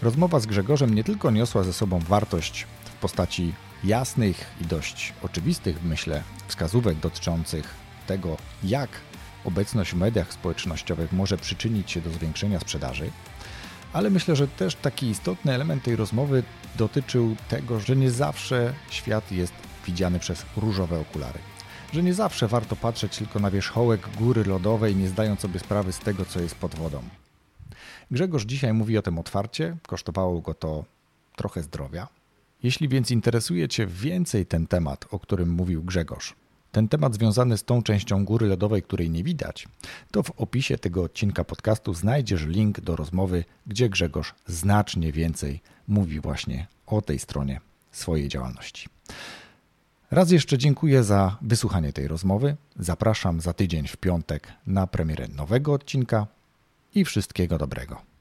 Rozmowa 0.03 0.41
z 0.41 0.47
Grzegorzem 0.47 0.95
nie 0.95 1.05
tylko 1.05 1.31
niosła 1.31 1.63
ze 1.63 1.73
sobą 1.73 1.99
wartość 1.99 2.67
postaci 3.05 3.55
jasnych 3.85 4.47
i 4.61 4.65
dość 4.65 5.13
oczywistych, 5.23 5.83
myślę, 5.83 6.23
wskazówek 6.49 6.99
dotyczących 6.99 7.75
tego, 8.07 8.37
jak 8.63 8.89
obecność 9.45 9.91
w 9.93 9.97
mediach 9.97 10.33
społecznościowych 10.33 11.13
może 11.13 11.37
przyczynić 11.37 11.91
się 11.91 12.01
do 12.01 12.11
zwiększenia 12.11 12.61
sprzedaży, 12.61 13.11
ale 13.93 14.11
myślę, 14.11 14.37
że 14.37 14.49
też 14.49 14.75
taki 14.75 15.07
istotny 15.07 15.53
element 15.53 15.83
tej 15.83 15.97
rozmowy 15.97 16.43
dotyczył 16.77 17.37
tego, 17.49 17.81
że 17.81 17.97
nie 17.97 18.11
zawsze 18.11 18.75
świat 18.91 19.33
jest 19.33 19.55
widziany 19.87 20.19
przez 20.19 20.45
różowe 20.57 21.01
okulary. 21.01 21.39
Że 21.93 22.03
nie 22.03 22.15
zawsze 22.15 22.49
warto 22.49 22.77
patrzeć 22.77 23.17
tylko 23.17 23.39
na 23.39 23.51
wierzchołek 23.51 24.09
góry 24.17 24.45
lodowej, 24.45 24.97
nie 24.97 25.09
zdając 25.09 25.41
sobie 25.41 25.61
sprawy 25.61 25.93
z 25.93 25.99
tego, 25.99 26.25
co 26.25 26.41
jest 26.41 26.55
pod 26.55 26.75
wodą. 26.75 27.03
Grzegorz 28.11 28.45
dzisiaj 28.45 28.73
mówi 28.73 28.99
o 28.99 29.03
tym 29.03 29.19
otwarcie, 29.19 29.77
kosztowało 29.87 30.41
go 30.41 30.55
to 30.55 30.85
trochę 31.37 31.63
zdrowia, 31.63 32.09
jeśli 32.65 32.89
więc 32.89 33.11
interesuje 33.11 33.69
Cię 33.69 33.87
więcej 33.87 34.47
ten 34.47 34.67
temat, 34.67 35.07
o 35.11 35.19
którym 35.19 35.51
mówił 35.51 35.83
Grzegorz, 35.83 36.35
ten 36.73 36.89
temat 36.89 37.15
związany 37.15 37.59
z 37.59 37.65
tą 37.65 37.83
częścią 37.83 38.25
góry 38.25 38.47
lodowej, 38.47 38.83
której 38.83 39.11
nie 39.11 39.25
widać, 39.25 39.69
to 40.11 40.23
w 40.23 40.31
opisie 40.31 40.79
tego 40.79 41.03
odcinka 41.03 41.45
podcastu 41.45 41.95
znajdziesz 41.95 42.47
link 42.47 42.81
do 42.81 42.97
rozmowy, 42.97 43.45
gdzie 43.67 43.89
Grzegorz 43.89 44.35
znacznie 44.47 45.13
więcej 45.13 45.61
mówi 45.89 46.21
właśnie 46.21 46.67
o 46.87 47.03
tej 47.03 47.19
stronie 47.19 47.61
swojej 47.93 48.29
działalności. 48.29 48.89
Raz 50.11 50.31
jeszcze 50.31 50.59
dziękuję 50.59 51.05
za 51.05 51.37
wysłuchanie 51.43 51.93
tej 51.93 52.09
rozmowy. 52.09 52.57
Zapraszam 52.79 53.41
za 53.41 53.53
tydzień 53.53 53.89
w 53.89 53.97
piątek 53.97 54.53
na 54.67 54.87
premierę 54.87 55.29
nowego 55.29 55.73
odcinka 55.73 56.27
i 56.95 57.05
wszystkiego 57.05 57.59
dobrego. 57.59 58.14